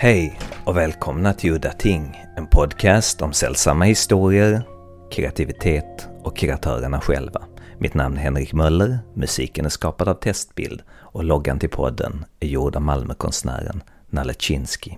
Hej 0.00 0.40
och 0.64 0.76
välkomna 0.76 1.34
till 1.34 1.52
Udda 1.52 1.72
Ting, 1.72 2.24
en 2.36 2.46
podcast 2.46 3.22
om 3.22 3.32
sällsamma 3.32 3.84
historier, 3.84 4.62
kreativitet 5.10 6.08
och 6.22 6.36
kreatörerna 6.36 7.00
själva. 7.00 7.42
Mitt 7.78 7.94
namn 7.94 8.16
är 8.16 8.20
Henrik 8.20 8.52
Möller, 8.52 8.98
musiken 9.14 9.64
är 9.64 9.68
skapad 9.68 10.08
av 10.08 10.14
Testbild 10.14 10.82
och 10.90 11.24
loggan 11.24 11.58
till 11.58 11.68
podden 11.68 12.24
är 12.40 12.46
gjord 12.46 12.76
av 12.76 12.82
Malmökonstnären 12.82 13.82
Nalle 14.10 14.34
Chinsky. 14.38 14.92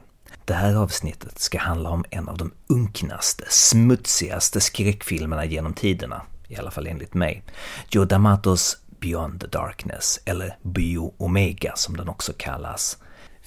Det 0.45 0.55
här 0.55 0.75
avsnittet 0.75 1.39
ska 1.39 1.59
handla 1.59 1.91
om 1.91 2.05
en 2.11 2.29
av 2.29 2.37
de 2.37 2.53
unknaste, 2.67 3.45
smutsigaste 3.49 4.61
skräckfilmerna 4.61 5.45
genom 5.45 5.75
tiderna, 5.75 6.23
i 6.49 6.57
alla 6.57 6.71
fall 6.71 6.87
enligt 6.87 7.15
mig. 7.15 7.43
Joe 7.89 8.05
D'Amatos 8.05 8.77
Beyond 9.01 9.41
the 9.41 9.47
Darkness, 9.47 10.21
eller 10.25 10.57
Bio 10.63 11.15
Omega 11.19 11.73
som 11.75 11.97
den 11.97 12.09
också 12.09 12.33
kallas. 12.37 12.99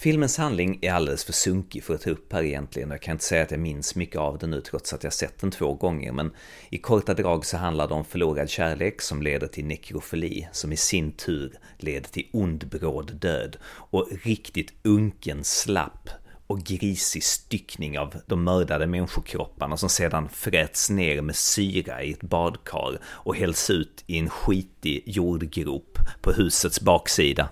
Filmens 0.04 0.38
handling 0.38 0.80
är 0.82 0.94
alldeles 0.94 1.24
för 1.24 1.34
sunkig 1.34 1.84
för 1.84 1.96
att 1.96 2.02
ta 2.02 2.10
upp 2.10 2.34
här 2.34 2.44
egentligen 2.44 2.90
och 2.90 2.94
jag 2.94 3.02
kan 3.02 3.12
inte 3.12 3.24
säga 3.24 3.44
att 3.44 3.52
jag 3.52 3.60
minns 3.60 3.96
mycket 3.96 4.20
av 4.20 4.38
den 4.38 4.50
nu 4.50 4.62
trots 4.62 4.94
att 4.94 5.04
jag 5.04 5.14
sett 5.14 5.40
den 5.40 5.52
två 5.52 5.74
gånger 5.74 6.12
men 6.12 6.32
i 6.70 6.78
korta 6.78 7.14
drag 7.14 7.46
så 7.46 7.58
handlar 7.58 7.88
det 7.88 7.94
om 7.94 8.06
förlorad 8.06 8.50
kärlek 8.50 9.02
som 9.02 9.22
leder 9.22 9.48
till 9.48 9.66
nekrofili 9.66 10.48
som 10.52 10.72
i 10.72 10.78
sin 10.78 11.12
tur 11.12 11.54
leder 11.78 12.10
till 12.10 12.28
ond 12.34 12.68
bråd 12.68 13.16
död 13.16 13.58
och 13.66 14.08
riktigt 14.24 14.74
unken 14.84 15.44
slapp 15.44 16.10
och 16.48 16.60
grisig 16.60 17.24
styckning 17.24 18.00
av 18.00 18.16
de 18.26 18.44
mördade 18.44 18.88
människokropparna 18.88 19.78
som 19.78 19.90
sedan 19.90 20.30
fräts 20.30 20.90
ner 20.90 21.22
med 21.22 21.36
syra 21.36 22.04
i 22.04 22.12
ett 22.12 22.22
badkar 22.22 23.00
och 23.04 23.36
hälls 23.36 23.70
ut 23.70 24.04
i 24.08 24.18
en 24.20 24.30
skitig 24.30 25.04
jordgrop 25.06 26.00
på 26.22 26.32
husets 26.32 26.82
baksida. 26.82 27.50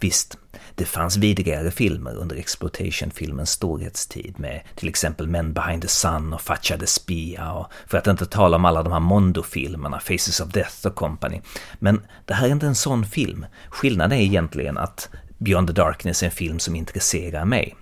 Visst, 0.00 0.38
det 0.74 0.84
fanns 0.84 1.16
vidrigare 1.16 1.70
filmer 1.70 2.14
under 2.14 2.36
exploitation-filmens 2.36 3.50
storhetstid 3.50 4.34
med 4.38 4.60
till 4.74 4.88
exempel 4.88 5.28
Men 5.28 5.52
behind 5.52 5.82
the 5.82 5.88
sun 5.88 6.32
och 6.32 6.40
Faccia 6.40 6.76
de 6.76 6.86
Spia 6.86 7.52
och 7.52 7.72
för 7.86 7.98
att 7.98 8.06
inte 8.06 8.26
tala 8.26 8.56
om 8.56 8.64
alla 8.64 8.82
de 8.82 8.92
här 8.92 9.00
Mondo-filmerna, 9.00 10.00
Faces 10.00 10.40
of 10.40 10.48
Death 10.48 10.86
och 10.86 10.94
company. 10.94 11.40
Men 11.78 12.02
det 12.24 12.34
här 12.34 12.46
är 12.46 12.52
inte 12.52 12.66
en 12.66 12.74
sån 12.74 13.06
film. 13.06 13.46
Skillnaden 13.68 14.18
är 14.18 14.22
egentligen 14.22 14.78
att 14.78 15.08
Beyond 15.38 15.66
the 15.66 15.72
Darkness 15.72 16.22
är 16.22 16.26
en 16.26 16.32
film 16.32 16.58
som 16.58 16.76
intresserar 16.76 17.44
mig. 17.44 17.76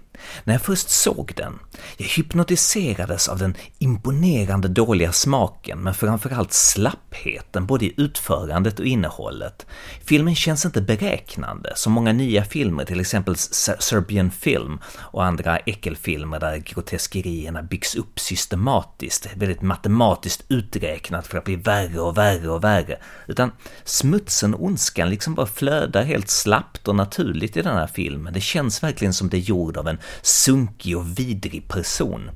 När 0.45 0.55
jag 0.55 0.63
först 0.63 0.91
såg 0.91 1.33
den, 1.37 1.59
jag 1.97 2.07
hypnotiserades 2.07 3.29
av 3.29 3.39
den 3.39 3.55
imponerande 3.79 4.69
dåliga 4.69 5.13
smaken, 5.13 5.79
men 5.79 5.95
framförallt 5.95 6.53
slappheten 6.53 7.67
både 7.67 7.85
i 7.85 7.95
utförandet 7.97 8.79
och 8.79 8.87
innehållet. 8.87 9.67
Filmen 10.05 10.35
känns 10.35 10.65
inte 10.65 10.81
beräknande, 10.81 11.73
som 11.77 11.93
många 11.93 12.13
nya 12.13 12.45
filmer, 12.45 12.85
till 12.85 13.01
exempel 13.01 13.37
Serbian 13.37 14.31
Film 14.31 14.79
och 14.97 15.25
andra 15.25 15.57
äckelfilmer 15.57 16.41
där 16.41 16.57
groteskerierna 16.57 17.63
byggs 17.63 17.95
upp 17.95 18.21
systematiskt, 18.21 19.29
väldigt 19.37 19.63
matematiskt 19.63 20.45
uträknat 20.49 21.27
för 21.27 21.39
att 21.39 21.45
bli 21.45 21.57
värre 21.57 22.01
och 22.01 22.19
värre 22.19 22.49
och 22.49 22.65
värre. 22.65 22.99
Utan 23.27 23.53
smutsen 23.85 24.55
och 24.55 24.65
ondskan 24.65 25.11
liksom 25.11 25.35
bara 25.35 25.47
flödar 25.47 26.03
helt 26.03 26.31
slappt 26.31 26.89
och 26.89 26.97
naturligt 26.97 27.57
i 27.57 27.63
den 27.63 27.77
här 27.77 27.87
filmen. 27.87 28.33
Det 28.33 28.41
känns 28.41 28.83
verkligen 28.83 29.15
som 29.15 29.29
det 29.29 29.37
är 29.37 29.41
gjord 29.41 29.77
av 29.77 29.89
en 29.89 29.99
sunkig 30.23 30.97
och 30.97 31.19
vidrig 31.19 31.69
person. 31.69 32.31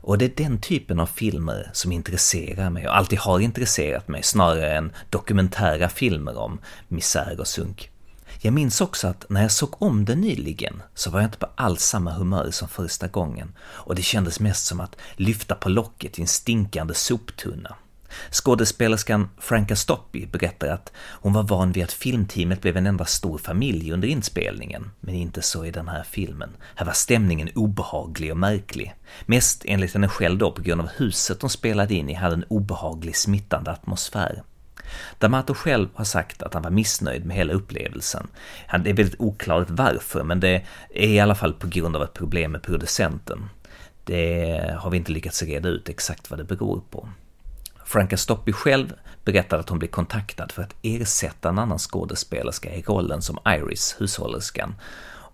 Och 0.00 0.18
det 0.18 0.24
är 0.24 0.44
den 0.44 0.60
typen 0.60 1.00
av 1.00 1.06
filmer 1.06 1.70
som 1.72 1.92
intresserar 1.92 2.70
mig 2.70 2.88
och 2.88 2.96
alltid 2.96 3.18
har 3.18 3.40
intresserat 3.40 4.08
mig 4.08 4.22
snarare 4.22 4.76
än 4.76 4.92
dokumentära 5.10 5.88
filmer 5.88 6.38
om 6.38 6.58
misär 6.88 7.40
och 7.40 7.46
sunk. 7.46 7.90
Jag 8.40 8.54
minns 8.54 8.80
också 8.80 9.08
att 9.08 9.24
när 9.28 9.42
jag 9.42 9.52
såg 9.52 9.82
om 9.82 10.04
den 10.04 10.20
nyligen 10.20 10.82
så 10.94 11.10
var 11.10 11.20
jag 11.20 11.26
inte 11.26 11.38
på 11.38 11.48
alls 11.54 11.82
samma 11.82 12.12
humör 12.12 12.50
som 12.50 12.68
första 12.68 13.08
gången 13.08 13.52
och 13.60 13.94
det 13.94 14.02
kändes 14.02 14.40
mest 14.40 14.66
som 14.66 14.80
att 14.80 14.96
lyfta 15.16 15.54
på 15.54 15.68
locket 15.68 16.18
i 16.18 16.22
en 16.22 16.28
stinkande 16.28 16.94
soptunna. 16.94 17.76
Skådespelerskan 18.30 19.28
Franka 19.38 19.76
Stoppi 19.76 20.26
berättar 20.26 20.68
att 20.68 20.92
hon 20.96 21.32
var 21.32 21.42
van 21.42 21.72
vid 21.72 21.84
att 21.84 21.92
filmteamet 21.92 22.60
blev 22.60 22.76
en 22.76 22.86
enda 22.86 23.04
stor 23.04 23.38
familj 23.38 23.92
under 23.92 24.08
inspelningen, 24.08 24.90
men 25.00 25.14
inte 25.14 25.42
så 25.42 25.64
i 25.64 25.70
den 25.70 25.88
här 25.88 26.02
filmen. 26.02 26.50
Här 26.74 26.86
var 26.86 26.92
stämningen 26.92 27.50
obehaglig 27.54 28.30
och 28.30 28.38
märklig. 28.38 28.94
Mest 29.26 29.62
enligt 29.66 29.94
henne 29.94 30.08
själv 30.08 30.38
då 30.38 30.52
på 30.52 30.62
grund 30.62 30.80
av 30.80 30.88
huset 30.96 31.40
de 31.40 31.50
spelade 31.50 31.94
in 31.94 32.08
i 32.08 32.14
hade 32.14 32.34
en 32.34 32.44
obehaglig 32.48 33.16
smittande 33.16 33.70
atmosfär. 33.70 34.42
D'Amato 35.18 35.54
själv 35.54 35.88
har 35.94 36.04
sagt 36.04 36.42
att 36.42 36.54
han 36.54 36.62
var 36.62 36.70
missnöjd 36.70 37.24
med 37.24 37.36
hela 37.36 37.52
upplevelsen. 37.52 38.26
Det 38.84 38.90
är 38.90 38.94
väldigt 38.94 39.20
oklart 39.20 39.70
varför, 39.70 40.24
men 40.24 40.40
det 40.40 40.64
är 40.94 41.08
i 41.08 41.20
alla 41.20 41.34
fall 41.34 41.52
på 41.52 41.66
grund 41.66 41.96
av 41.96 42.02
ett 42.02 42.14
problem 42.14 42.52
med 42.52 42.62
producenten. 42.62 43.48
Det 44.04 44.74
har 44.78 44.90
vi 44.90 44.96
inte 44.96 45.12
lyckats 45.12 45.42
reda 45.42 45.68
ut 45.68 45.88
exakt 45.88 46.30
vad 46.30 46.40
det 46.40 46.44
beror 46.44 46.82
på. 46.90 47.08
Franka 47.88 48.16
Stoppi 48.16 48.52
själv 48.52 48.92
berättade 49.24 49.60
att 49.60 49.68
hon 49.68 49.78
blev 49.78 49.88
kontaktad 49.88 50.52
för 50.52 50.62
att 50.62 50.74
ersätta 50.82 51.48
en 51.48 51.58
annan 51.58 51.78
skådespelerska 51.78 52.74
i 52.74 52.82
rollen 52.82 53.22
som 53.22 53.38
Iris, 53.46 53.96
hushållerskan. 53.98 54.74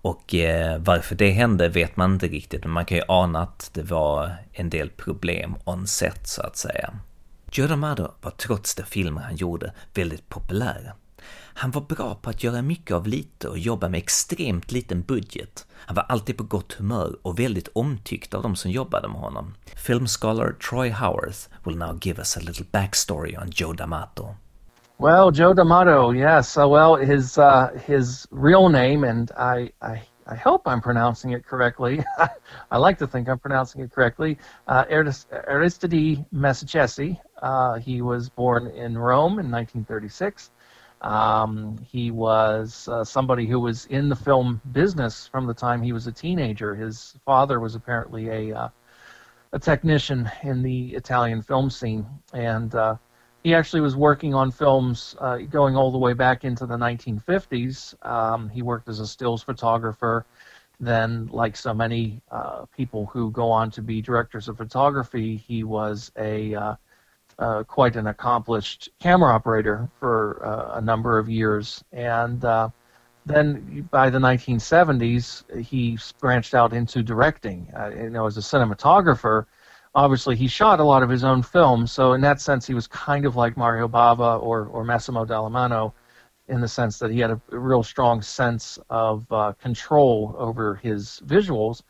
Och 0.02 0.34
eh, 0.34 0.78
varför 0.78 1.14
det 1.14 1.30
hände 1.30 1.68
vet 1.68 1.96
man 1.96 2.12
inte 2.12 2.28
riktigt, 2.28 2.64
men 2.64 2.72
man 2.72 2.84
kan 2.84 2.98
ju 2.98 3.04
ana 3.08 3.42
att 3.42 3.70
det 3.72 3.82
var 3.82 4.36
en 4.52 4.70
del 4.70 4.90
problem 4.90 5.56
on 5.64 5.86
set 5.86 6.28
så 6.28 6.42
att 6.42 6.56
säga. 6.56 6.94
Joe 7.52 7.76
var 8.20 8.30
trots 8.30 8.74
de 8.74 8.82
filmer 8.82 9.20
han 9.20 9.36
gjorde 9.36 9.72
väldigt 9.94 10.28
populär. 10.28 10.94
Han 11.56 11.70
var 11.70 11.82
bra 11.82 12.14
på 12.14 12.30
att 12.30 12.44
göra 12.44 12.62
mycket 12.62 12.96
av 12.96 13.06
lite 13.06 13.48
och 13.48 13.58
jobba 13.58 13.88
med 13.88 13.98
extremt 13.98 14.72
liten 14.72 15.02
budget. 15.02 15.66
Han 15.86 15.94
var 15.96 16.02
alltid 16.02 16.36
på 16.36 16.44
gott 16.44 16.72
humör 16.72 17.16
och 17.22 17.38
väldigt 17.38 17.68
omtyckt 17.72 18.34
av 18.34 18.42
de 18.42 18.56
som 18.56 18.70
jobbade 18.70 19.08
med 19.08 19.20
honom. 19.20 19.54
Film 19.76 20.06
scholar 20.06 20.52
Troy 20.70 20.90
Howarth 20.90 21.48
will 21.64 21.76
now 21.76 21.98
give 22.02 22.18
us 22.18 22.36
a 22.36 22.40
little 22.40 22.66
backstory 22.72 23.36
on 23.42 23.50
Joe 23.50 23.72
D'Amato. 23.72 24.34
Well, 24.98 25.30
Joe 25.32 25.54
D'Amato, 25.54 26.12
yes. 26.12 26.56
Uh, 26.56 26.68
well, 26.68 26.96
his 26.96 27.38
uh, 27.38 27.68
his 27.86 28.28
real 28.30 28.68
name, 28.68 29.04
and 29.04 29.30
I, 29.36 29.72
I 29.82 30.02
I 30.26 30.36
hope 30.36 30.62
I'm 30.66 30.80
pronouncing 30.80 31.32
it 31.32 31.44
correctly. 31.44 32.02
I 32.70 32.78
like 32.78 32.98
to 32.98 33.06
think 33.06 33.28
I'm 33.28 33.38
pronouncing 33.38 33.82
it 33.82 33.92
correctly. 33.92 34.38
Uh, 34.66 34.84
Aristide 34.88 36.24
Massaccesi. 36.32 37.18
Uh, 37.42 37.74
he 37.74 38.00
was 38.00 38.30
born 38.30 38.68
in 38.68 38.96
Rome 38.96 39.38
in 39.38 39.50
1936. 39.50 40.50
Um, 41.04 41.76
he 41.86 42.10
was 42.10 42.88
uh, 42.88 43.04
somebody 43.04 43.46
who 43.46 43.60
was 43.60 43.84
in 43.86 44.08
the 44.08 44.16
film 44.16 44.60
business 44.72 45.26
from 45.26 45.46
the 45.46 45.52
time 45.52 45.82
he 45.82 45.92
was 45.92 46.06
a 46.06 46.12
teenager. 46.12 46.74
His 46.74 47.14
father 47.26 47.60
was 47.60 47.74
apparently 47.74 48.28
a 48.30 48.56
uh, 48.58 48.68
a 49.52 49.58
technician 49.58 50.28
in 50.42 50.62
the 50.62 50.94
Italian 50.94 51.42
film 51.42 51.68
scene, 51.68 52.06
and 52.32 52.74
uh, 52.74 52.96
he 53.44 53.54
actually 53.54 53.82
was 53.82 53.94
working 53.94 54.34
on 54.34 54.50
films 54.50 55.14
uh, 55.20 55.36
going 55.36 55.76
all 55.76 55.92
the 55.92 55.98
way 55.98 56.14
back 56.14 56.42
into 56.42 56.66
the 56.66 56.76
1950s. 56.76 57.94
Um, 58.04 58.48
he 58.48 58.62
worked 58.62 58.88
as 58.88 58.98
a 58.98 59.06
stills 59.06 59.42
photographer. 59.42 60.24
Then, 60.80 61.28
like 61.32 61.54
so 61.54 61.72
many 61.72 62.20
uh, 62.32 62.64
people 62.76 63.06
who 63.06 63.30
go 63.30 63.50
on 63.50 63.70
to 63.72 63.82
be 63.82 64.00
directors 64.02 64.48
of 64.48 64.56
photography, 64.56 65.36
he 65.36 65.62
was 65.62 66.10
a 66.18 66.76
uh, 67.38 67.62
quite 67.64 67.96
an 67.96 68.06
accomplished 68.06 68.88
camera 69.00 69.32
operator 69.32 69.88
for 69.98 70.44
uh, 70.44 70.78
a 70.78 70.80
number 70.80 71.18
of 71.18 71.28
years. 71.28 71.82
And 71.92 72.44
uh, 72.44 72.68
then 73.26 73.88
by 73.90 74.10
the 74.10 74.18
1970s, 74.18 75.64
he 75.64 75.98
branched 76.20 76.54
out 76.54 76.72
into 76.72 77.02
directing. 77.02 77.72
Uh, 77.76 77.90
you 77.90 78.10
know, 78.10 78.26
as 78.26 78.36
a 78.36 78.40
cinematographer, 78.40 79.46
obviously 79.94 80.36
he 80.36 80.46
shot 80.46 80.80
a 80.80 80.84
lot 80.84 81.02
of 81.02 81.08
his 81.08 81.24
own 81.24 81.42
films. 81.42 81.92
So 81.92 82.12
in 82.12 82.20
that 82.22 82.40
sense, 82.40 82.66
he 82.66 82.74
was 82.74 82.86
kind 82.86 83.24
of 83.24 83.36
like 83.36 83.56
Mario 83.56 83.88
Bava 83.88 84.42
or, 84.42 84.66
or 84.66 84.84
Massimo 84.84 85.24
Dallamano 85.24 85.92
in 86.48 86.60
the 86.60 86.68
sense 86.68 86.98
that 86.98 87.10
he 87.10 87.20
had 87.20 87.30
a 87.30 87.40
real 87.50 87.82
strong 87.82 88.20
sense 88.20 88.78
of 88.90 89.30
uh, 89.32 89.52
control 89.60 90.34
over 90.38 90.74
his 90.76 91.22
visuals. 91.26 91.82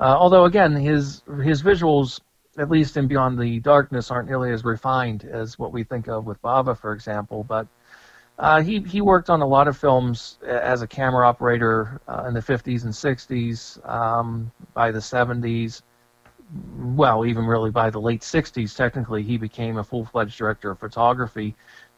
Uh, 0.00 0.16
although 0.18 0.44
again, 0.44 0.74
his 0.74 1.22
his 1.42 1.62
visuals 1.62 2.20
at 2.58 2.70
least 2.70 2.96
in 2.96 3.06
Beyond 3.06 3.38
the 3.38 3.60
Darkness, 3.60 4.10
aren't 4.10 4.28
nearly 4.28 4.52
as 4.52 4.64
refined 4.64 5.24
as 5.24 5.58
what 5.58 5.72
we 5.72 5.84
think 5.84 6.08
of 6.08 6.26
with 6.26 6.40
Bava, 6.42 6.76
for 6.76 6.92
example. 6.92 7.44
But 7.44 7.66
uh, 8.38 8.60
he 8.60 8.80
he 8.80 9.00
worked 9.00 9.30
on 9.30 9.40
a 9.40 9.46
lot 9.46 9.68
of 9.68 9.76
films 9.76 10.38
as 10.46 10.82
a 10.82 10.86
camera 10.86 11.26
operator 11.26 12.00
uh, 12.08 12.24
in 12.26 12.34
the 12.34 12.40
50s 12.40 12.84
and 12.84 12.92
60s. 12.92 13.88
Um, 13.88 14.50
by 14.74 14.90
the 14.90 14.98
70s, 14.98 15.82
well, 16.78 17.24
even 17.24 17.46
really 17.46 17.70
by 17.70 17.90
the 17.90 18.00
late 18.00 18.20
60s, 18.20 18.76
technically, 18.76 19.22
he 19.22 19.38
became 19.38 19.78
a 19.78 19.84
full-fledged 19.84 20.36
director 20.36 20.70
of 20.70 20.78
photography. 20.78 21.54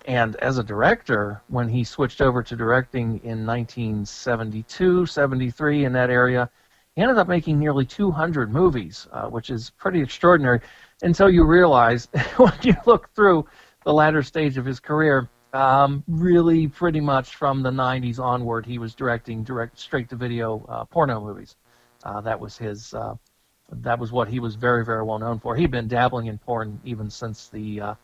And 0.06 0.36
as 0.36 0.58
a 0.58 0.62
director, 0.62 1.40
when 1.48 1.68
he 1.68 1.82
switched 1.82 2.20
over 2.20 2.42
to 2.42 2.56
directing 2.56 3.20
in 3.24 3.46
1972, 3.46 5.06
73, 5.06 5.84
in 5.84 5.92
that 5.94 6.10
area, 6.10 6.50
he 6.96 7.02
ended 7.02 7.18
up 7.18 7.28
making 7.28 7.58
nearly 7.58 7.84
200 7.84 8.52
movies, 8.52 9.08
uh, 9.12 9.26
which 9.26 9.50
is 9.50 9.70
pretty 9.70 10.00
extraordinary 10.00 10.60
until 11.02 11.28
you 11.28 11.44
realize 11.44 12.08
when 12.36 12.52
you 12.62 12.74
look 12.86 13.12
through 13.14 13.46
the 13.84 13.92
latter 13.92 14.22
stage 14.22 14.56
of 14.56 14.64
his 14.64 14.80
career, 14.80 15.28
um, 15.52 16.02
really 16.08 16.68
pretty 16.68 17.00
much 17.00 17.36
from 17.36 17.62
the 17.62 17.70
90s 17.70 18.18
onward, 18.18 18.66
he 18.66 18.78
was 18.78 18.94
directing 18.94 19.44
direct 19.44 19.78
straight 19.78 20.08
to 20.08 20.16
video 20.16 20.64
uh, 20.68 20.84
porno 20.84 21.20
movies. 21.20 21.56
Uh, 22.02 22.20
that 22.20 22.38
was 22.38 22.58
his. 22.58 22.92
Uh, 22.92 23.14
that 23.80 23.98
was 23.98 24.12
what 24.12 24.28
he 24.28 24.40
was 24.40 24.56
very, 24.56 24.84
very 24.84 25.02
well 25.02 25.18
known 25.18 25.38
for. 25.38 25.56
He'd 25.56 25.70
been 25.70 25.88
dabbling 25.88 26.26
in 26.26 26.38
porn 26.38 26.78
even 26.84 27.08
since 27.08 27.48
the, 27.48 27.80
uh, 27.80 27.94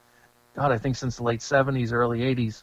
God, 0.55 0.73
I 0.73 0.79
think 0.79 0.97
since 0.97 1.17
the 1.17 1.23
late 1.23 1.41
'70s, 1.41 1.93
early 1.93 2.21
'80s. 2.21 2.63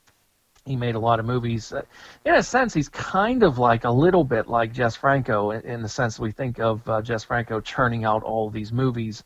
He 0.68 0.76
made 0.76 0.96
a 0.96 1.00
lot 1.00 1.20
of 1.20 1.26
movies. 1.26 1.72
Uh, 1.72 1.82
in 2.26 2.36
a 2.36 2.44
sense, 2.44 2.74
he's 2.74 2.90
kind 2.90 3.42
of 3.42 3.58
like 3.58 3.86
a 3.86 3.90
little 3.90 4.26
bit 4.26 4.48
like 4.48 4.74
Jess 4.74 4.98
Franco 4.98 5.52
in, 5.52 5.82
the 5.82 5.88
sense 5.88 6.20
we 6.20 6.32
think 6.32 6.60
of 6.60 6.88
uh, 6.90 7.02
Jess 7.02 7.24
Franco 7.24 7.62
churning 7.62 8.04
out 8.04 8.22
all 8.22 8.50
these 8.50 8.74
movies 8.74 9.24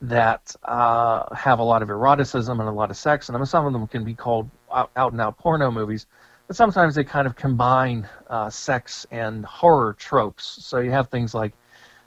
that 0.00 0.54
uh, 0.62 1.34
have 1.34 1.58
a 1.58 1.62
lot 1.62 1.82
of 1.82 1.90
eroticism 1.90 2.60
and 2.60 2.68
a 2.68 2.72
lot 2.72 2.90
of 2.90 2.96
sex 2.96 3.28
in 3.28 3.32
them. 3.32 3.44
Some 3.44 3.66
of 3.66 3.72
them 3.72 3.88
can 3.88 4.04
be 4.04 4.14
called 4.14 4.48
out, 4.72 4.92
out 4.94 5.10
and 5.10 5.20
out 5.20 5.36
porno 5.36 5.72
movies, 5.72 6.06
but 6.46 6.54
sometimes 6.54 6.94
they 6.94 7.02
kind 7.02 7.26
of 7.26 7.34
combine 7.34 8.08
uh, 8.30 8.48
sex 8.48 9.04
and 9.10 9.44
horror 9.44 9.94
tropes. 9.98 10.64
So 10.64 10.78
you 10.78 10.92
have 10.92 11.08
things 11.08 11.34
like, 11.34 11.52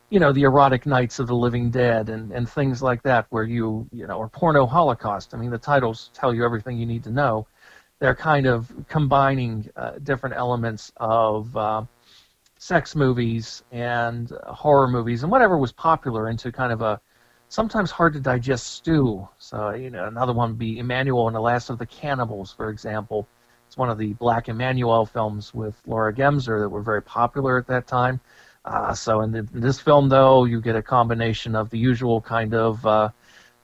you 0.10 0.22
know, 0.22 0.32
the 0.32 0.44
erotic 0.44 0.86
nights 0.86 1.20
of 1.20 1.28
the 1.28 1.36
living 1.36 1.70
dead 1.70 2.08
and, 2.10 2.32
and 2.32 2.50
things 2.50 2.82
like 2.82 3.04
that, 3.04 3.26
where 3.30 3.44
you, 3.44 3.88
you 3.92 4.08
know, 4.08 4.18
or 4.18 4.30
porno 4.30 4.66
holocaust. 4.66 5.34
I 5.34 5.38
mean, 5.38 5.52
the 5.52 5.58
titles 5.58 6.10
tell 6.14 6.34
you 6.34 6.46
everything 6.46 6.78
you 6.78 6.86
need 6.86 7.04
to 7.04 7.12
know. 7.12 7.48
They're 8.02 8.16
kind 8.16 8.48
of 8.48 8.74
combining 8.90 9.70
uh, 9.76 10.00
different 10.02 10.36
elements 10.36 10.92
of 10.98 11.56
uh, 11.56 11.84
sex 12.58 12.96
movies 12.96 13.62
and 13.72 14.28
horror 14.48 14.88
movies 14.88 15.22
and 15.22 15.32
whatever 15.32 15.56
was 15.56 15.72
popular 15.72 16.28
into 16.28 16.52
kind 16.52 16.74
of 16.74 16.82
a 16.82 17.00
sometimes 17.48 17.92
hard 17.92 18.14
to 18.14 18.20
digest 18.20 18.66
stew. 18.74 19.30
So, 19.38 19.70
you 19.76 19.92
know, 19.92 20.08
another 20.08 20.34
one 20.34 20.50
would 20.50 20.58
be 20.58 20.80
Emmanuel 20.80 21.28
and 21.28 21.36
the 21.36 21.42
Last 21.42 21.70
of 21.70 21.78
the 21.78 21.86
Cannibals, 21.86 22.52
for 22.52 22.72
example. 22.72 23.28
It's 23.68 23.78
one 23.78 23.92
of 23.92 24.00
the 24.00 24.14
Black 24.14 24.50
Emmanuel 24.50 25.06
films 25.06 25.54
with 25.54 25.80
Laura 25.86 26.12
Gemser 26.12 26.60
that 26.60 26.70
were 26.70 26.82
very 26.82 27.04
popular 27.04 27.60
at 27.60 27.68
that 27.68 27.86
time. 27.86 28.20
Uh, 28.66 28.96
so 28.96 29.22
in, 29.22 29.32
the, 29.32 29.48
in, 29.54 29.62
this 29.62 29.80
film, 29.80 30.10
though, 30.10 30.46
you 30.46 30.60
get 30.60 30.76
a 30.76 30.82
combination 30.82 31.56
of 31.56 31.70
the 31.70 31.78
usual 31.78 32.20
kind 32.20 32.56
of 32.56 32.84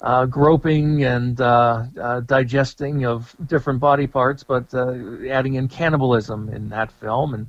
uh, 0.02 0.06
uh, 0.06 0.26
groping 0.26 1.04
and 1.04 1.42
uh, 1.42 1.86
uh, 2.00 2.20
digesting 2.22 3.06
of 3.06 3.36
different 3.48 3.80
body 3.80 4.08
parts, 4.08 4.44
but 4.44 4.74
uh, 4.74 4.94
adding 5.30 5.56
in 5.56 5.68
cannibalism 5.68 6.50
in 6.50 6.70
that 6.70 6.92
film, 6.92 7.34
and 7.34 7.48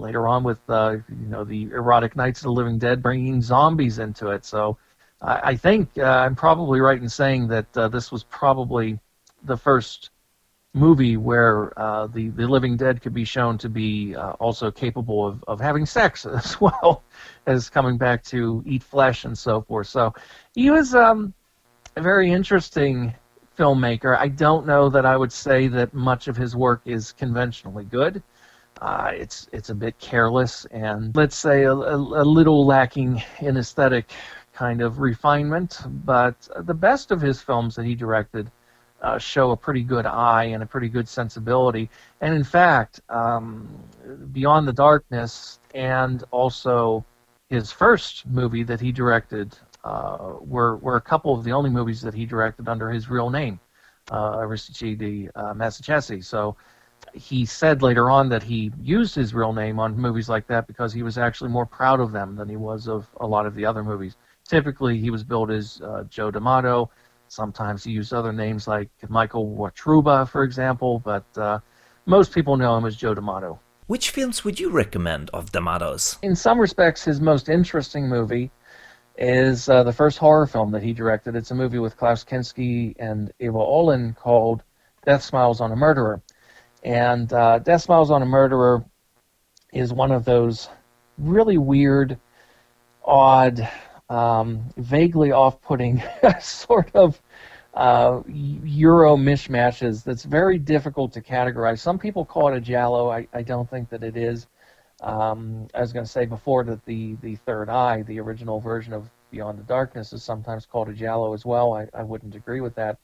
later 0.00 0.26
on 0.26 0.42
with 0.42 0.58
you 0.68 1.28
know 1.28 1.44
the 1.44 1.64
erotic 1.70 2.16
Nights 2.16 2.40
of 2.40 2.44
the 2.44 2.52
Living 2.52 2.78
Dead, 2.78 3.02
bringing 3.02 3.40
zombies 3.40 3.98
into 3.98 4.30
it. 4.30 4.44
So 4.44 4.76
I, 5.20 5.40
I 5.50 5.56
think 5.56 5.90
uh, 5.98 6.02
I'm 6.02 6.34
probably 6.34 6.80
right 6.80 7.00
in 7.00 7.08
saying 7.08 7.48
that 7.48 7.76
uh, 7.76 7.88
this 7.88 8.10
was 8.10 8.24
probably 8.24 8.98
the 9.44 9.56
first 9.56 10.10
movie 10.74 11.16
where 11.16 11.78
uh, 11.78 12.06
the 12.08 12.28
the 12.30 12.46
living 12.46 12.76
dead 12.76 13.00
could 13.00 13.14
be 13.14 13.24
shown 13.24 13.56
to 13.56 13.68
be 13.68 14.14
uh, 14.14 14.32
also 14.32 14.70
capable 14.70 15.26
of, 15.26 15.42
of 15.48 15.58
having 15.58 15.86
sex 15.86 16.26
as 16.26 16.60
well 16.60 17.02
as 17.46 17.70
coming 17.70 17.96
back 17.96 18.22
to 18.24 18.62
eat 18.66 18.82
flesh 18.82 19.24
and 19.24 19.36
so 19.36 19.62
forth. 19.62 19.86
So 19.86 20.14
he 20.54 20.70
was 20.70 20.94
um, 20.94 21.32
a 21.96 22.02
very 22.02 22.30
interesting 22.30 23.14
filmmaker. 23.58 24.16
I 24.18 24.28
don't 24.28 24.66
know 24.66 24.90
that 24.90 25.06
I 25.06 25.16
would 25.16 25.32
say 25.32 25.66
that 25.68 25.94
much 25.94 26.28
of 26.28 26.36
his 26.36 26.54
work 26.54 26.82
is 26.84 27.12
conventionally 27.12 27.84
good. 27.84 28.22
Uh, 28.82 29.10
it's 29.14 29.48
it's 29.52 29.70
a 29.70 29.74
bit 29.74 29.98
careless 29.98 30.66
and 30.66 31.16
let's 31.16 31.34
say 31.34 31.62
a, 31.62 31.72
a, 31.72 31.96
a 31.96 32.24
little 32.24 32.66
lacking 32.66 33.22
in 33.40 33.56
aesthetic 33.56 34.10
kind 34.52 34.82
of 34.82 35.00
refinement, 35.00 35.80
but 36.04 36.48
the 36.60 36.74
best 36.74 37.10
of 37.10 37.20
his 37.22 37.40
films 37.40 37.74
that 37.76 37.86
he 37.86 37.94
directed 37.94 38.50
uh, 39.00 39.18
show 39.18 39.50
a 39.52 39.56
pretty 39.56 39.82
good 39.82 40.04
eye 40.04 40.44
and 40.44 40.62
a 40.62 40.66
pretty 40.66 40.88
good 40.88 41.08
sensibility. 41.08 41.88
And 42.20 42.34
in 42.34 42.44
fact, 42.44 43.00
um, 43.08 43.68
Beyond 44.32 44.68
the 44.68 44.72
Darkness 44.72 45.60
and 45.74 46.24
also 46.30 47.04
his 47.48 47.70
first 47.70 48.26
movie 48.26 48.62
that 48.64 48.80
he 48.80 48.92
directed 48.92 49.56
uh, 49.86 50.34
were, 50.40 50.76
were 50.78 50.96
a 50.96 51.00
couple 51.00 51.32
of 51.32 51.44
the 51.44 51.52
only 51.52 51.70
movies 51.70 52.00
that 52.02 52.12
he 52.12 52.26
directed 52.26 52.68
under 52.68 52.90
his 52.90 53.08
real 53.08 53.30
name, 53.30 53.60
uh, 54.10 54.38
Aristide 54.38 55.30
uh, 55.36 55.54
Massaccesi. 55.54 56.24
So 56.24 56.56
he 57.14 57.46
said 57.46 57.82
later 57.82 58.10
on 58.10 58.28
that 58.30 58.42
he 58.42 58.72
used 58.80 59.14
his 59.14 59.32
real 59.32 59.52
name 59.52 59.78
on 59.78 59.96
movies 59.96 60.28
like 60.28 60.46
that 60.48 60.66
because 60.66 60.92
he 60.92 61.04
was 61.04 61.18
actually 61.18 61.50
more 61.50 61.66
proud 61.66 62.00
of 62.00 62.10
them 62.10 62.34
than 62.34 62.48
he 62.48 62.56
was 62.56 62.88
of 62.88 63.06
a 63.20 63.26
lot 63.26 63.46
of 63.46 63.54
the 63.54 63.64
other 63.64 63.84
movies. 63.84 64.16
Typically, 64.48 64.98
he 64.98 65.10
was 65.10 65.22
billed 65.22 65.52
as 65.52 65.80
uh, 65.82 66.02
Joe 66.10 66.32
D'Amato. 66.32 66.90
Sometimes 67.28 67.84
he 67.84 67.92
used 67.92 68.12
other 68.12 68.32
names 68.32 68.66
like 68.66 68.88
Michael 69.08 69.54
Wotruba, 69.56 70.28
for 70.28 70.42
example, 70.42 71.00
but 71.04 71.24
uh, 71.36 71.60
most 72.06 72.32
people 72.32 72.56
know 72.56 72.76
him 72.76 72.86
as 72.86 72.96
Joe 72.96 73.14
D'Amato. 73.14 73.60
Which 73.86 74.10
films 74.10 74.44
would 74.44 74.58
you 74.58 74.70
recommend 74.70 75.30
of 75.30 75.52
D'Amato's? 75.52 76.18
In 76.22 76.34
some 76.34 76.58
respects, 76.58 77.04
his 77.04 77.20
most 77.20 77.48
interesting 77.48 78.08
movie 78.08 78.50
is 79.18 79.68
uh, 79.68 79.82
the 79.82 79.92
first 79.92 80.18
horror 80.18 80.46
film 80.46 80.70
that 80.72 80.82
he 80.82 80.92
directed. 80.92 81.36
It's 81.36 81.50
a 81.50 81.54
movie 81.54 81.78
with 81.78 81.96
Klaus 81.96 82.24
Kinski 82.24 82.94
and 82.98 83.32
Ewa 83.38 83.60
Aulin 83.60 84.14
called 84.16 84.62
Death 85.04 85.22
Smiles 85.22 85.60
on 85.60 85.72
a 85.72 85.76
Murderer. 85.76 86.22
And 86.82 87.32
uh, 87.32 87.58
Death 87.60 87.82
Smiles 87.82 88.10
on 88.10 88.22
a 88.22 88.26
Murderer 88.26 88.84
is 89.72 89.92
one 89.92 90.12
of 90.12 90.24
those 90.24 90.68
really 91.18 91.58
weird, 91.58 92.18
odd, 93.04 93.68
um, 94.08 94.68
vaguely 94.76 95.32
off-putting 95.32 96.02
sort 96.40 96.90
of 96.94 97.20
uh, 97.74 98.22
Euro 98.28 99.16
mishmashes 99.16 100.02
that's 100.04 100.24
very 100.24 100.58
difficult 100.58 101.12
to 101.12 101.20
categorize. 101.20 101.78
Some 101.78 101.98
people 101.98 102.24
call 102.24 102.48
it 102.48 102.56
a 102.56 102.60
giallo. 102.60 103.10
I, 103.10 103.28
I 103.32 103.42
don't 103.42 103.68
think 103.68 103.90
that 103.90 104.02
it 104.02 104.16
is. 104.16 104.46
Um, 105.00 105.68
I 105.74 105.80
was 105.80 105.92
going 105.92 106.04
to 106.04 106.10
say 106.10 106.24
before 106.26 106.64
that 106.64 106.84
the, 106.84 107.16
the 107.22 107.36
Third 107.36 107.68
Eye, 107.68 108.02
the 108.02 108.20
original 108.20 108.60
version 108.60 108.92
of 108.92 109.10
Beyond 109.30 109.58
the 109.58 109.64
Darkness, 109.64 110.12
is 110.12 110.22
sometimes 110.22 110.66
called 110.66 110.88
a 110.88 110.92
giallo 110.92 111.34
as 111.34 111.44
well. 111.44 111.74
I, 111.74 111.86
I 111.92 112.02
wouldn't 112.02 112.34
agree 112.34 112.60
with 112.60 112.74
that. 112.76 112.98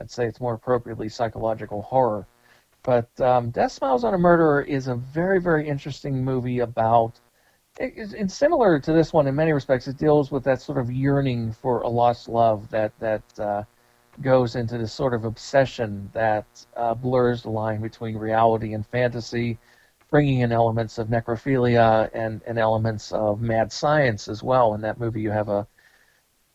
I'd 0.00 0.10
say 0.10 0.26
it's 0.26 0.40
more 0.40 0.54
appropriately 0.54 1.08
psychological 1.08 1.82
horror. 1.82 2.26
But 2.82 3.08
um, 3.20 3.50
Death 3.50 3.72
Smiles 3.72 4.04
on 4.04 4.14
a 4.14 4.18
Murderer 4.18 4.62
is 4.62 4.88
a 4.88 4.94
very, 4.94 5.40
very 5.40 5.68
interesting 5.68 6.24
movie 6.24 6.60
about 6.60 7.20
it's 7.78 8.34
similar 8.34 8.78
to 8.78 8.92
this 8.92 9.12
one 9.12 9.26
in 9.26 9.34
many 9.34 9.52
respects. 9.52 9.88
It 9.88 9.96
deals 9.96 10.30
with 10.30 10.44
that 10.44 10.60
sort 10.60 10.78
of 10.78 10.90
yearning 10.90 11.52
for 11.52 11.80
a 11.80 11.88
lost 11.88 12.28
love 12.28 12.68
that 12.70 12.92
that 12.98 13.22
uh, 13.38 13.62
goes 14.20 14.56
into 14.56 14.76
this 14.76 14.92
sort 14.92 15.14
of 15.14 15.24
obsession 15.24 16.10
that 16.12 16.44
uh, 16.76 16.94
blurs 16.94 17.42
the 17.42 17.50
line 17.50 17.80
between 17.80 18.16
reality 18.16 18.74
and 18.74 18.86
fantasy, 18.86 19.58
bringing 20.12 20.40
in 20.40 20.52
elements 20.52 20.98
of 20.98 21.08
necrophilia 21.08 22.08
and, 22.14 22.40
and 22.46 22.58
elements 22.58 23.10
of 23.10 23.40
mad 23.40 23.72
science 23.72 24.28
as 24.28 24.44
well. 24.44 24.74
In 24.74 24.80
that 24.82 25.00
movie, 25.00 25.20
you 25.20 25.32
have 25.32 25.48
a 25.48 25.66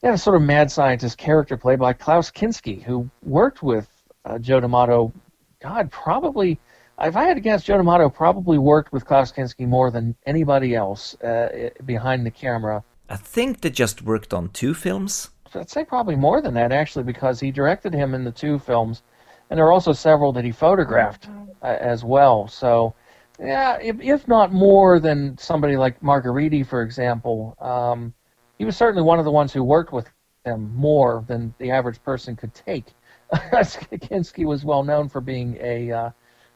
you 0.01 0.07
have 0.07 0.15
a 0.15 0.19
sort 0.19 0.37
of 0.37 0.43
mad 0.43 0.71
scientist 0.71 1.17
character 1.17 1.57
played 1.57 1.79
by 1.79 1.91
Klaus 1.91 2.31
Kinski, 2.31 2.81
who 2.81 3.09
worked 3.23 3.61
with 3.61 3.89
uh, 4.23 4.37
Joe 4.37 4.61
D'Amato. 4.61 5.11
God, 5.59 5.91
probably 5.91 6.59
if 7.01 7.15
I 7.15 7.25
had 7.25 7.35
to 7.35 7.41
guess, 7.41 7.63
Joe 7.63 7.77
D'Amato 7.77 8.09
probably 8.09 8.57
worked 8.57 8.91
with 8.91 9.05
Klaus 9.05 9.31
Kinski 9.31 9.67
more 9.67 9.91
than 9.91 10.15
anybody 10.25 10.75
else 10.75 11.15
uh, 11.21 11.69
behind 11.85 12.25
the 12.25 12.31
camera. 12.31 12.83
I 13.09 13.17
think 13.17 13.61
they 13.61 13.69
just 13.69 14.01
worked 14.01 14.33
on 14.33 14.49
two 14.49 14.73
films. 14.73 15.29
I'd 15.53 15.69
say 15.69 15.85
probably 15.85 16.15
more 16.15 16.41
than 16.41 16.53
that, 16.55 16.71
actually, 16.71 17.03
because 17.03 17.39
he 17.39 17.51
directed 17.51 17.93
him 17.93 18.13
in 18.13 18.23
the 18.23 18.31
two 18.31 18.59
films, 18.59 19.03
and 19.49 19.57
there 19.57 19.65
are 19.65 19.71
also 19.71 19.93
several 19.93 20.31
that 20.33 20.43
he 20.43 20.51
photographed 20.51 21.29
uh, 21.61 21.65
as 21.65 22.03
well. 22.03 22.47
So, 22.47 22.93
yeah, 23.39 23.77
if, 23.81 23.99
if, 24.01 24.27
not 24.27 24.51
more 24.51 24.99
than 24.99 25.37
somebody 25.37 25.77
like 25.77 26.01
Margheriti, 26.01 26.65
for 26.65 26.81
example, 26.81 27.55
um, 27.59 28.13
he 28.57 28.65
was 28.65 28.75
certainly 28.75 29.03
one 29.03 29.19
of 29.19 29.25
the 29.25 29.31
ones 29.31 29.53
who 29.53 29.63
worked 29.63 29.93
with 29.93 30.09
them 30.43 30.73
more 30.75 31.23
than 31.27 31.53
the 31.59 31.71
average 31.71 32.01
person 32.03 32.35
could 32.35 32.53
take. 32.53 32.85
Kinski 33.33 34.45
was 34.45 34.63
well 34.63 34.83
known 34.83 35.09
for 35.09 35.21
being 35.21 35.57
a 35.61 35.91
uh, 35.91 36.09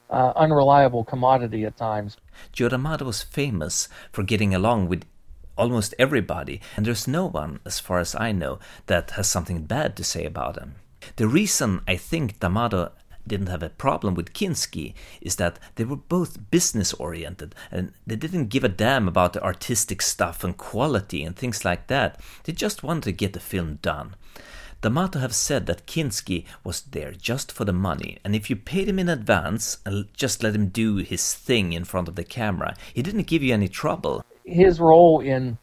uh, 0.10 0.34
unreliable 0.36 1.04
commodity 1.04 1.66
at 1.66 1.78
times. 1.78 2.18
Joe 2.52 2.70
D'Amato 2.70 3.06
was 3.06 3.22
famous 3.22 3.90
for 4.12 4.24
getting 4.24 4.56
along 4.56 4.88
with 4.88 5.04
almost 5.58 5.94
everybody, 6.00 6.62
and 6.76 6.86
there's 6.86 7.08
no 7.08 7.26
one, 7.26 7.60
as 7.66 7.80
far 7.80 8.00
as 8.00 8.16
I 8.16 8.32
know, 8.32 8.60
that 8.88 9.12
has 9.12 9.30
something 9.30 9.64
bad 9.64 9.96
to 9.98 10.04
say 10.04 10.26
about 10.26 10.58
him. 10.58 10.76
The 11.18 11.28
reason 11.28 11.82
I 11.88 11.98
think 11.98 12.40
D'Amato 12.40 12.92
didn't 13.28 13.48
have 13.48 13.64
a 13.64 13.70
problem 13.70 14.16
with 14.16 14.34
Kinski 14.34 14.94
is 15.22 15.36
that 15.38 15.60
they 15.76 15.84
were 15.84 15.96
both 15.96 16.52
business 16.52 16.94
oriented 16.94 17.56
and 17.72 17.94
they 18.06 18.16
didn't 18.16 18.48
give 18.48 18.64
a 18.64 18.70
damn 18.70 19.08
about 19.08 19.34
the 19.34 19.44
artistic 19.44 20.02
stuff 20.02 20.44
and 20.44 20.58
quality 20.58 21.24
and 21.24 21.36
things 21.36 21.64
like 21.64 21.88
that. 21.88 22.20
They 22.44 22.54
just 22.54 22.84
wanted 22.84 23.04
to 23.04 23.12
get 23.12 23.34
the 23.34 23.40
film 23.40 23.80
done. 23.82 24.16
D'Amato 24.82 25.20
have 25.20 25.36
said 25.36 25.68
that 25.68 25.86
Kinski 25.86 26.46
was 26.64 26.82
there 26.82 27.12
just 27.12 27.52
for 27.52 27.66
the 27.66 27.74
money, 27.74 28.18
and 28.24 28.36
if 28.36 28.50
you 28.50 28.56
paid 28.56 28.90
him 28.90 28.98
in 28.98 29.10
advance 29.10 29.78
and 29.86 30.08
just 30.14 30.42
let 30.42 30.56
him 30.56 30.70
do 30.70 30.98
his 30.98 31.36
thing 31.36 31.72
in 31.74 31.84
front 31.84 32.08
of 32.08 32.16
the 32.16 32.24
camera, 32.24 32.76
he 32.92 33.04
didn't 33.04 33.28
give 33.28 33.44
you 33.44 33.54
any 33.54 33.68
trouble. 33.68 34.26
His 34.44 34.80
role 34.80 35.20
in 35.20 35.56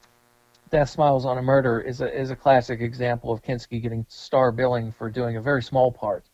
Death 0.70 0.90
Smiles 0.90 1.24
on 1.24 1.36
a 1.36 1.42
Murder 1.42 1.80
is 1.80 2.00
a 2.00 2.16
is 2.16 2.30
a 2.30 2.36
classic 2.36 2.80
example 2.80 3.32
of 3.32 3.42
Kinski 3.42 3.82
getting 3.82 4.06
star 4.08 4.52
billing 4.52 4.92
for 4.92 5.10
doing 5.10 5.36
a 5.36 5.42
very 5.42 5.62
small 5.62 5.90
part. 5.90 6.27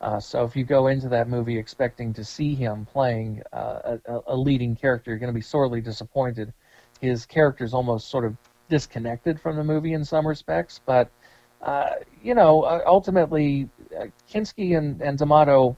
Uh, 0.00 0.20
so 0.20 0.44
if 0.44 0.54
you 0.54 0.64
go 0.64 0.86
into 0.86 1.08
that 1.08 1.28
movie 1.28 1.58
expecting 1.58 2.12
to 2.12 2.24
see 2.24 2.54
him 2.54 2.86
playing 2.86 3.42
uh, 3.52 3.96
a, 4.06 4.20
a, 4.28 4.36
leading 4.36 4.76
character, 4.76 5.10
you're 5.10 5.18
going 5.18 5.32
to 5.32 5.34
be 5.34 5.40
sorely 5.40 5.80
disappointed. 5.80 6.52
his 7.00 7.26
character 7.26 7.64
is 7.64 7.74
almost 7.74 8.08
sort 8.08 8.24
of 8.24 8.36
disconnected 8.68 9.40
from 9.40 9.56
the 9.56 9.64
movie 9.64 9.94
in 9.94 10.04
some 10.04 10.26
respects. 10.26 10.80
But 10.86 11.10
uh, 11.62 11.90
you 12.22 12.34
know, 12.34 12.62
uh, 12.62 12.82
ultimately, 12.86 13.68
uh, 13.98 14.06
Kinski 14.32 14.78
and, 14.78 15.00
and 15.02 15.18
D'Amato 15.18 15.76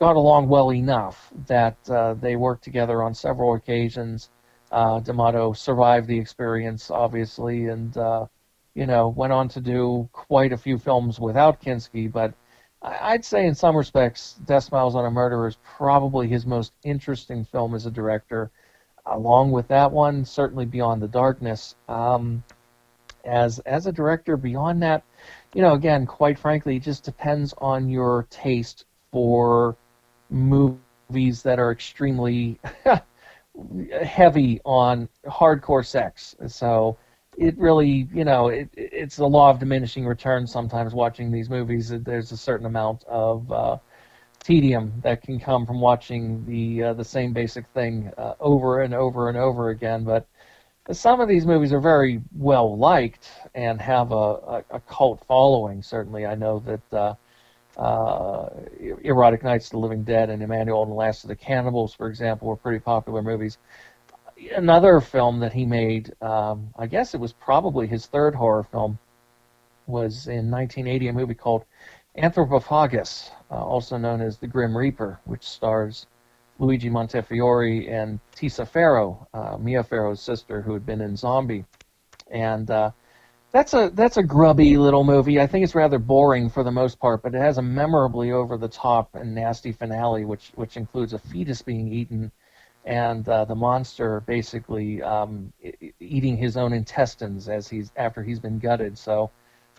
got 0.00 0.16
along 0.16 0.48
well 0.48 0.72
enough 0.72 1.32
that 1.46 1.76
uh, 1.88 2.14
they 2.14 2.34
worked 2.34 2.64
together 2.64 3.02
on 3.02 3.14
several 3.14 3.54
occasions. 3.54 4.30
D'Amato 4.72 5.52
survived 5.52 6.06
the 6.06 6.18
experience, 6.18 6.90
obviously, 6.90 7.66
and 7.66 7.94
you 8.74 8.86
know 8.86 9.08
went 9.08 9.32
on 9.32 9.48
to 9.48 9.60
do 9.60 10.08
quite 10.12 10.52
a 10.52 10.56
few 10.56 10.78
films 10.78 11.20
without 11.20 11.60
Kinski. 11.60 12.10
But 12.10 12.34
I'd 12.82 13.24
say, 13.24 13.46
in 13.46 13.54
some 13.54 13.76
respects, 13.76 14.38
Death 14.44 14.64
Smiles 14.64 14.94
on 14.94 15.04
a 15.04 15.10
Murderer 15.10 15.48
is 15.48 15.58
probably 15.76 16.28
his 16.28 16.46
most 16.46 16.72
interesting 16.82 17.44
film 17.44 17.74
as 17.74 17.86
a 17.86 17.90
director. 17.90 18.50
Along 19.06 19.50
with 19.50 19.68
that 19.68 19.90
one, 19.90 20.24
certainly 20.24 20.64
Beyond 20.64 21.02
the 21.02 21.08
Darkness. 21.08 21.74
Um, 21.88 22.42
as 23.24 23.58
as 23.60 23.86
a 23.86 23.92
director, 23.92 24.36
beyond 24.36 24.82
that, 24.82 25.02
you 25.54 25.62
know, 25.62 25.74
again, 25.74 26.06
quite 26.06 26.38
frankly, 26.38 26.76
it 26.76 26.82
just 26.82 27.04
depends 27.04 27.52
on 27.58 27.88
your 27.88 28.26
taste 28.30 28.86
for 29.12 29.76
movies 30.30 31.42
that 31.42 31.58
are 31.58 31.72
extremely 31.72 32.58
heavy 34.02 34.60
on 34.64 35.08
hardcore 35.26 35.84
sex. 35.84 36.36
So 36.46 36.96
it 37.36 37.56
really, 37.58 38.08
you 38.12 38.24
know, 38.24 38.48
it, 38.48 38.68
it's 38.76 39.16
the 39.16 39.26
law 39.26 39.50
of 39.50 39.58
diminishing 39.58 40.06
returns. 40.06 40.52
Sometimes 40.52 40.94
watching 40.94 41.30
these 41.30 41.48
movies, 41.48 41.90
there's 41.90 42.32
a 42.32 42.36
certain 42.36 42.66
amount 42.66 43.04
of 43.04 43.50
uh, 43.50 43.78
tedium 44.42 44.92
that 45.02 45.22
can 45.22 45.38
come 45.38 45.66
from 45.66 45.80
watching 45.80 46.44
the 46.46 46.82
uh, 46.82 46.94
the 46.94 47.04
same 47.04 47.32
basic 47.32 47.66
thing 47.68 48.10
uh, 48.18 48.34
over 48.40 48.82
and 48.82 48.94
over 48.94 49.28
and 49.28 49.38
over 49.38 49.70
again. 49.70 50.04
But 50.04 50.26
some 50.92 51.20
of 51.20 51.28
these 51.28 51.46
movies 51.46 51.72
are 51.72 51.80
very 51.80 52.20
well 52.36 52.76
liked 52.76 53.30
and 53.54 53.80
have 53.80 54.12
a, 54.12 54.14
a, 54.14 54.64
a 54.70 54.80
cult 54.80 55.24
following. 55.26 55.82
Certainly, 55.82 56.26
I 56.26 56.34
know 56.34 56.58
that 56.60 56.92
uh, 56.92 57.14
uh, 57.80 58.48
Erotic 59.02 59.42
Nights 59.42 59.66
of 59.66 59.72
the 59.72 59.78
Living 59.78 60.02
Dead 60.02 60.30
and 60.30 60.42
Emmanuel 60.42 60.82
and 60.82 60.90
the 60.90 60.96
Last 60.96 61.24
of 61.24 61.28
the 61.28 61.36
Cannibals, 61.36 61.94
for 61.94 62.08
example, 62.08 62.48
were 62.48 62.56
pretty 62.56 62.80
popular 62.80 63.22
movies. 63.22 63.58
Another 64.54 65.00
film 65.00 65.40
that 65.40 65.52
he 65.52 65.64
made, 65.64 66.12
um, 66.22 66.70
I 66.78 66.86
guess 66.86 67.14
it 67.14 67.20
was 67.20 67.32
probably 67.32 67.86
his 67.86 68.06
third 68.06 68.34
horror 68.34 68.62
film, 68.62 68.98
was 69.86 70.26
in 70.26 70.50
1980, 70.50 71.08
a 71.08 71.12
movie 71.12 71.34
called 71.34 71.64
Anthropophagus, 72.16 73.30
uh, 73.50 73.54
also 73.54 73.96
known 73.96 74.20
as 74.20 74.38
The 74.38 74.46
Grim 74.46 74.76
Reaper, 74.76 75.20
which 75.24 75.42
stars 75.42 76.06
Luigi 76.58 76.90
Montefiore 76.90 77.86
and 77.88 78.20
Tisa 78.34 78.66
Farrow, 78.66 79.26
uh, 79.32 79.56
Mia 79.58 79.82
Farrow's 79.82 80.20
sister, 80.20 80.60
who 80.60 80.74
had 80.74 80.84
been 80.84 81.00
in 81.00 81.16
Zombie, 81.16 81.64
and 82.30 82.70
uh, 82.70 82.90
that's 83.52 83.74
a 83.74 83.90
that's 83.94 84.18
a 84.18 84.22
grubby 84.22 84.76
little 84.76 85.04
movie. 85.04 85.40
I 85.40 85.46
think 85.46 85.64
it's 85.64 85.74
rather 85.74 85.98
boring 85.98 86.50
for 86.50 86.62
the 86.62 86.70
most 86.70 87.00
part, 87.00 87.22
but 87.22 87.34
it 87.34 87.38
has 87.38 87.58
a 87.58 87.62
memorably 87.62 88.30
over 88.30 88.56
the 88.56 88.68
top 88.68 89.14
and 89.14 89.34
nasty 89.34 89.72
finale, 89.72 90.24
which 90.24 90.52
which 90.54 90.76
includes 90.76 91.14
a 91.14 91.18
fetus 91.18 91.62
being 91.62 91.92
eaten, 91.92 92.30
and 92.84 93.28
uh, 93.28 93.44
the 93.44 93.54
monster 93.54 94.20
basically 94.20 95.02
um, 95.02 95.52
eating 96.00 96.36
his 96.36 96.56
own 96.56 96.72
intestines 96.72 97.48
as 97.48 97.68
he's 97.68 97.92
after 97.96 98.22
he's 98.22 98.40
been 98.40 98.58
gutted. 98.58 98.96
So 98.96 99.30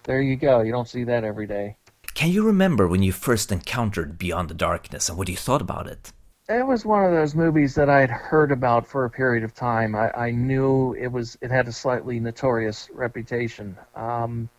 there 0.03 0.21
you 0.21 0.35
go. 0.35 0.61
You 0.61 0.71
don't 0.71 0.87
see 0.87 1.03
that 1.05 1.23
every 1.23 1.47
day. 1.47 1.77
Can 2.13 2.29
you 2.29 2.43
remember 2.43 2.87
when 2.87 3.01
you 3.01 3.11
first 3.11 3.51
encountered 3.51 4.17
Beyond 4.17 4.49
the 4.49 4.53
Darkness 4.53 5.09
and 5.09 5.17
what 5.17 5.29
you 5.29 5.37
thought 5.37 5.61
about 5.61 5.87
it? 5.87 6.11
it 6.49 6.65
was 6.65 6.85
one 6.85 7.05
of 7.05 7.11
those 7.11 7.35
movies 7.35 7.75
that 7.75 7.89
I 7.89 8.01
had 8.01 8.09
heard 8.09 8.51
about 8.51 8.85
for 8.85 9.05
a 9.05 9.09
period 9.09 9.43
of 9.43 9.53
time. 9.53 9.95
I, 9.95 10.11
I 10.11 10.31
knew 10.31 10.93
it 10.93 11.07
was 11.07 11.37
it 11.41 11.51
had 11.51 11.67
a 11.67 11.71
slightly 11.71 12.19
notorious 12.19 12.89
reputation. 12.93 13.77
Um, 13.95 14.49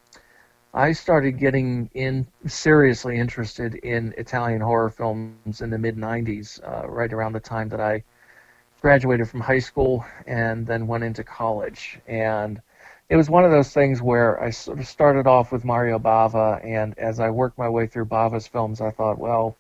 I 0.75 0.93
started 0.93 1.33
getting 1.33 1.91
in 1.93 2.27
seriously 2.47 3.19
interested 3.19 3.75
in 3.75 4.15
Italian 4.17 4.63
horror 4.63 4.89
films 4.89 5.61
in 5.61 5.71
the 5.71 5.79
mid 5.79 5.97
'90s, 5.97 6.61
uh, 6.67 6.89
right 6.89 7.13
around 7.13 7.35
the 7.35 7.41
time 7.41 7.69
that 7.71 7.81
I 7.81 8.03
graduated 8.83 9.29
from 9.29 9.41
high 9.41 9.61
school 9.61 10.05
and 10.27 10.67
then 10.67 10.87
went 10.87 11.05
into 11.05 11.25
college. 11.25 11.99
And 12.07 12.61
it 13.09 13.17
was 13.17 13.31
one 13.31 13.45
of 13.45 13.51
those 13.51 13.73
things 13.73 14.03
where 14.03 14.43
I 14.43 14.51
sort 14.51 14.79
of 14.81 14.87
started 14.87 15.27
off 15.27 15.53
with 15.53 15.65
Mario 15.65 15.99
Bava, 15.99 16.65
and 16.65 16.99
as 16.99 17.21
I 17.21 17.31
worked 17.31 17.59
my 17.59 17.69
way 17.69 17.87
through 17.87 18.07
Bava's 18.07 18.47
films, 18.47 18.81
I 18.81 18.91
thought, 18.91 19.19
well 19.19 19.57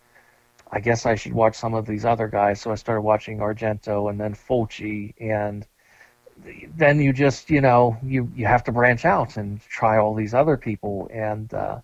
I 0.72 0.80
guess 0.80 1.04
I 1.04 1.14
should 1.14 1.34
watch 1.34 1.54
some 1.54 1.74
of 1.74 1.86
these 1.86 2.06
other 2.06 2.28
guys. 2.28 2.60
So 2.62 2.72
I 2.72 2.76
started 2.76 3.02
watching 3.02 3.38
Argento 3.38 4.08
and 4.08 4.18
then 4.18 4.34
Fulci, 4.34 5.12
and 5.20 5.66
then 6.76 6.98
you 6.98 7.12
just 7.12 7.50
you 7.50 7.60
know 7.60 7.98
you 8.02 8.32
you 8.34 8.46
have 8.46 8.64
to 8.64 8.72
branch 8.72 9.04
out 9.04 9.36
and 9.36 9.60
try 9.60 9.98
all 9.98 10.14
these 10.14 10.32
other 10.32 10.56
people 10.56 11.10
and 11.12 11.52
uh, 11.52 11.80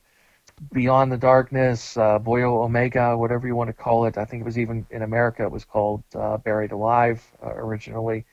Beyond 0.73 1.13
the 1.13 1.17
Darkness, 1.17 1.97
uh, 1.97 2.19
Buio 2.19 2.65
Omega, 2.65 3.17
whatever 3.17 3.47
you 3.47 3.55
want 3.55 3.69
to 3.69 3.75
call 3.75 4.07
it. 4.07 4.19
I 4.19 4.25
think 4.25 4.43
it 4.43 4.45
was 4.45 4.59
even 4.59 4.87
in 4.91 5.03
America 5.03 5.43
it 5.43 5.51
was 5.51 5.65
called 5.65 6.03
uh, 6.15 6.37
Buried 6.39 6.73
Alive 6.73 7.25
uh, 7.43 7.55
originally. 7.55 8.25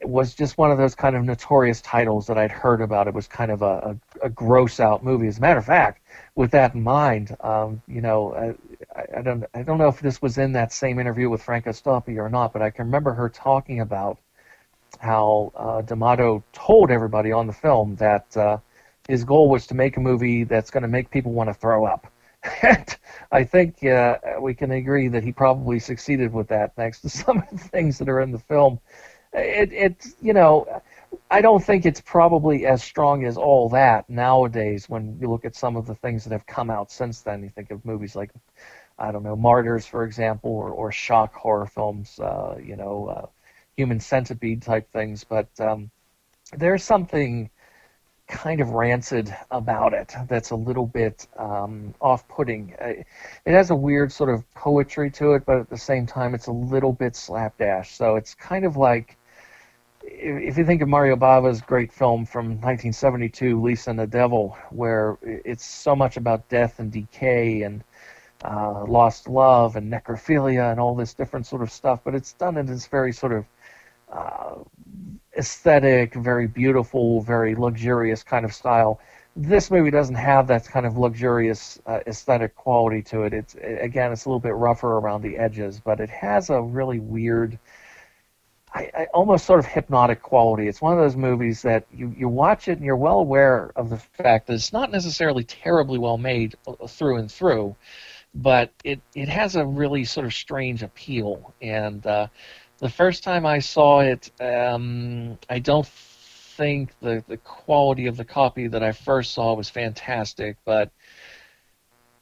It 0.00 0.08
was 0.08 0.34
just 0.34 0.58
one 0.58 0.72
of 0.72 0.78
those 0.78 0.96
kind 0.96 1.14
of 1.14 1.24
notorious 1.24 1.80
titles 1.80 2.26
that 2.26 2.36
I'd 2.36 2.50
heard 2.50 2.80
about. 2.80 3.06
It 3.06 3.14
was 3.14 3.28
kind 3.28 3.52
of 3.52 3.62
a, 3.62 3.96
a, 4.22 4.26
a 4.26 4.30
gross 4.30 4.80
out 4.80 5.04
movie. 5.04 5.28
As 5.28 5.38
a 5.38 5.40
matter 5.40 5.60
of 5.60 5.66
fact, 5.66 6.02
with 6.34 6.50
that 6.50 6.74
in 6.74 6.82
mind, 6.82 7.36
um, 7.40 7.80
you 7.86 8.00
know, 8.00 8.34
I, 8.96 9.18
I, 9.18 9.22
don't 9.22 9.44
I 9.54 9.62
don't 9.62 9.78
know 9.78 9.88
if 9.88 10.00
this 10.00 10.20
was 10.20 10.38
in 10.38 10.52
that 10.52 10.72
same 10.72 10.98
interview 10.98 11.30
with 11.30 11.42
Franca 11.42 11.70
Stoppi 11.70 12.18
or 12.18 12.28
not, 12.28 12.52
but 12.52 12.62
I 12.62 12.70
can 12.70 12.86
remember 12.86 13.12
her 13.12 13.28
talking 13.28 13.80
about 13.80 14.18
how 14.98 15.52
uh, 15.54 15.82
D'Amato 15.82 16.42
told 16.52 16.90
everybody 16.90 17.32
on 17.32 17.46
the 17.46 17.52
film 17.52 17.96
that 17.96 18.36
uh, 18.36 18.58
his 19.08 19.24
goal 19.24 19.48
was 19.48 19.66
to 19.68 19.74
make 19.74 19.96
a 19.96 20.00
movie 20.00 20.44
that's 20.44 20.70
going 20.70 20.82
to 20.82 20.88
make 20.88 21.10
people 21.10 21.32
want 21.32 21.48
to 21.48 21.54
throw 21.54 21.84
up. 21.84 22.06
and 22.62 22.96
I 23.30 23.44
think 23.44 23.84
uh, 23.84 24.18
we 24.40 24.54
can 24.54 24.72
agree 24.72 25.08
that 25.08 25.22
he 25.22 25.32
probably 25.32 25.78
succeeded 25.78 26.32
with 26.32 26.48
that, 26.48 26.74
thanks 26.74 27.00
to 27.02 27.08
some 27.22 27.38
of 27.38 27.50
the 27.50 27.68
things 27.68 27.98
that 27.98 28.08
are 28.08 28.20
in 28.20 28.32
the 28.32 28.38
film. 28.38 28.80
It, 29.32 29.72
it 29.72 30.06
you 30.20 30.32
know, 30.34 30.82
I 31.30 31.40
don't 31.40 31.64
think 31.64 31.86
it's 31.86 32.00
probably 32.00 32.66
as 32.66 32.82
strong 32.82 33.24
as 33.24 33.36
all 33.36 33.68
that 33.70 34.08
nowadays 34.10 34.88
when 34.88 35.18
you 35.20 35.30
look 35.30 35.44
at 35.44 35.56
some 35.56 35.76
of 35.76 35.86
the 35.86 35.94
things 35.94 36.24
that 36.24 36.32
have 36.32 36.46
come 36.46 36.70
out 36.70 36.90
since 36.90 37.22
then. 37.22 37.42
You 37.42 37.48
think 37.48 37.70
of 37.70 37.84
movies 37.84 38.14
like, 38.14 38.30
I 38.98 39.10
don't 39.10 39.22
know, 39.22 39.36
Martyrs, 39.36 39.86
for 39.86 40.04
example, 40.04 40.50
or, 40.50 40.70
or 40.70 40.92
shock 40.92 41.34
horror 41.34 41.66
films, 41.66 42.18
uh, 42.20 42.56
you 42.62 42.76
know, 42.76 43.06
uh, 43.06 43.26
human 43.76 44.00
centipede 44.00 44.62
type 44.62 44.90
things. 44.92 45.24
But 45.24 45.48
um, 45.58 45.90
there's 46.52 46.84
something 46.84 47.50
kind 48.32 48.62
of 48.62 48.70
rancid 48.70 49.34
about 49.50 49.92
it 49.92 50.14
that's 50.26 50.50
a 50.50 50.56
little 50.56 50.86
bit 50.86 51.28
um, 51.36 51.94
off 52.00 52.26
putting. 52.28 52.74
Uh, 52.80 52.94
it 53.44 53.52
has 53.52 53.70
a 53.70 53.74
weird 53.74 54.10
sort 54.10 54.30
of 54.30 54.42
poetry 54.54 55.10
to 55.10 55.34
it, 55.34 55.44
but 55.44 55.58
at 55.58 55.68
the 55.68 55.76
same 55.76 56.06
time, 56.06 56.34
it's 56.34 56.46
a 56.46 56.52
little 56.52 56.92
bit 56.92 57.14
slapdash. 57.14 57.94
So 57.94 58.16
it's 58.16 58.34
kind 58.34 58.64
of 58.64 58.76
like 58.76 59.18
if 60.02 60.56
you 60.58 60.64
think 60.64 60.80
of 60.82 60.88
Mario 60.88 61.14
Bava's 61.14 61.60
great 61.60 61.92
film 61.92 62.24
from 62.24 62.46
1972, 62.60 63.60
Lisa 63.60 63.90
and 63.90 63.98
the 63.98 64.06
Devil, 64.06 64.56
where 64.70 65.18
it's 65.22 65.64
so 65.64 65.94
much 65.94 66.16
about 66.16 66.48
death 66.48 66.80
and 66.80 66.90
decay 66.90 67.62
and 67.62 67.84
uh, 68.44 68.84
lost 68.86 69.28
love 69.28 69.76
and 69.76 69.92
necrophilia 69.92 70.70
and 70.72 70.80
all 70.80 70.94
this 70.96 71.14
different 71.14 71.46
sort 71.46 71.62
of 71.62 71.70
stuff, 71.70 72.00
but 72.02 72.14
it's 72.14 72.32
done 72.32 72.56
in 72.56 72.66
this 72.66 72.86
very 72.86 73.12
sort 73.12 73.32
of 73.32 73.44
uh, 74.10 74.54
aesthetic, 75.42 76.14
very 76.14 76.46
beautiful, 76.46 77.20
very 77.20 77.54
luxurious 77.56 78.22
kind 78.22 78.44
of 78.44 78.54
style. 78.54 79.00
This 79.34 79.70
movie 79.70 79.90
doesn't 79.90 80.14
have 80.14 80.46
that 80.46 80.64
kind 80.66 80.86
of 80.86 80.96
luxurious 80.96 81.80
uh, 81.86 82.00
aesthetic 82.06 82.54
quality 82.54 83.02
to 83.10 83.22
it. 83.22 83.32
It's 83.32 83.54
again, 83.54 84.12
it's 84.12 84.24
a 84.24 84.28
little 84.28 84.40
bit 84.40 84.54
rougher 84.54 84.92
around 84.98 85.22
the 85.22 85.36
edges, 85.36 85.80
but 85.80 85.98
it 86.00 86.10
has 86.10 86.48
a 86.50 86.62
really 86.62 87.00
weird 87.00 87.58
I, 88.74 88.90
I, 88.96 89.04
almost 89.12 89.44
sort 89.44 89.58
of 89.58 89.66
hypnotic 89.66 90.22
quality. 90.22 90.66
It's 90.68 90.80
one 90.80 90.94
of 90.94 90.98
those 90.98 91.16
movies 91.16 91.60
that 91.62 91.84
you, 91.92 92.14
you 92.16 92.28
watch 92.28 92.68
it 92.68 92.78
and 92.78 92.86
you're 92.86 92.96
well 92.96 93.18
aware 93.18 93.72
of 93.76 93.90
the 93.90 93.98
fact 93.98 94.46
that 94.46 94.54
it's 94.54 94.72
not 94.72 94.90
necessarily 94.90 95.44
terribly 95.44 95.98
well 95.98 96.18
made 96.18 96.54
through 96.88 97.16
and 97.16 97.30
through, 97.30 97.76
but 98.34 98.70
it, 98.82 99.00
it 99.14 99.28
has 99.28 99.56
a 99.56 99.66
really 99.66 100.04
sort 100.04 100.24
of 100.24 100.32
strange 100.32 100.82
appeal. 100.82 101.52
And 101.60 102.06
uh, 102.06 102.28
the 102.82 102.88
first 102.88 103.22
time 103.22 103.46
I 103.46 103.60
saw 103.60 104.00
it, 104.00 104.28
um, 104.40 105.38
I 105.48 105.60
don't 105.60 105.86
think 105.86 106.90
the, 107.00 107.22
the 107.28 107.36
quality 107.36 108.08
of 108.08 108.16
the 108.16 108.24
copy 108.24 108.66
that 108.66 108.82
I 108.82 108.90
first 108.90 109.34
saw 109.34 109.54
was 109.54 109.70
fantastic, 109.70 110.56
but 110.64 110.90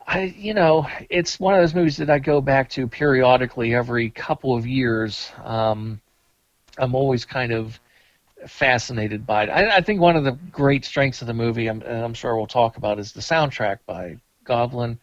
I, 0.06 0.34
you 0.36 0.52
know, 0.52 0.86
it's 1.08 1.40
one 1.40 1.54
of 1.54 1.62
those 1.62 1.74
movies 1.74 1.96
that 1.96 2.10
I 2.10 2.18
go 2.18 2.42
back 2.42 2.68
to 2.70 2.86
periodically 2.86 3.74
every 3.74 4.10
couple 4.10 4.54
of 4.54 4.66
years. 4.66 5.32
Um, 5.44 5.98
I'm 6.76 6.94
always 6.94 7.24
kind 7.24 7.52
of 7.52 7.80
fascinated 8.46 9.26
by 9.26 9.44
it. 9.44 9.48
I, 9.48 9.76
I, 9.78 9.80
think 9.80 9.98
one 9.98 10.14
of 10.14 10.24
the 10.24 10.32
great 10.52 10.84
strengths 10.84 11.22
of 11.22 11.26
the 11.26 11.34
movie, 11.34 11.68
I'm, 11.68 11.80
I'm 11.82 12.12
sure 12.12 12.36
we'll 12.36 12.46
talk 12.46 12.76
about, 12.76 12.98
is 12.98 13.12
the 13.12 13.20
soundtrack 13.20 13.78
by 13.86 14.18
Goblin. 14.44 14.98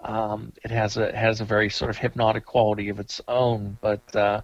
Um, 0.00 0.52
it 0.64 0.72
has 0.72 0.96
a 0.96 1.16
has 1.16 1.40
a 1.40 1.44
very 1.44 1.70
sort 1.70 1.90
of 1.90 1.96
hypnotic 1.96 2.44
quality 2.44 2.88
of 2.88 3.00
its 3.00 3.20
own, 3.28 3.78
but 3.80 4.16
uh, 4.16 4.40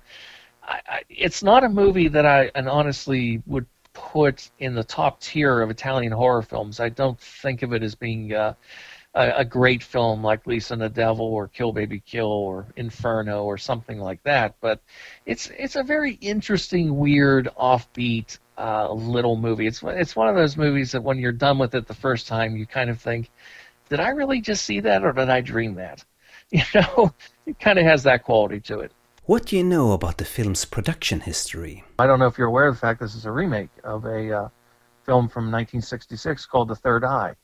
I, 0.62 0.80
I, 0.86 1.02
it's 1.08 1.42
not 1.42 1.64
a 1.64 1.68
movie 1.68 2.08
that 2.08 2.26
I 2.26 2.50
and 2.54 2.68
honestly 2.68 3.42
would 3.46 3.66
put 3.92 4.50
in 4.58 4.74
the 4.74 4.84
top 4.84 5.20
tier 5.20 5.60
of 5.60 5.70
Italian 5.70 6.12
horror 6.12 6.42
films. 6.42 6.80
I 6.80 6.88
don't 6.88 7.18
think 7.20 7.62
of 7.62 7.72
it 7.72 7.82
as 7.82 7.94
being 7.94 8.32
uh, 8.32 8.54
a, 9.14 9.32
a, 9.38 9.44
great 9.44 9.82
film 9.82 10.22
like 10.22 10.46
Lisa 10.46 10.72
and 10.72 10.82
the 10.82 10.88
Devil 10.88 11.26
or 11.26 11.48
Kill 11.48 11.72
Baby 11.72 12.00
Kill 12.00 12.30
or 12.30 12.66
Inferno 12.76 13.44
or 13.44 13.58
something 13.58 13.98
like 13.98 14.22
that. 14.22 14.54
But 14.60 14.80
it's 15.26 15.50
it's 15.58 15.76
a 15.76 15.82
very 15.82 16.14
interesting, 16.20 16.96
weird, 16.96 17.48
offbeat 17.58 18.38
uh, 18.56 18.92
little 18.92 19.36
movie. 19.36 19.66
It's 19.66 19.82
it's 19.82 20.16
one 20.16 20.28
of 20.28 20.36
those 20.36 20.56
movies 20.56 20.92
that 20.92 21.02
when 21.02 21.18
you're 21.18 21.32
done 21.32 21.58
with 21.58 21.74
it 21.74 21.86
the 21.86 21.94
first 21.94 22.26
time, 22.26 22.56
you 22.56 22.66
kind 22.66 22.90
of 22.90 23.00
think, 23.00 23.30
did 23.88 24.00
I 24.00 24.08
really 24.10 24.40
just 24.40 24.64
see 24.64 24.80
that 24.80 25.04
or 25.04 25.12
did 25.12 25.28
I 25.28 25.40
dream 25.40 25.74
that? 25.76 26.04
You 26.52 26.60
know, 26.74 27.14
it 27.46 27.58
kind 27.58 27.78
of 27.78 27.86
has 27.86 28.02
that 28.02 28.24
quality 28.24 28.60
to 28.60 28.80
it. 28.80 28.92
What 29.32 29.46
do 29.46 29.56
you 29.56 29.64
know 29.64 29.92
about 29.92 30.18
the 30.18 30.26
film's 30.26 30.66
production 30.66 31.20
history? 31.20 31.84
I 31.98 32.06
don't 32.06 32.18
know 32.18 32.26
if 32.26 32.36
you're 32.36 32.48
aware 32.48 32.68
of 32.68 32.74
the 32.74 32.80
fact 32.80 33.00
this 33.00 33.14
is 33.14 33.24
a 33.24 33.32
remake 33.32 33.70
of 33.82 34.04
a 34.04 34.30
uh, 34.30 34.48
film 35.06 35.26
from 35.26 35.44
1966 35.44 36.44
called 36.44 36.68
The 36.68 36.76
Third 36.76 37.02
Eye. 37.02 37.34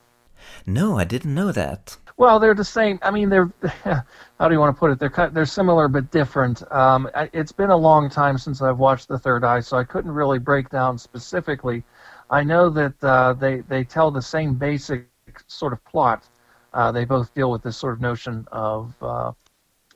No, 0.67 0.99
I 0.99 1.05
didn't 1.05 1.35
know 1.35 1.51
that. 1.51 1.97
Well, 2.19 2.41
they're 2.41 2.53
the 2.53 2.63
same. 2.63 2.99
I 3.01 3.11
mean, 3.11 3.31
they're 3.31 3.51
how 4.39 4.49
do 4.49 4.53
you 4.55 4.61
want 4.61 4.77
to 4.77 4.79
put 4.79 4.91
it? 4.91 4.99
They're 4.99 5.31
they're 5.31 5.47
similar 5.47 5.89
but 5.89 6.11
different. 6.11 6.63
Um, 6.71 7.09
it's 7.33 7.53
been 7.53 7.71
a 7.71 7.77
long 7.77 8.11
time 8.11 8.37
since 8.37 8.61
I've 8.61 8.77
watched 8.77 9.09
The 9.09 9.19
Third 9.19 9.43
Eye, 9.43 9.61
so 9.61 9.79
I 9.79 9.85
couldn't 9.85 10.11
really 10.11 10.39
break 10.39 10.69
down 10.69 10.99
specifically. 10.99 11.85
I 12.29 12.45
know 12.45 12.69
that 12.69 13.03
uh, 13.03 13.33
they 13.33 13.61
they 13.61 13.83
tell 13.83 14.11
the 14.11 14.21
same 14.21 14.57
basic 14.57 15.07
sort 15.47 15.73
of 15.73 15.83
plot. 15.87 16.29
Uh, 16.75 16.93
they 16.93 17.07
both 17.07 17.33
deal 17.33 17.51
with 17.51 17.63
this 17.63 17.79
sort 17.79 17.95
of 17.95 18.03
notion 18.03 18.47
of 18.53 18.93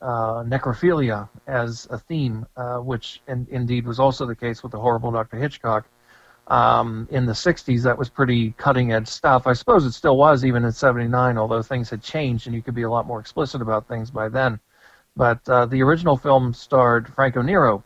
uh, 0.02 0.42
necrophilia 0.42 1.28
as 1.46 1.86
a 1.90 1.98
theme, 1.98 2.44
uh, 2.56 2.78
which 2.78 3.22
in, 3.28 3.46
indeed 3.50 3.86
was 3.86 4.00
also 4.00 4.26
the 4.26 4.34
case 4.34 4.62
with 4.62 4.72
the 4.72 4.78
horrible 4.78 5.10
Dr. 5.12 5.38
Hitchcock. 5.38 5.86
Um, 6.48 7.06
in 7.12 7.24
the 7.24 7.32
60s, 7.32 7.82
that 7.84 7.96
was 7.96 8.10
pretty 8.10 8.50
cutting 8.58 8.92
edge 8.92 9.06
stuff. 9.06 9.46
I 9.46 9.52
suppose 9.52 9.86
it 9.86 9.92
still 9.92 10.16
was 10.16 10.44
even 10.44 10.64
in 10.64 10.72
79, 10.72 11.38
although 11.38 11.62
things 11.62 11.88
had 11.88 12.02
changed 12.02 12.46
and 12.46 12.54
you 12.54 12.62
could 12.62 12.74
be 12.74 12.82
a 12.82 12.90
lot 12.90 13.06
more 13.06 13.20
explicit 13.20 13.62
about 13.62 13.86
things 13.86 14.10
by 14.10 14.28
then. 14.28 14.58
But 15.16 15.48
uh, 15.48 15.66
the 15.66 15.82
original 15.82 16.16
film 16.16 16.52
starred 16.52 17.08
Franco 17.08 17.42
Nero 17.42 17.84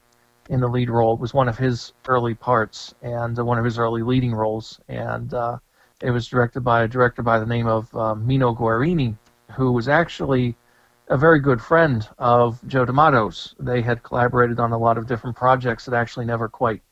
in 0.49 0.61
the 0.61 0.69
lead 0.69 0.89
role. 0.89 1.15
It 1.15 1.21
was 1.21 1.35
one 1.35 1.49
of 1.49 1.59
his 1.59 1.93
early 2.09 2.35
parts 2.35 2.95
and 3.03 3.39
uh, 3.39 3.45
one 3.45 3.59
of 3.59 3.65
his 3.65 3.79
early 3.79 4.03
leading 4.03 4.35
roles. 4.35 4.81
And 4.89 5.35
uh, 5.35 5.59
it 6.01 6.11
was 6.11 6.27
directed 6.27 6.61
by 6.61 6.85
a 6.85 6.89
director 6.89 7.23
by 7.23 7.39
the 7.39 7.47
name 7.47 7.67
of 7.67 7.95
uh, 7.95 8.15
Mino 8.15 8.55
Guerrini, 8.55 9.17
who 9.53 9.73
was 9.73 9.89
actually 9.89 10.57
a 11.09 11.17
very 11.17 11.39
good 11.39 11.61
friend 11.61 12.09
of 12.19 12.67
Joe 12.67 12.85
D'Amato's. 12.85 13.55
They 13.61 13.81
had 13.81 14.03
collaborated 14.03 14.59
on 14.59 14.73
a 14.73 14.79
lot 14.79 14.99
of 14.99 15.07
different 15.07 15.37
projects 15.37 15.85
that 15.85 15.95
actually 15.95 16.27
never 16.27 16.49
quite 16.49 16.83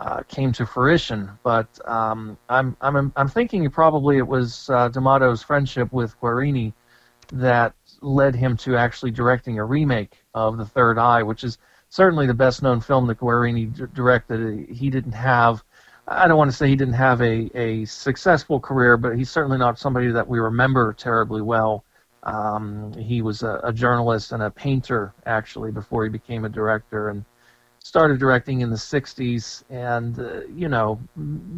uh, 0.00 0.22
came 0.28 0.52
to 0.52 0.66
fruition. 0.66 1.30
But 1.42 1.66
um, 1.88 2.36
I'm 2.48 2.76
I'm 2.80 3.12
I'm 3.16 3.28
thinking 3.28 3.68
probably 3.70 4.18
it 4.18 4.26
was 4.26 4.68
uh, 4.70 4.88
D'Amato's 4.88 5.42
friendship 5.42 5.92
with 5.92 6.18
Guerrini 6.20 6.72
that 7.32 7.74
led 8.00 8.34
him 8.34 8.56
to 8.58 8.76
actually 8.76 9.10
directing 9.10 9.58
a 9.58 9.64
remake 9.64 10.18
of 10.34 10.56
The 10.56 10.64
Third 10.64 10.98
Eye, 10.98 11.22
which 11.22 11.44
is 11.44 11.58
certainly 11.88 12.26
the 12.26 12.34
best 12.34 12.62
known 12.62 12.80
film 12.80 13.06
that 13.06 13.18
Guerrini 13.18 13.74
d- 13.74 13.84
directed. 13.94 14.68
He 14.68 14.90
didn't 14.90 15.12
have. 15.12 15.64
I 16.06 16.26
don't 16.26 16.38
want 16.38 16.50
to 16.50 16.56
say 16.56 16.68
he 16.68 16.76
didn't 16.76 16.94
have 16.94 17.20
a, 17.20 17.50
a 17.54 17.84
successful 17.84 18.60
career, 18.60 18.96
but 18.96 19.16
he's 19.16 19.30
certainly 19.30 19.58
not 19.58 19.78
somebody 19.78 20.10
that 20.10 20.26
we 20.26 20.38
remember 20.38 20.94
terribly 20.94 21.42
well. 21.42 21.84
Um, 22.22 22.92
he 22.94 23.22
was 23.22 23.42
a, 23.42 23.60
a, 23.64 23.72
journalist 23.72 24.32
and 24.32 24.42
a 24.42 24.50
painter 24.50 25.14
actually 25.24 25.70
before 25.70 26.04
he 26.04 26.10
became 26.10 26.44
a 26.44 26.48
director, 26.48 27.10
and 27.10 27.24
started 27.78 28.18
directing 28.18 28.60
in 28.60 28.70
the 28.70 28.76
'60s. 28.76 29.62
And 29.70 30.18
uh, 30.18 30.46
you 30.54 30.68
know, 30.68 31.00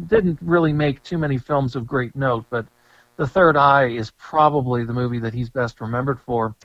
didn't 0.07 0.39
really 0.41 0.73
make 0.73 1.03
too 1.03 1.17
many 1.17 1.37
films 1.37 1.75
of 1.75 1.87
great 1.87 2.15
note. 2.15 2.45
But 2.49 2.67
The 3.17 3.27
Third 3.27 3.57
Eye 3.57 3.87
is 3.87 4.11
probably 4.17 4.85
the 4.85 4.93
movie 4.93 5.19
that 5.19 5.33
he's 5.33 5.49
best 5.49 5.81
remembered 5.81 6.19
for. 6.19 6.55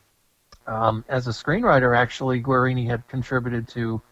Um, 0.66 1.04
as 1.09 1.26
a 1.28 1.30
screenwriter, 1.30 1.96
actually, 1.96 2.42
Guerrini 2.42 2.87
had 2.87 3.06
contributed 3.09 3.68
to 3.68 4.02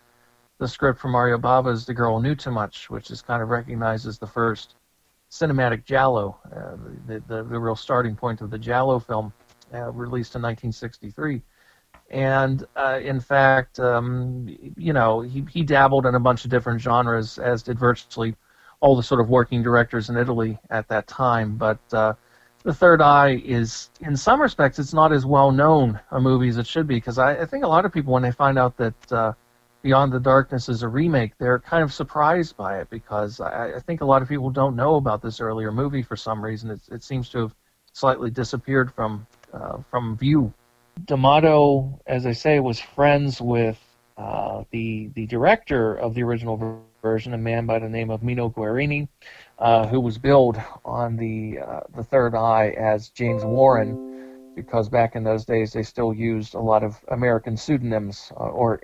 the 0.58 0.68
script 0.68 1.00
for 1.00 1.08
Mario 1.08 1.36
Bava's 1.36 1.84
The 1.84 1.94
Girl 1.94 2.20
Knew 2.20 2.34
Too 2.34 2.52
Much, 2.52 2.88
which 2.88 3.10
is 3.10 3.20
kind 3.20 3.42
of 3.42 3.48
recognized 3.48 4.06
as 4.06 4.18
the 4.18 4.26
first 4.26 4.76
cinematic 5.30 5.84
giallo, 5.84 6.38
uh, 6.54 6.76
the, 7.06 7.20
the, 7.26 7.42
the 7.42 7.58
real 7.58 7.74
starting 7.74 8.14
point 8.14 8.40
of 8.40 8.50
the 8.50 8.58
giallo 8.58 9.00
film 9.00 9.32
uh, 9.74 9.90
released 9.90 10.34
in 10.34 10.42
1963. 10.42 11.42
And 12.10 12.64
uh, 12.76 13.00
in 13.02 13.20
fact, 13.20 13.80
um, 13.80 14.46
you 14.76 14.92
know, 14.92 15.20
he, 15.20 15.44
he 15.50 15.62
dabbled 15.62 16.06
in 16.06 16.14
a 16.14 16.20
bunch 16.20 16.44
of 16.44 16.50
different 16.50 16.80
genres, 16.80 17.38
as 17.38 17.62
did 17.62 17.78
virtually 17.78 18.36
all 18.80 18.96
the 18.96 19.02
sort 19.02 19.20
of 19.20 19.28
working 19.28 19.62
directors 19.62 20.10
in 20.10 20.16
Italy 20.16 20.58
at 20.70 20.86
that 20.88 21.06
time. 21.06 21.56
But 21.56 21.80
uh, 21.92 22.14
The 22.62 22.74
Third 22.74 23.00
Eye 23.00 23.42
is, 23.44 23.90
in 24.00 24.16
some 24.16 24.40
respects, 24.40 24.78
it's 24.78 24.92
not 24.92 25.12
as 25.12 25.24
well 25.24 25.50
known 25.50 25.98
a 26.10 26.20
movie 26.20 26.48
as 26.48 26.58
it 26.58 26.66
should 26.66 26.86
be, 26.86 26.96
because 26.96 27.18
I, 27.18 27.32
I, 27.32 27.46
think 27.46 27.64
a 27.64 27.68
lot 27.68 27.84
of 27.84 27.92
people, 27.92 28.12
when 28.12 28.22
they 28.22 28.32
find 28.32 28.58
out 28.58 28.76
that 28.76 29.12
uh, 29.12 29.32
Beyond 29.82 30.12
the 30.12 30.20
Darkness 30.20 30.68
is 30.68 30.82
a 30.82 30.88
remake, 30.88 31.32
they're 31.38 31.58
kind 31.60 31.82
of 31.82 31.92
surprised 31.92 32.56
by 32.56 32.78
it, 32.80 32.90
because 32.90 33.40
I, 33.40 33.76
I, 33.76 33.80
think 33.80 34.02
a 34.02 34.04
lot 34.04 34.22
of 34.22 34.28
people 34.28 34.50
don't 34.50 34.76
know 34.76 34.96
about 34.96 35.22
this 35.22 35.40
earlier 35.40 35.72
movie 35.72 36.02
for 36.02 36.16
some 36.16 36.44
reason. 36.44 36.70
It, 36.70 36.80
it 36.90 37.02
seems 37.02 37.28
to 37.30 37.38
have 37.38 37.54
slightly 37.94 38.30
disappeared 38.30 38.92
from 38.92 39.26
uh, 39.54 39.78
from 39.90 40.16
view. 40.16 40.52
D'Amato, 41.06 42.00
as 42.06 42.26
I 42.26 42.32
say, 42.32 42.60
was 42.60 42.80
friends 42.80 43.40
with 43.40 43.80
uh, 44.16 44.64
the 44.70 45.10
the 45.14 45.26
director 45.26 45.94
of 45.94 46.14
the 46.14 46.22
original 46.22 46.82
version, 47.02 47.34
a 47.34 47.38
man 47.38 47.66
by 47.66 47.78
the 47.78 47.88
name 47.88 48.10
of 48.10 48.22
Mino 48.22 48.48
Guerrini, 48.48 49.08
uh, 49.58 49.86
who 49.86 50.00
was 50.00 50.18
billed 50.18 50.60
on 50.84 51.16
the 51.16 51.58
uh, 51.58 51.80
the 51.96 52.04
Third 52.04 52.34
Eye 52.34 52.74
as 52.78 53.08
James 53.08 53.44
Warren, 53.44 54.52
because 54.54 54.88
back 54.88 55.16
in 55.16 55.24
those 55.24 55.44
days 55.44 55.72
they 55.72 55.82
still 55.82 56.14
used 56.14 56.54
a 56.54 56.60
lot 56.60 56.84
of 56.84 56.96
American 57.08 57.56
pseudonyms 57.56 58.32
uh, 58.38 58.44
or 58.44 58.80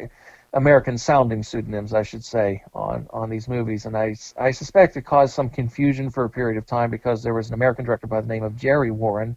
American 0.52 0.98
sounding 0.98 1.44
pseudonyms, 1.44 1.94
I 1.94 2.02
should 2.02 2.24
say, 2.24 2.64
on 2.74 3.06
on 3.11 3.30
these 3.30 3.46
movies, 3.48 3.87
and 3.87 3.96
I 3.96 4.16
I 4.37 4.50
suspect 4.50 4.96
it 4.96 5.02
caused 5.02 5.33
some 5.33 5.48
confusion 5.48 6.11
for 6.11 6.24
a 6.24 6.30
period 6.30 6.59
of 6.59 6.66
time 6.66 6.90
because 6.90 7.22
there 7.22 7.35
was 7.35 7.48
an 7.48 7.54
American 7.54 7.85
director 7.85 8.09
by 8.09 8.20
the 8.20 8.26
name 8.26 8.42
of 8.42 8.56
Jerry 8.56 8.90
Warren 8.90 9.37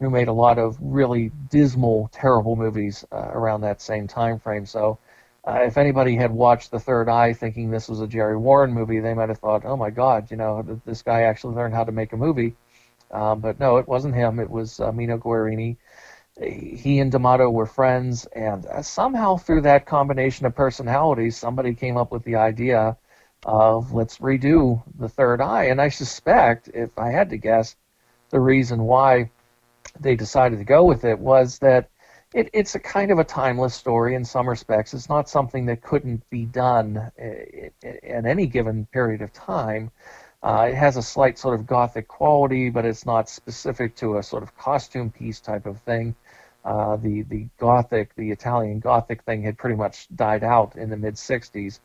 who 0.00 0.10
made 0.10 0.28
a 0.28 0.32
lot 0.32 0.58
of 0.58 0.76
really 0.80 1.30
dismal, 1.50 2.08
terrible 2.12 2.56
movies 2.56 3.04
uh, 3.12 3.28
around 3.32 3.60
that 3.60 3.82
same 3.82 4.08
time 4.08 4.38
frame. 4.38 4.64
So, 4.66 4.98
uh, 5.46 5.60
if 5.62 5.78
anybody 5.78 6.16
had 6.16 6.30
watched 6.32 6.70
The 6.70 6.80
Third 6.80 7.08
Eye 7.08 7.32
thinking 7.32 7.70
this 7.70 7.88
was 7.88 8.00
a 8.00 8.06
Jerry 8.06 8.36
Warren 8.36 8.72
movie, 8.72 9.00
they 9.00 9.14
might 9.14 9.28
have 9.28 9.38
thought, 9.38 9.64
"Oh 9.64 9.76
my 9.76 9.90
God, 9.90 10.30
you 10.30 10.36
know, 10.36 10.80
this 10.84 11.02
guy 11.02 11.22
actually 11.22 11.54
learned 11.54 11.74
how 11.74 11.84
to 11.84 11.92
make 11.92 12.12
a 12.12 12.16
movie." 12.16 12.56
Um, 13.10 13.40
but 13.40 13.58
no, 13.60 13.76
it 13.76 13.88
wasn't 13.88 14.14
him. 14.14 14.38
It 14.40 14.50
was 14.50 14.80
uh, 14.80 14.92
Mino 14.92 15.18
Guerrini. 15.18 15.76
He 16.40 17.00
and 17.00 17.12
D'Amato 17.12 17.50
were 17.50 17.66
friends, 17.66 18.24
and 18.26 18.64
uh, 18.66 18.82
somehow 18.82 19.36
through 19.36 19.62
that 19.62 19.84
combination 19.86 20.46
of 20.46 20.54
personalities, 20.54 21.36
somebody 21.36 21.74
came 21.74 21.96
up 21.96 22.12
with 22.12 22.24
the 22.24 22.36
idea 22.36 22.96
of 23.44 23.92
let's 23.92 24.18
redo 24.18 24.82
The 24.98 25.08
Third 25.08 25.40
Eye. 25.40 25.64
And 25.64 25.80
I 25.80 25.88
suspect, 25.88 26.68
if 26.72 26.98
I 26.98 27.10
had 27.10 27.30
to 27.30 27.36
guess, 27.36 27.76
the 28.30 28.40
reason 28.40 28.82
why 28.82 29.30
they 30.00 30.16
decided 30.16 30.58
to 30.58 30.64
go 30.64 30.84
with 30.84 31.04
it 31.04 31.18
was 31.18 31.58
that 31.58 31.90
it, 32.34 32.48
it's 32.52 32.74
a 32.74 32.78
kind 32.78 33.10
of 33.10 33.18
a 33.18 33.24
timeless 33.24 33.74
story 33.74 34.14
in 34.14 34.24
some 34.24 34.48
respects. 34.48 34.94
It's 34.94 35.08
not 35.08 35.28
something 35.28 35.66
that 35.66 35.82
couldn't 35.82 36.28
be 36.30 36.44
done 36.46 37.10
in 37.18 38.26
any 38.26 38.46
given 38.46 38.86
period 38.86 39.20
of 39.20 39.32
time. 39.32 39.90
Uh, 40.42 40.68
it 40.70 40.74
has 40.74 40.96
a 40.96 41.02
slight 41.02 41.38
sort 41.38 41.58
of 41.58 41.66
gothic 41.66 42.08
quality, 42.08 42.70
but 42.70 42.84
it's 42.84 43.04
not 43.04 43.28
specific 43.28 43.94
to 43.96 44.16
a 44.16 44.22
sort 44.22 44.42
of 44.42 44.56
costume 44.56 45.10
piece 45.10 45.40
type 45.40 45.66
of 45.66 45.78
thing. 45.80 46.14
Uh, 46.64 46.96
the 46.96 47.22
the 47.22 47.46
gothic, 47.58 48.14
the 48.16 48.30
Italian 48.30 48.80
gothic 48.80 49.22
thing 49.22 49.42
had 49.42 49.58
pretty 49.58 49.76
much 49.76 50.06
died 50.14 50.44
out 50.44 50.76
in 50.76 50.88
the 50.88 50.96
mid 50.96 51.14
'60s. 51.14 51.80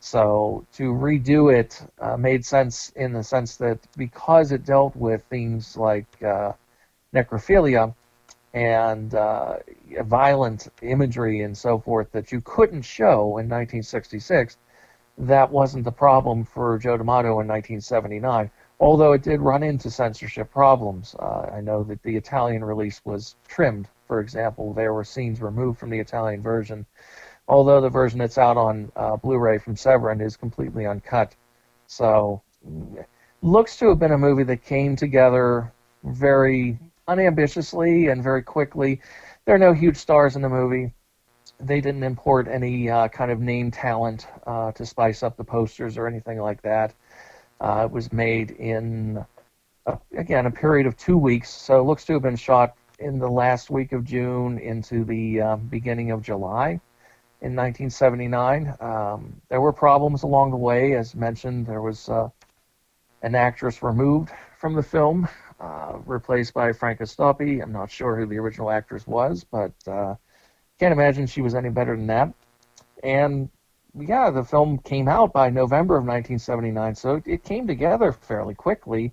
So 0.00 0.66
to 0.72 0.92
redo 0.92 1.54
it 1.54 1.80
uh, 2.00 2.16
made 2.16 2.44
sense 2.44 2.90
in 2.96 3.12
the 3.12 3.22
sense 3.22 3.56
that 3.58 3.78
because 3.96 4.50
it 4.52 4.64
dealt 4.64 4.96
with 4.96 5.22
themes 5.24 5.76
like 5.76 6.22
uh, 6.24 6.52
necrophilia 7.14 7.94
and 8.54 9.14
uh, 9.14 9.56
violent 10.02 10.68
imagery 10.82 11.42
and 11.42 11.56
so 11.56 11.78
forth 11.78 12.10
that 12.12 12.32
you 12.32 12.40
couldn't 12.42 12.82
show 12.82 13.38
in 13.38 13.48
1966, 13.48 14.58
that 15.18 15.50
wasn't 15.50 15.84
the 15.84 15.92
problem 15.92 16.44
for 16.44 16.78
Joe 16.78 16.96
D'Amato 16.96 17.40
in 17.40 17.48
1979. 17.48 18.50
Although 18.80 19.12
it 19.12 19.22
did 19.22 19.40
run 19.40 19.62
into 19.62 19.90
censorship 19.90 20.50
problems. 20.50 21.14
Uh, 21.18 21.50
I 21.54 21.60
know 21.60 21.84
that 21.84 22.02
the 22.02 22.16
Italian 22.16 22.64
release 22.64 23.00
was 23.04 23.36
trimmed, 23.46 23.88
for 24.08 24.20
example. 24.20 24.72
There 24.72 24.92
were 24.92 25.04
scenes 25.04 25.40
removed 25.40 25.78
from 25.78 25.90
the 25.90 26.00
Italian 26.00 26.42
version, 26.42 26.84
although 27.46 27.80
the 27.80 27.88
version 27.88 28.18
that's 28.18 28.38
out 28.38 28.56
on 28.56 28.90
uh, 28.96 29.16
Blu 29.16 29.38
ray 29.38 29.58
from 29.58 29.76
Severin 29.76 30.20
is 30.20 30.36
completely 30.36 30.86
uncut. 30.86 31.36
So, 31.86 32.42
looks 33.40 33.76
to 33.78 33.90
have 33.90 34.00
been 34.00 34.12
a 34.12 34.18
movie 34.18 34.44
that 34.44 34.64
came 34.64 34.96
together 34.96 35.72
very 36.02 36.78
unambitiously 37.08 38.08
and 38.08 38.22
very 38.22 38.42
quickly. 38.42 39.00
There 39.44 39.54
are 39.54 39.58
no 39.58 39.72
huge 39.72 39.96
stars 39.96 40.36
in 40.36 40.42
the 40.42 40.48
movie. 40.48 40.92
they 41.60 41.80
didn't 41.80 42.02
import 42.02 42.48
any 42.48 42.90
uh, 42.90 43.08
kind 43.08 43.30
of 43.30 43.40
name 43.40 43.70
talent 43.70 44.26
uh, 44.46 44.72
to 44.72 44.84
spice 44.84 45.22
up 45.22 45.36
the 45.36 45.44
posters 45.44 45.96
or 45.96 46.08
anything 46.08 46.40
like 46.40 46.60
that. 46.62 46.94
Uh, 47.60 47.82
it 47.84 47.92
was 47.92 48.12
made 48.12 48.50
in, 48.52 49.24
a, 49.86 49.98
again, 50.16 50.46
a 50.46 50.50
period 50.50 50.86
of 50.86 50.96
two 50.96 51.16
weeks, 51.16 51.50
so 51.50 51.78
it 51.80 51.84
looks 51.84 52.04
to 52.04 52.14
have 52.14 52.22
been 52.22 52.36
shot 52.36 52.74
in 52.98 53.18
the 53.18 53.28
last 53.28 53.70
week 53.70 53.92
of 53.92 54.04
June 54.04 54.58
into 54.58 55.04
the 55.04 55.40
um, 55.40 55.60
beginning 55.68 56.10
of 56.10 56.22
July 56.22 56.80
in 57.40 57.56
1979. 57.56 58.74
Um, 58.80 59.40
there 59.48 59.60
were 59.60 59.72
problems 59.72 60.22
along 60.22 60.50
the 60.50 60.56
way, 60.56 60.94
as 60.94 61.14
mentioned. 61.14 61.66
There 61.66 61.82
was 61.82 62.08
uh, 62.08 62.28
an 63.22 63.34
actress 63.34 63.82
removed 63.82 64.30
from 64.58 64.74
the 64.74 64.82
film, 64.82 65.28
uh, 65.62 65.98
replaced 66.06 66.52
by 66.52 66.72
Franca 66.72 67.04
Stoppi. 67.04 67.62
I'm 67.62 67.72
not 67.72 67.90
sure 67.90 68.16
who 68.16 68.26
the 68.26 68.38
original 68.38 68.70
actress 68.70 69.06
was, 69.06 69.44
but 69.44 69.72
uh, 69.86 70.16
can't 70.80 70.92
imagine 70.92 71.26
she 71.26 71.40
was 71.40 71.54
any 71.54 71.68
better 71.68 71.96
than 71.96 72.08
that. 72.08 72.34
And 73.04 73.48
yeah, 73.94 74.30
the 74.30 74.42
film 74.42 74.78
came 74.78 75.06
out 75.06 75.32
by 75.32 75.50
November 75.50 75.94
of 75.94 76.04
1979, 76.04 76.94
so 76.96 77.14
it, 77.16 77.24
it 77.26 77.44
came 77.44 77.66
together 77.66 78.12
fairly 78.12 78.54
quickly. 78.54 79.12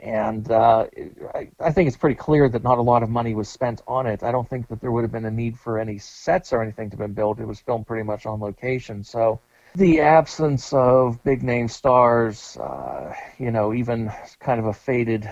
And 0.00 0.50
uh, 0.50 0.86
I, 1.34 1.48
I 1.58 1.72
think 1.72 1.88
it's 1.88 1.96
pretty 1.96 2.14
clear 2.14 2.48
that 2.50 2.62
not 2.62 2.78
a 2.78 2.82
lot 2.82 3.02
of 3.02 3.08
money 3.08 3.34
was 3.34 3.48
spent 3.48 3.80
on 3.88 4.06
it. 4.06 4.22
I 4.22 4.30
don't 4.30 4.48
think 4.48 4.68
that 4.68 4.80
there 4.80 4.92
would 4.92 5.02
have 5.02 5.10
been 5.10 5.24
a 5.24 5.30
need 5.30 5.58
for 5.58 5.78
any 5.78 5.98
sets 5.98 6.52
or 6.52 6.62
anything 6.62 6.90
to 6.90 6.96
have 6.96 7.00
been 7.00 7.14
built. 7.14 7.40
It 7.40 7.46
was 7.46 7.60
filmed 7.60 7.86
pretty 7.86 8.04
much 8.04 8.26
on 8.26 8.40
location. 8.40 9.02
So 9.02 9.40
the 9.78 10.00
absence 10.00 10.72
of 10.72 11.22
big 11.22 11.44
name 11.44 11.68
stars, 11.68 12.56
uh, 12.56 13.14
you 13.38 13.52
know, 13.52 13.72
even 13.72 14.12
kind 14.40 14.58
of 14.58 14.66
a 14.66 14.72
faded, 14.72 15.30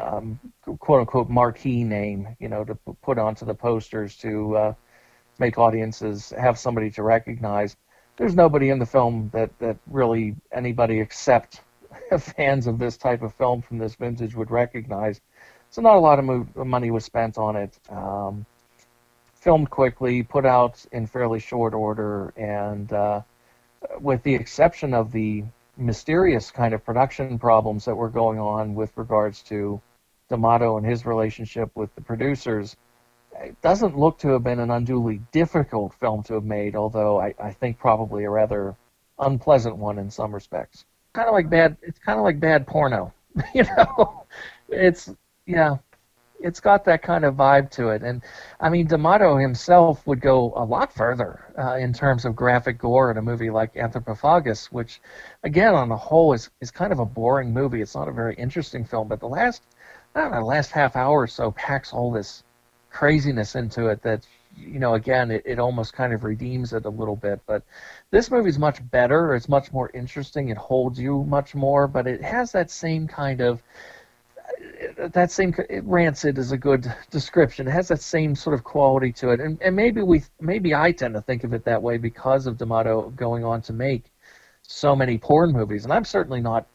um, 0.00 0.38
quote 0.78 1.00
unquote, 1.00 1.28
marquee 1.28 1.82
name, 1.82 2.36
you 2.38 2.48
know, 2.48 2.64
to 2.64 2.76
put 3.02 3.18
onto 3.18 3.44
the 3.44 3.54
posters 3.54 4.16
to 4.18 4.56
uh, 4.56 4.74
make 5.40 5.58
audiences 5.58 6.32
have 6.38 6.58
somebody 6.58 6.90
to 6.90 7.02
recognize. 7.02 7.76
There's 8.16 8.36
nobody 8.36 8.70
in 8.70 8.78
the 8.78 8.86
film 8.86 9.30
that, 9.32 9.50
that 9.58 9.76
really 9.90 10.36
anybody 10.52 11.00
except 11.00 11.60
fans 12.18 12.68
of 12.68 12.78
this 12.78 12.96
type 12.96 13.22
of 13.22 13.34
film 13.34 13.62
from 13.62 13.78
this 13.78 13.96
vintage 13.96 14.36
would 14.36 14.52
recognize. 14.52 15.20
So 15.70 15.82
not 15.82 15.96
a 15.96 16.00
lot 16.00 16.20
of 16.20 16.24
mo- 16.24 16.46
money 16.54 16.92
was 16.92 17.04
spent 17.04 17.36
on 17.36 17.56
it. 17.56 17.76
Um, 17.90 18.46
filmed 19.34 19.70
quickly, 19.70 20.22
put 20.22 20.46
out 20.46 20.84
in 20.92 21.04
fairly 21.04 21.40
short 21.40 21.74
order, 21.74 22.32
and 22.36 22.92
uh, 22.92 23.22
with 24.00 24.22
the 24.22 24.34
exception 24.34 24.94
of 24.94 25.12
the 25.12 25.44
mysterious 25.76 26.50
kind 26.50 26.74
of 26.74 26.84
production 26.84 27.38
problems 27.38 27.84
that 27.84 27.94
were 27.94 28.08
going 28.08 28.38
on 28.38 28.74
with 28.74 28.96
regards 28.96 29.42
to 29.42 29.80
D'Amato 30.28 30.76
and 30.76 30.86
his 30.86 31.06
relationship 31.06 31.70
with 31.74 31.94
the 31.94 32.00
producers, 32.00 32.76
it 33.40 33.60
doesn't 33.62 33.98
look 33.98 34.18
to 34.18 34.28
have 34.28 34.44
been 34.44 34.60
an 34.60 34.70
unduly 34.70 35.20
difficult 35.32 35.94
film 35.94 36.22
to 36.24 36.34
have 36.34 36.44
made, 36.44 36.76
although 36.76 37.20
I, 37.20 37.34
I 37.42 37.52
think 37.52 37.78
probably 37.78 38.24
a 38.24 38.30
rather 38.30 38.76
unpleasant 39.18 39.76
one 39.76 39.98
in 39.98 40.10
some 40.10 40.34
respects. 40.34 40.84
Kind 41.12 41.28
of 41.28 41.34
like 41.34 41.50
bad. 41.50 41.76
It's 41.82 41.98
kind 41.98 42.18
of 42.18 42.24
like 42.24 42.40
bad 42.40 42.66
porno, 42.66 43.12
you 43.54 43.64
know. 43.64 44.24
It's 44.68 45.10
yeah, 45.46 45.76
it's 46.42 46.60
got 46.60 46.84
that 46.84 47.02
kind 47.02 47.24
of 47.24 47.34
vibe 47.34 47.70
to 47.72 47.88
it. 47.88 48.02
And 48.02 48.22
I 48.60 48.68
mean, 48.68 48.86
D'Amato 48.86 49.36
himself 49.36 50.06
would 50.06 50.20
go 50.20 50.52
a 50.56 50.64
lot 50.64 50.92
further 50.92 51.40
uh, 51.58 51.76
in 51.76 51.92
terms 51.92 52.24
of 52.24 52.36
graphic 52.36 52.78
gore 52.78 53.10
in 53.10 53.16
a 53.16 53.22
movie 53.22 53.50
like 53.50 53.74
Anthropophagus, 53.74 54.66
which, 54.66 55.00
again, 55.42 55.74
on 55.74 55.88
the 55.88 55.96
whole, 55.96 56.32
is 56.32 56.50
is 56.60 56.70
kind 56.70 56.92
of 56.92 56.98
a 56.98 57.04
boring 57.04 57.52
movie. 57.52 57.80
It's 57.80 57.94
not 57.94 58.08
a 58.08 58.12
very 58.12 58.34
interesting 58.34 58.84
film, 58.84 59.08
but 59.08 59.20
the 59.20 59.28
last, 59.28 59.62
I 60.14 60.28
know, 60.28 60.40
the 60.40 60.44
last 60.44 60.70
half 60.72 60.96
hour 60.96 61.20
or 61.22 61.26
so 61.26 61.52
packs 61.52 61.92
all 61.92 62.10
this 62.12 62.42
craziness 62.90 63.54
into 63.54 63.86
it 63.86 64.02
that 64.02 64.26
you 64.56 64.78
know 64.78 64.94
again 64.94 65.30
it, 65.30 65.42
it 65.46 65.58
almost 65.58 65.94
kind 65.94 66.12
of 66.12 66.24
redeems 66.24 66.74
it 66.74 66.84
a 66.84 66.90
little 66.90 67.16
bit 67.16 67.40
but 67.46 67.62
this 68.10 68.30
movie's 68.30 68.58
much 68.58 68.78
better 68.90 69.34
it's 69.34 69.48
much 69.48 69.72
more 69.72 69.90
interesting 69.94 70.50
it 70.50 70.58
holds 70.58 70.98
you 71.00 71.24
much 71.24 71.54
more 71.54 71.88
but 71.88 72.06
it 72.06 72.22
has 72.22 72.52
that 72.52 72.70
same 72.70 73.08
kind 73.08 73.40
of 73.40 73.62
that 74.98 75.30
same 75.30 75.54
rancid 75.82 76.38
is 76.38 76.52
a 76.52 76.56
good 76.56 76.92
description. 77.10 77.68
It 77.68 77.72
has 77.72 77.88
that 77.88 78.00
same 78.00 78.34
sort 78.34 78.54
of 78.54 78.64
quality 78.64 79.12
to 79.14 79.30
it, 79.30 79.40
and 79.40 79.60
and 79.62 79.74
maybe 79.74 80.02
we 80.02 80.22
maybe 80.40 80.74
I 80.74 80.92
tend 80.92 81.14
to 81.14 81.20
think 81.20 81.44
of 81.44 81.52
it 81.52 81.64
that 81.64 81.82
way 81.82 81.98
because 81.98 82.46
of 82.46 82.58
D'Amato 82.58 83.10
going 83.10 83.44
on 83.44 83.62
to 83.62 83.72
make 83.72 84.04
so 84.62 84.94
many 84.94 85.18
porn 85.18 85.52
movies, 85.52 85.84
and 85.84 85.92
I'm 85.92 86.04
certainly 86.04 86.40
not 86.40 86.66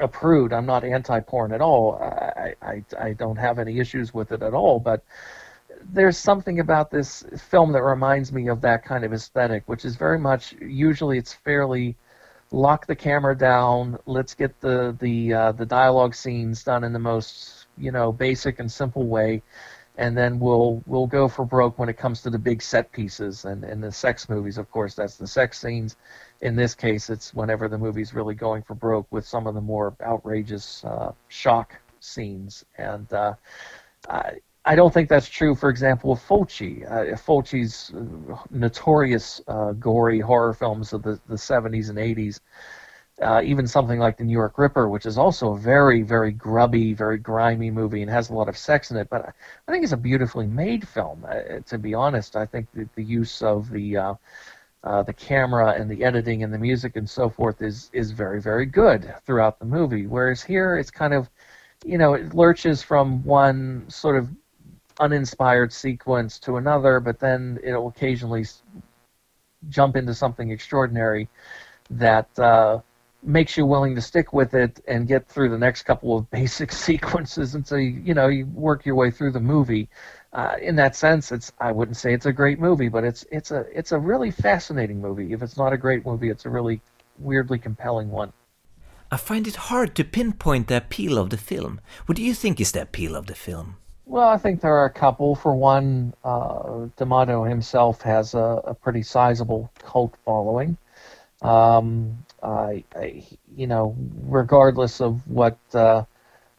a 0.00 0.08
prude. 0.08 0.52
I'm 0.52 0.66
not 0.66 0.84
anti-porn 0.84 1.52
at 1.52 1.60
all. 1.60 1.96
I 1.96 2.54
I 2.62 2.84
I 2.98 3.12
don't 3.12 3.36
have 3.36 3.58
any 3.58 3.78
issues 3.78 4.14
with 4.14 4.32
it 4.32 4.42
at 4.42 4.54
all, 4.54 4.80
but 4.80 5.04
there's 5.92 6.16
something 6.16 6.60
about 6.60 6.90
this 6.90 7.24
film 7.50 7.72
that 7.72 7.82
reminds 7.82 8.32
me 8.32 8.48
of 8.48 8.60
that 8.60 8.84
kind 8.84 9.04
of 9.04 9.12
aesthetic, 9.12 9.64
which 9.66 9.84
is 9.84 9.96
very 9.96 10.18
much 10.18 10.54
usually 10.60 11.18
it's 11.18 11.32
fairly 11.32 11.96
lock 12.52 12.86
the 12.86 12.94
camera 12.94 13.36
down. 13.36 13.98
Let's 14.06 14.34
get 14.34 14.60
the 14.60 14.96
the 15.00 15.34
uh, 15.34 15.52
the 15.52 15.66
dialogue 15.66 16.14
scenes 16.14 16.62
done 16.62 16.84
in 16.84 16.92
the 16.92 16.98
most 16.98 17.66
you 17.76 17.90
know 17.90 18.12
basic 18.12 18.60
and 18.60 18.70
simple 18.70 19.06
way, 19.06 19.42
and 19.96 20.16
then 20.16 20.38
we'll 20.38 20.82
we'll 20.86 21.06
go 21.06 21.28
for 21.28 21.44
broke 21.44 21.78
when 21.78 21.88
it 21.88 21.96
comes 21.96 22.22
to 22.22 22.30
the 22.30 22.38
big 22.38 22.62
set 22.62 22.92
pieces 22.92 23.44
and 23.44 23.64
and 23.64 23.82
the 23.82 23.90
sex 23.90 24.28
movies. 24.28 24.58
Of 24.58 24.70
course, 24.70 24.94
that's 24.94 25.16
the 25.16 25.26
sex 25.26 25.60
scenes. 25.60 25.96
In 26.42 26.54
this 26.54 26.74
case, 26.74 27.10
it's 27.10 27.34
whenever 27.34 27.68
the 27.68 27.78
movie's 27.78 28.14
really 28.14 28.34
going 28.34 28.62
for 28.62 28.74
broke 28.74 29.06
with 29.10 29.26
some 29.26 29.46
of 29.46 29.54
the 29.54 29.60
more 29.60 29.96
outrageous 30.02 30.84
uh, 30.84 31.12
shock 31.28 31.74
scenes 32.00 32.64
and. 32.76 33.12
Uh, 33.12 33.34
I, 34.08 34.40
I 34.64 34.76
don't 34.76 34.94
think 34.94 35.08
that's 35.08 35.28
true, 35.28 35.54
for 35.56 35.68
example, 35.70 36.12
of 36.12 36.20
Fulci. 36.20 36.84
Uh, 36.88 37.16
Fulci's 37.16 37.92
uh, 37.94 38.36
notorious 38.50 39.40
uh, 39.48 39.72
gory 39.72 40.20
horror 40.20 40.54
films 40.54 40.92
of 40.92 41.02
the, 41.02 41.18
the 41.28 41.34
70s 41.34 41.88
and 41.88 41.98
80s, 41.98 42.40
uh, 43.20 43.42
even 43.44 43.66
something 43.66 43.98
like 43.98 44.16
The 44.16 44.24
New 44.24 44.32
York 44.32 44.58
Ripper, 44.58 44.88
which 44.88 45.04
is 45.04 45.18
also 45.18 45.52
a 45.52 45.58
very, 45.58 46.02
very 46.02 46.30
grubby, 46.30 46.94
very 46.94 47.18
grimy 47.18 47.72
movie 47.72 48.02
and 48.02 48.10
has 48.10 48.30
a 48.30 48.34
lot 48.34 48.48
of 48.48 48.56
sex 48.56 48.92
in 48.92 48.96
it, 48.96 49.08
but 49.10 49.34
I 49.66 49.72
think 49.72 49.82
it's 49.82 49.92
a 49.92 49.96
beautifully 49.96 50.46
made 50.46 50.86
film. 50.86 51.26
Uh, 51.28 51.60
to 51.66 51.78
be 51.78 51.92
honest, 51.92 52.36
I 52.36 52.46
think 52.46 52.68
that 52.74 52.94
the 52.94 53.04
use 53.04 53.42
of 53.42 53.68
the 53.70 53.96
uh, 53.96 54.14
the 55.04 55.12
camera 55.12 55.74
and 55.74 55.88
the 55.88 56.02
editing 56.02 56.42
and 56.42 56.52
the 56.52 56.58
music 56.58 56.96
and 56.96 57.08
so 57.08 57.28
forth 57.28 57.62
is 57.62 57.90
is 57.92 58.12
very, 58.12 58.40
very 58.40 58.66
good 58.66 59.12
throughout 59.24 59.58
the 59.58 59.64
movie. 59.64 60.06
Whereas 60.06 60.42
here, 60.42 60.76
it's 60.76 60.90
kind 60.90 61.14
of 61.14 61.28
you 61.84 61.98
know, 61.98 62.14
it 62.14 62.34
lurches 62.34 62.82
from 62.82 63.24
one 63.24 63.84
sort 63.88 64.16
of 64.16 64.28
uninspired 65.00 65.72
sequence 65.72 66.38
to 66.40 66.56
another, 66.56 67.00
but 67.00 67.18
then 67.18 67.58
it'll 67.62 67.88
occasionally 67.88 68.44
jump 69.68 69.96
into 69.96 70.14
something 70.14 70.50
extraordinary 70.50 71.28
that 71.90 72.38
uh, 72.38 72.80
makes 73.22 73.56
you 73.56 73.64
willing 73.64 73.94
to 73.94 74.00
stick 74.00 74.32
with 74.32 74.54
it 74.54 74.80
and 74.88 75.06
get 75.06 75.26
through 75.28 75.48
the 75.48 75.58
next 75.58 75.82
couple 75.82 76.16
of 76.16 76.30
basic 76.30 76.72
sequences 76.72 77.54
until 77.54 77.78
you, 77.78 78.00
you 78.04 78.14
know 78.14 78.28
you 78.28 78.46
work 78.46 78.84
your 78.84 78.94
way 78.94 79.10
through 79.10 79.32
the 79.32 79.40
movie. 79.40 79.88
Uh, 80.32 80.56
in 80.62 80.76
that 80.76 80.96
sense, 80.96 81.30
it's 81.30 81.52
I 81.60 81.72
wouldn't 81.72 81.96
say 81.96 82.14
it's 82.14 82.26
a 82.26 82.32
great 82.32 82.58
movie, 82.58 82.88
but 82.88 83.04
it's 83.04 83.24
it's 83.30 83.50
a 83.50 83.66
it's 83.72 83.92
a 83.92 83.98
really 83.98 84.30
fascinating 84.30 85.00
movie. 85.00 85.32
If 85.32 85.42
it's 85.42 85.56
not 85.56 85.72
a 85.72 85.76
great 85.76 86.06
movie, 86.06 86.30
it's 86.30 86.46
a 86.46 86.50
really 86.50 86.80
weirdly 87.18 87.58
compelling 87.58 88.10
one. 88.10 88.32
I 89.10 89.18
find 89.18 89.46
it 89.46 89.56
hard 89.56 89.94
to 89.96 90.04
pinpoint 90.04 90.68
the 90.68 90.78
appeal 90.78 91.18
of 91.18 91.28
the 91.28 91.36
film. 91.36 91.80
What 92.06 92.16
do 92.16 92.22
you 92.22 92.32
think 92.32 92.60
is 92.60 92.72
the 92.72 92.80
appeal 92.80 93.14
of 93.14 93.26
the 93.26 93.34
film? 93.34 93.76
Well, 94.12 94.28
I 94.28 94.36
think 94.36 94.60
there 94.60 94.76
are 94.76 94.84
a 94.84 94.90
couple. 94.90 95.34
For 95.34 95.54
one, 95.54 96.12
uh, 96.22 96.88
D'Amato 96.98 97.44
himself 97.44 98.02
has 98.02 98.34
a, 98.34 98.60
a 98.66 98.74
pretty 98.74 99.02
sizable 99.02 99.70
cult 99.78 100.18
following. 100.22 100.76
Um, 101.40 102.18
I, 102.42 102.84
I, 102.94 103.24
you 103.56 103.66
know, 103.66 103.96
regardless 104.24 105.00
of 105.00 105.26
what 105.26 105.56
uh, 105.72 106.04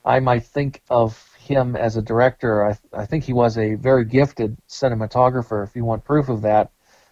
I 0.03 0.19
might 0.19 0.45
think 0.45 0.81
of 0.89 1.31
him 1.37 1.75
as 1.75 1.95
a 1.95 2.01
director, 2.01 2.65
I, 2.65 2.77
I 2.91 3.05
think 3.05 3.23
he 3.23 3.33
was 3.33 3.55
a 3.59 3.75
very 3.75 4.05
gifted 4.05 4.57
cinematographer. 4.67 5.63
If 5.63 5.75
you 5.75 5.85
want 5.85 6.03
proof 6.05 6.29
of 6.29 6.41
that, 6.41 6.71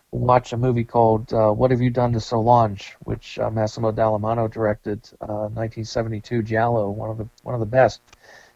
watch 0.09 0.53
a 0.53 0.57
movie 0.57 0.85
called 0.85 1.31
uh, 1.31 1.51
"What 1.51 1.69
Have 1.69 1.81
You 1.81 1.91
Done 1.91 2.13
to 2.13 2.19
Solange," 2.19 2.95
which 3.03 3.37
uh, 3.37 3.51
Massimo 3.51 3.91
Dallamano 3.91 4.51
directed, 4.51 5.07
1972 5.19 6.39
uh, 6.39 6.41
Giallo, 6.41 6.89
one 6.89 7.11
of 7.11 7.19
the 7.19 7.27
one 7.43 7.53
of 7.53 7.59
the 7.59 7.67
best 7.67 8.01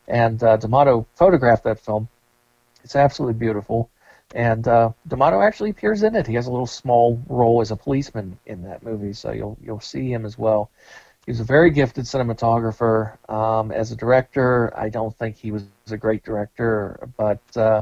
and 0.08 0.42
uh, 0.44 0.58
D'Amato 0.58 1.06
photographed 1.16 1.64
that 1.64 1.80
film. 1.80 2.08
It's 2.84 2.96
absolutely 2.96 3.40
beautiful, 3.40 3.90
and 4.34 4.68
uh, 4.68 4.92
D'Amato 5.08 5.42
actually 5.42 5.72
appears 5.72 6.04
in 6.04 6.16
it. 6.16 6.28
He 6.28 6.36
has 6.36 6.48
a 6.48 6.52
little 6.52 6.68
small 6.68 7.22
role 7.28 7.62
as 7.62 7.72
a 7.72 7.76
policeman 7.76 8.38
in 8.46 8.64
that 8.64 8.84
movie, 8.84 9.14
so 9.14 9.32
you'll 9.32 9.58
you'll 9.64 9.80
see 9.80 10.12
him 10.12 10.26
as 10.26 10.38
well. 10.38 10.70
He's 11.26 11.40
a 11.40 11.44
very 11.44 11.72
gifted 11.72 12.06
cinematographer. 12.06 13.18
Um, 13.30 13.72
as 13.72 13.92
a 13.92 13.96
director, 13.96 14.72
I 14.78 14.90
don't 14.90 15.18
think 15.18 15.36
he 15.36 15.52
was 15.52 15.64
a 15.90 15.98
great 15.98 16.24
director, 16.24 17.10
but 17.18 17.42
uh, 17.58 17.82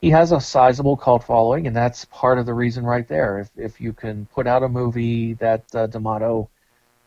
he 0.00 0.08
has 0.10 0.32
a 0.32 0.40
sizable 0.40 0.96
cult 0.96 1.24
following, 1.24 1.66
and 1.66 1.76
that's 1.76 2.06
part 2.06 2.38
of 2.38 2.46
the 2.46 2.54
reason 2.54 2.84
right 2.84 3.06
there. 3.06 3.40
If 3.40 3.50
if 3.56 3.80
you 3.80 3.92
can 3.92 4.26
put 4.34 4.46
out 4.46 4.62
a 4.62 4.68
movie 4.68 5.34
that 5.34 5.64
uh, 5.74 5.86
D'Amato 5.86 6.48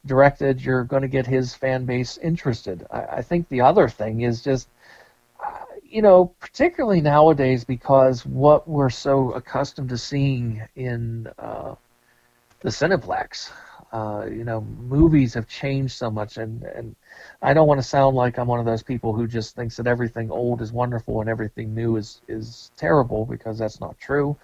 directed, 0.05 0.61
you're 0.61 0.83
going 0.83 1.01
to 1.01 1.07
get 1.07 1.25
his 1.25 1.53
fan 1.53 1.85
base 1.85 2.17
interested. 2.17 2.85
I, 2.91 3.01
I 3.01 3.21
think 3.21 3.47
the 3.49 3.61
other 3.61 3.87
thing 3.87 4.21
is 4.21 4.43
just, 4.43 4.67
uh, 5.43 5.65
you 5.83 6.01
know, 6.01 6.33
particularly 6.39 7.01
nowadays 7.01 7.63
because 7.63 8.25
what 8.25 8.67
we're 8.67 8.89
so 8.89 9.31
accustomed 9.31 9.89
to 9.89 9.97
seeing 9.97 10.61
in 10.75 11.27
uh, 11.39 11.75
the 12.61 12.69
Cineplex, 12.69 13.51
uh, 13.91 14.25
you 14.25 14.43
know, 14.43 14.61
movies 14.61 15.35
have 15.35 15.47
changed 15.47 15.93
so 15.93 16.09
much, 16.09 16.37
and 16.37 16.63
and 16.63 16.95
I 17.43 17.53
don't 17.53 17.67
want 17.67 17.79
to 17.79 17.87
sound 17.87 18.15
like 18.15 18.39
I'm 18.39 18.47
one 18.47 18.59
of 18.59 18.65
those 18.65 18.81
people 18.81 19.13
who 19.13 19.27
just 19.27 19.55
thinks 19.55 19.77
that 19.77 19.85
everything 19.85 20.31
old 20.31 20.63
is 20.63 20.71
wonderful 20.71 21.21
and 21.21 21.29
everything 21.29 21.75
new 21.75 21.97
is 21.97 22.21
is 22.27 22.71
terrible 22.75 23.25
because 23.25 23.59
that's 23.59 23.79
not 23.79 23.99
true. 23.99 24.35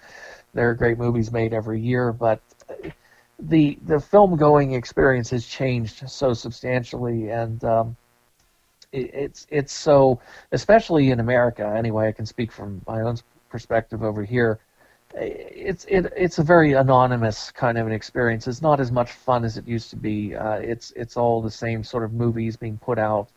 There 0.54 0.70
are 0.70 0.74
great 0.74 0.98
movies 0.98 1.32
made 1.32 1.52
every 1.52 1.80
year, 1.80 2.12
but 2.12 2.40
the 3.40 3.78
the 3.86 4.00
film 4.00 4.36
going 4.36 4.74
experience 4.74 5.30
has 5.30 5.46
changed 5.46 6.08
so 6.08 6.32
substantially, 6.32 7.30
and 7.30 7.62
um, 7.64 7.96
it, 8.92 9.10
it's 9.14 9.46
it's 9.50 9.72
so 9.72 10.20
especially 10.52 11.10
in 11.10 11.20
America. 11.20 11.64
Anyway, 11.76 12.08
I 12.08 12.12
can 12.12 12.26
speak 12.26 12.52
from 12.52 12.82
my 12.86 13.00
own 13.00 13.16
perspective 13.48 14.02
over 14.02 14.24
here 14.24 14.60
it's 15.14 15.84
it, 15.86 16.12
it's 16.16 16.38
a 16.38 16.42
very 16.42 16.74
anonymous 16.74 17.50
kind 17.50 17.78
of 17.78 17.86
an 17.86 17.92
experience. 17.92 18.46
It's 18.46 18.62
not 18.62 18.80
as 18.80 18.92
much 18.92 19.12
fun 19.12 19.44
as 19.44 19.56
it 19.56 19.66
used 19.66 19.90
to 19.90 19.96
be. 19.96 20.34
Uh, 20.34 20.54
it's 20.54 20.92
it's 20.92 21.16
all 21.16 21.42
the 21.42 21.50
same 21.50 21.82
sort 21.82 22.04
of 22.04 22.12
movies 22.12 22.56
being 22.56 22.78
put 22.78 22.98
out 22.98 23.28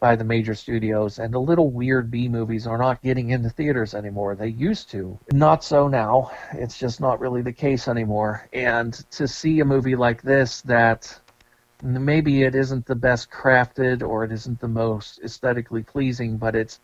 by 0.00 0.16
the 0.16 0.24
major 0.24 0.54
studios, 0.54 1.18
and 1.18 1.32
the 1.32 1.40
little 1.40 1.70
weird 1.70 2.10
B 2.10 2.28
movies 2.28 2.66
are 2.66 2.78
not 2.78 3.02
getting 3.02 3.30
into 3.30 3.50
theaters 3.50 3.94
anymore. 3.94 4.34
They 4.34 4.48
used 4.48 4.90
to. 4.90 5.18
Not 5.32 5.64
so 5.64 5.88
now. 5.88 6.30
It's 6.52 6.78
just 6.78 7.00
not 7.00 7.20
really 7.20 7.42
the 7.42 7.52
case 7.52 7.88
anymore. 7.88 8.48
And 8.52 8.92
to 9.12 9.26
see 9.28 9.60
a 9.60 9.64
movie 9.64 9.96
like 9.96 10.22
this 10.22 10.60
that 10.62 11.18
maybe 11.82 12.42
it 12.42 12.54
isn't 12.54 12.86
the 12.86 12.94
best 12.94 13.30
crafted 13.30 14.02
or 14.02 14.24
it 14.24 14.32
isn't 14.32 14.60
the 14.60 14.68
most 14.68 15.20
aesthetically 15.22 15.82
pleasing, 15.82 16.36
but 16.36 16.54
it's 16.54 16.80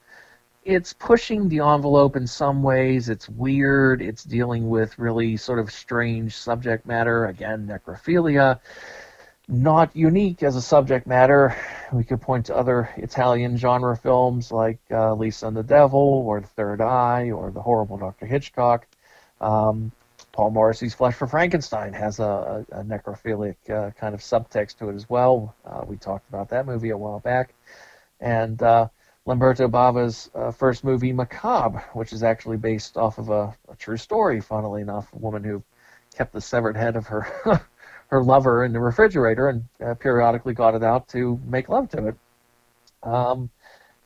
it's 0.64 0.94
pushing 0.94 1.48
the 1.48 1.60
envelope 1.60 2.16
in 2.16 2.26
some 2.26 2.62
ways. 2.62 3.08
It's 3.10 3.28
weird. 3.28 4.00
It's 4.00 4.24
dealing 4.24 4.68
with 4.68 4.98
really 4.98 5.36
sort 5.36 5.58
of 5.58 5.70
strange 5.70 6.34
subject 6.36 6.86
matter. 6.86 7.26
Again, 7.26 7.66
necrophilia. 7.66 8.60
Not 9.46 9.94
unique 9.94 10.42
as 10.42 10.56
a 10.56 10.62
subject 10.62 11.06
matter. 11.06 11.54
We 11.92 12.02
could 12.02 12.22
point 12.22 12.46
to 12.46 12.56
other 12.56 12.88
Italian 12.96 13.58
genre 13.58 13.94
films 13.96 14.50
like 14.50 14.78
uh, 14.90 15.14
Lisa 15.14 15.48
and 15.48 15.56
the 15.56 15.62
Devil, 15.62 16.00
or 16.00 16.40
The 16.40 16.46
Third 16.46 16.80
Eye, 16.80 17.30
or 17.30 17.50
The 17.50 17.60
Horrible 17.60 17.98
Dr. 17.98 18.24
Hitchcock. 18.24 18.86
Um, 19.42 19.92
Paul 20.32 20.50
Morrissey's 20.50 20.94
Flesh 20.94 21.14
for 21.14 21.26
Frankenstein 21.26 21.92
has 21.92 22.18
a, 22.18 22.64
a, 22.72 22.82
necrophilic 22.82 23.56
uh, 23.70 23.90
kind 23.92 24.14
of 24.14 24.20
subtext 24.20 24.78
to 24.78 24.88
it 24.88 24.94
as 24.94 25.08
well. 25.08 25.54
Uh, 25.64 25.84
we 25.86 25.96
talked 25.96 26.28
about 26.28 26.48
that 26.48 26.66
movie 26.66 26.90
a 26.90 26.96
while 26.96 27.20
back. 27.20 27.54
And 28.20 28.60
uh, 28.62 28.88
Lamberto 29.26 29.68
Bava's 29.68 30.30
uh, 30.34 30.50
first 30.50 30.82
movie, 30.82 31.12
Macabre, 31.12 31.84
which 31.92 32.12
is 32.12 32.22
actually 32.22 32.56
based 32.56 32.96
off 32.96 33.18
of 33.18 33.30
a, 33.30 33.54
a, 33.68 33.76
true 33.76 33.96
story, 33.96 34.40
funnily 34.40 34.82
enough, 34.82 35.12
a 35.12 35.18
woman 35.18 35.44
who 35.44 35.62
kept 36.16 36.32
the 36.32 36.40
severed 36.40 36.76
head 36.76 36.96
of 36.96 37.06
her 37.06 37.26
her 38.14 38.22
lover 38.22 38.64
in 38.64 38.72
the 38.72 38.78
refrigerator 38.78 39.48
and 39.48 39.64
uh, 39.84 39.94
periodically 39.94 40.54
got 40.54 40.76
it 40.76 40.84
out 40.84 41.08
to 41.08 41.40
make 41.44 41.68
love 41.68 41.88
to 41.88 42.06
it. 42.06 42.14
Um, 43.02 43.50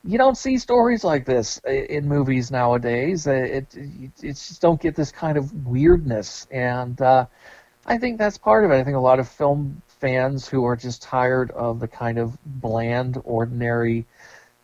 you 0.03 0.17
don't 0.17 0.35
see 0.35 0.57
stories 0.57 1.03
like 1.03 1.25
this 1.25 1.59
in 1.59 2.07
movies 2.07 2.49
nowadays. 2.49 3.27
Uh, 3.27 3.33
it, 3.33 3.67
it, 3.75 4.11
it 4.23 4.33
just 4.33 4.61
don't 4.61 4.81
get 4.81 4.95
this 4.95 5.11
kind 5.11 5.37
of 5.37 5.67
weirdness, 5.67 6.47
and 6.49 6.99
uh, 7.01 7.27
I 7.85 7.99
think 7.99 8.17
that's 8.17 8.37
part 8.37 8.65
of 8.65 8.71
it. 8.71 8.75
I 8.75 8.83
think 8.83 8.97
a 8.97 8.99
lot 8.99 9.19
of 9.19 9.29
film 9.29 9.79
fans 9.87 10.47
who 10.47 10.65
are 10.65 10.75
just 10.75 11.03
tired 11.03 11.51
of 11.51 11.79
the 11.79 11.87
kind 11.87 12.17
of 12.17 12.35
bland, 12.45 13.21
ordinary 13.25 14.07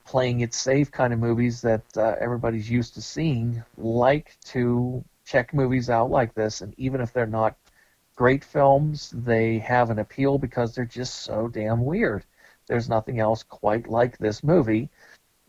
playing 0.05 0.39
it 0.39 0.55
safe 0.55 0.91
kind 0.91 1.13
of 1.13 1.19
movies 1.19 1.61
that 1.61 1.83
uh, 1.97 2.15
everybody's 2.19 2.69
used 2.69 2.95
to 2.95 3.01
seeing 3.01 3.61
like 3.77 4.37
to 4.45 5.03
check 5.25 5.53
movies 5.53 5.89
out 5.89 6.09
like 6.09 6.33
this 6.35 6.61
and 6.61 6.73
even 6.77 7.01
if 7.01 7.11
they're 7.11 7.25
not 7.25 7.55
great 8.15 8.43
films. 8.43 9.13
They 9.15 9.59
have 9.59 9.89
an 9.89 9.99
appeal 9.99 10.37
because 10.37 10.73
they're 10.73 10.85
just 10.85 11.23
so 11.23 11.47
damn 11.47 11.83
weird. 11.83 12.23
There's 12.67 12.89
nothing 12.89 13.19
else 13.19 13.43
quite 13.43 13.89
like 13.89 14.17
this 14.17 14.43
movie. 14.43 14.89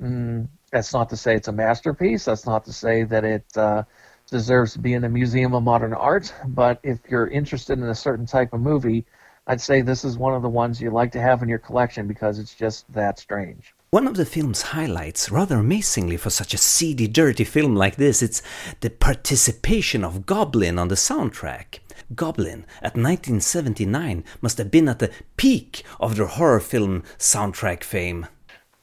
Mm, 0.03 0.49
that's 0.71 0.93
not 0.93 1.09
to 1.11 1.17
say 1.17 1.35
it's 1.35 1.49
a 1.49 1.53
masterpiece. 1.53 2.25
That's 2.25 2.47
not 2.47 2.65
to 2.67 2.73
say 2.73 3.05
that 3.05 3.25
it 3.25 3.45
uh, 3.57 3.85
deserves 4.31 4.75
to 4.75 4.79
be 4.79 4.93
in 4.93 5.05
a 5.05 5.09
museum 5.09 5.55
of 5.55 5.63
modern 5.63 5.95
art. 5.95 6.33
But 6.47 6.81
if 6.83 6.99
you're 7.09 7.29
interested 7.29 7.79
in 7.79 7.85
a 7.85 7.95
certain 7.95 8.27
type 8.27 8.53
of 8.53 8.61
movie 8.61 9.07
i'd 9.49 9.61
say 9.61 9.81
this 9.81 10.05
is 10.05 10.19
one 10.19 10.35
of 10.35 10.43
the 10.43 10.49
ones 10.49 10.81
you 10.81 10.91
like 10.91 11.13
to 11.13 11.21
have 11.21 11.43
in 11.43 11.49
your 11.49 11.59
collection 11.59 12.07
because 12.07 12.39
it's 12.39 12.55
just 12.55 12.91
that 12.93 13.19
strange. 13.19 13.75
One 13.91 14.07
of 14.09 14.17
the 14.17 14.27
film's 14.27 14.63
highlights, 14.63 15.31
rather 15.31 15.59
amazingly 15.59 16.17
for 16.17 16.31
such 16.31 16.53
a 16.53 16.59
seedy, 16.59 17.07
dirty 17.07 17.45
film 17.45 17.77
like 17.77 17.97
this, 17.97 18.23
it's 18.23 18.43
the 18.81 18.91
participation 18.91 20.05
of 20.05 20.27
Goblin 20.27 20.79
on 20.79 20.89
the 20.89 20.97
soundtrack. 20.97 21.79
Goblin 22.15 22.65
at 22.79 22.95
1979 22.97 24.25
must 24.41 24.59
have 24.59 24.71
been 24.71 24.89
at 24.89 24.99
the 24.99 25.11
peak 25.37 25.83
of 25.99 26.17
their 26.17 26.27
horror 26.27 26.61
film 26.61 27.03
soundtrack 27.19 27.83
fame. 27.83 28.27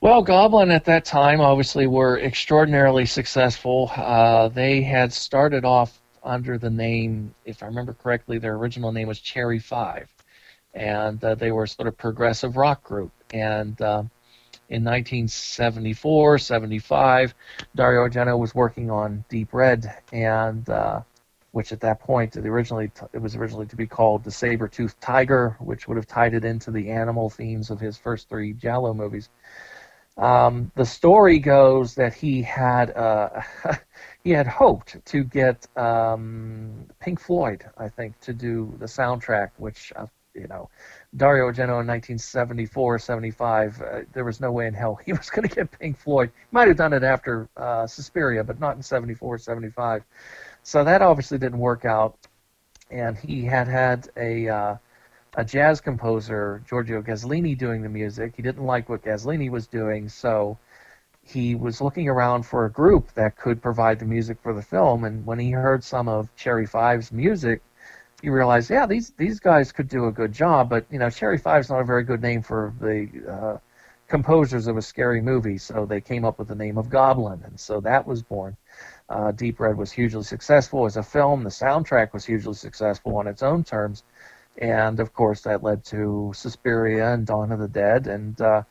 Well, 0.02 0.22
Goblin 0.22 0.70
at 0.72 0.86
that 0.86 1.06
time 1.06 1.40
obviously 1.40 1.88
were 1.88 2.20
extraordinarily 2.20 3.06
successful. 3.06 3.90
Uh, 3.96 4.50
they 4.50 4.82
had 4.82 5.14
started 5.14 5.64
off 5.64 6.02
under 6.24 6.58
the 6.58 6.70
name, 6.70 7.34
if 7.46 7.64
I 7.64 7.68
remember 7.68 7.94
correctly, 7.94 8.38
their 8.38 8.56
original 8.56 8.92
name 8.92 9.08
was 9.08 9.20
Cherry 9.20 9.60
Five, 9.60 10.10
and 10.74 11.24
uh, 11.24 11.36
they 11.36 11.52
were 11.52 11.68
sort 11.68 11.88
of 11.88 11.98
progressive 11.98 12.58
rock 12.58 12.84
group. 12.84 13.12
And 13.34 13.80
uh, 13.82 14.04
in 14.70 14.84
1974, 14.84 16.38
75, 16.38 17.34
Dario 17.76 18.08
Argento 18.08 18.38
was 18.38 18.54
working 18.54 18.90
on 18.90 19.24
Deep 19.30 19.54
Red, 19.54 20.02
and 20.12 20.68
uh, 20.70 21.02
which 21.54 21.72
at 21.72 21.80
that 21.80 22.00
point 22.00 22.36
it 22.36 22.46
originally 22.48 22.92
it 23.14 23.22
was 23.22 23.36
originally 23.36 23.68
to 23.68 23.76
be 23.76 23.86
called 23.86 24.24
The 24.24 24.32
Saber-Toothed 24.32 25.00
Tiger, 25.00 25.56
which 25.60 25.88
would 25.88 25.98
have 25.98 26.08
tied 26.08 26.34
it 26.34 26.44
into 26.44 26.72
the 26.72 26.90
animal 26.90 27.30
themes 27.30 27.70
of 27.70 27.80
his 27.80 27.96
first 27.96 28.28
three 28.28 28.54
Giallo 28.54 28.94
movies. 28.94 29.30
Um, 30.18 30.72
the 30.76 30.86
story 30.86 31.38
goes 31.38 31.94
that 31.96 32.16
he 32.16 32.42
had 32.42 32.90
uh, 32.92 33.42
he 34.24 34.32
had 34.32 34.48
hoped 34.48 35.04
to 35.06 35.24
get 35.24 35.68
um, 35.78 36.88
Pink 37.00 37.20
Floyd, 37.20 37.64
I 37.78 37.88
think, 37.88 38.20
to 38.22 38.34
do 38.34 38.74
the 38.80 38.86
soundtrack, 38.86 39.52
which 39.58 39.94
uh, 39.96 40.08
you 40.34 40.48
know 40.48 40.72
Dario 41.16 41.46
Argento 41.46 41.82
in 41.82 41.88
1974, 41.88 42.98
75, 42.98 43.82
uh, 43.82 44.00
there 44.12 44.26
was 44.26 44.42
no 44.42 44.52
way 44.52 44.66
in 44.66 44.74
hell 44.74 44.96
he 45.06 45.14
was 45.14 45.30
going 45.30 45.48
to 45.48 45.56
get 45.56 45.70
Pink 45.80 46.00
Floyd. 46.00 46.32
He 46.36 46.48
might 46.52 46.68
have 46.68 46.78
done 46.78 46.94
it 46.94 47.04
after 47.04 47.48
uh, 47.56 47.86
Suspiria, 47.86 48.44
but 48.44 48.60
not 48.60 48.76
in 48.76 48.82
74, 48.82 49.38
75. 49.38 50.04
So 50.64 50.84
that 50.84 51.02
obviously 51.02 51.38
didn't 51.38 51.60
work 51.60 51.86
out. 51.86 52.18
And 52.90 53.18
he 53.18 53.44
had 53.44 53.68
had 53.68 54.10
a 54.18 54.48
uh, 54.50 54.78
a 55.36 55.44
jazz 55.44 55.82
composer, 55.82 56.64
Giorgio 56.68 57.02
Gaslini, 57.02 57.58
doing 57.58 57.82
the 57.82 57.90
music. 57.90 58.34
He 58.36 58.44
didn't 58.44 58.66
like 58.66 58.88
what 58.90 59.04
Gaslini 59.04 59.50
was 59.50 59.68
doing, 59.68 60.08
so 60.10 60.58
he 61.24 61.56
was 61.56 61.82
looking 61.82 62.08
around 62.08 62.44
for 62.44 62.66
a 62.66 62.72
group 62.72 63.12
that 63.14 63.38
could 63.38 63.62
provide 63.62 64.00
the 64.00 64.06
music 64.06 64.38
for 64.44 64.54
the 64.54 64.62
film. 64.62 65.06
And 65.06 65.26
when 65.26 65.40
he 65.40 65.52
heard 65.52 65.84
some 65.84 66.08
of 66.08 66.34
Cherry 66.36 66.66
Five's 66.66 67.12
music, 67.12 67.62
he 68.22 68.30
realized, 68.30 68.70
yeah, 68.70 68.86
these 68.86 69.12
these 69.18 69.40
guys 69.40 69.72
could 69.72 69.90
do 69.90 70.08
a 70.08 70.12
good 70.12 70.32
job, 70.34 70.70
but 70.70 70.86
you 70.92 71.00
know, 71.00 71.10
Cherry 71.10 71.38
Five's 71.38 71.70
not 71.70 71.82
a 71.82 71.86
very 71.86 72.04
good 72.04 72.22
name 72.22 72.42
for 72.42 72.74
the 72.80 73.10
uh, 73.30 73.58
composers 74.08 74.68
of 74.68 74.78
a 74.78 74.82
scary 74.82 75.22
movie, 75.22 75.58
so 75.58 75.86
they 75.86 76.00
came 76.02 76.24
up 76.24 76.40
with 76.40 76.48
the 76.48 76.56
name 76.56 76.78
of 76.78 76.90
Goblin, 76.90 77.42
and 77.46 77.60
so 77.60 77.82
that 77.82 78.06
was 78.08 78.22
born. 78.22 78.56
Uh, 79.14 79.32
Deep 79.32 79.60
Red 79.60 79.78
was 79.78 79.92
hugely 79.92 80.24
successful 80.24 80.86
as 80.86 80.98
a 80.98 81.04
film. 81.04 81.44
The 81.44 81.52
soundtrack 81.52 82.14
was 82.14 82.26
hugely 82.26 82.56
successful 82.56 83.16
on 83.18 83.28
its 83.28 83.44
own 83.44 83.64
terms, 83.64 84.04
and 84.58 85.00
of 85.00 85.14
course 85.14 85.42
that 85.42 85.62
led 85.62 85.86
to 85.86 86.32
Suspiria 86.34 87.14
and 87.14 87.24
Dawn 87.24 87.52
of 87.52 87.60
the 87.60 87.68
Dead. 87.68 88.08
And 88.08 88.42
uh, 88.42 88.64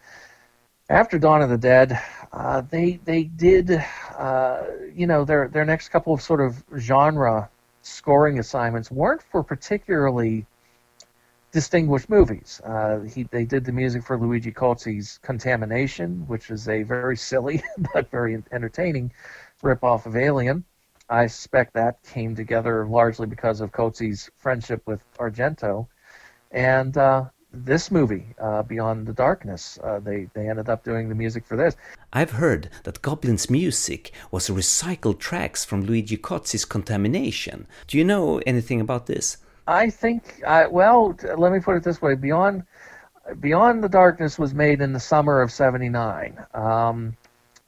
after 0.91 1.17
Dawn 1.17 1.43
of 1.43 1.49
the 1.49 1.59
Dead, 1.59 1.97
uh, 2.33 2.63
they 2.63 2.99
they 3.05 3.23
did, 3.23 3.71
uh, 4.19 4.63
you 4.93 5.07
know, 5.07 5.25
their 5.25 5.47
their 5.47 5.65
next 5.65 5.91
couple 5.91 6.13
of 6.13 6.21
sort 6.21 6.41
of 6.41 6.65
genre 6.77 7.49
scoring 7.83 8.41
assignments 8.41 8.91
weren't 8.91 9.23
for 9.23 9.45
particularly 9.45 10.45
distinguished 11.53 12.09
movies. 12.09 12.61
Uh, 12.65 13.01
he, 13.01 13.25
they 13.25 13.45
did 13.45 13.65
the 13.65 13.73
music 13.73 14.03
for 14.03 14.19
Luigi 14.19 14.51
Cozzi's 14.51 15.19
Contamination, 15.23 16.27
which 16.27 16.51
is 16.51 16.69
a 16.69 16.83
very 16.83 17.17
silly 17.17 17.63
but 17.95 18.11
very 18.11 18.43
entertaining 18.51 19.13
ripoff 19.63 20.07
of 20.07 20.17
Alien. 20.17 20.65
I 21.09 21.27
suspect 21.27 21.75
that 21.75 22.03
came 22.03 22.35
together 22.35 22.87
largely 22.87 23.27
because 23.27 23.61
of 23.61 23.73
Cozzi's 23.73 24.31
friendship 24.39 24.83
with 24.87 25.01
Argento. 25.19 25.87
And 26.51 26.97
uh, 26.97 27.25
this 27.53 27.91
movie, 27.91 28.27
uh, 28.41 28.63
Beyond 28.63 29.07
the 29.07 29.13
Darkness. 29.13 29.79
Uh, 29.83 30.01
they 30.01 30.29
they 30.35 30.49
ended 30.49 30.69
up 30.69 30.85
doing 30.85 31.09
the 31.09 31.15
music 31.15 31.45
for 31.45 31.57
this. 31.57 31.77
I've 32.13 32.33
heard 32.33 32.71
that 32.85 33.03
Goblin's 33.03 33.51
music 33.51 34.13
was 34.31 34.49
recycled 34.49 35.19
tracks 35.19 35.65
from 35.65 35.83
Luigi 35.83 36.17
Cozzi's 36.17 36.65
Contamination. 36.65 37.67
Do 37.87 37.99
you 37.99 38.05
know 38.05 38.41
anything 38.47 38.81
about 38.81 39.07
this? 39.07 39.39
I 39.67 39.91
think, 39.91 40.43
uh, 40.47 40.67
well, 40.71 41.17
let 41.37 41.53
me 41.53 41.61
put 41.61 41.77
it 41.77 41.85
this 41.85 42.01
way: 42.01 42.15
Beyond 42.15 42.65
Beyond 43.39 43.85
the 43.85 43.89
Darkness 43.89 44.39
was 44.39 44.55
made 44.55 44.81
in 44.81 44.93
the 44.93 45.01
summer 45.01 45.41
of 45.41 45.53
'79. 45.53 46.39
Um, 46.55 47.17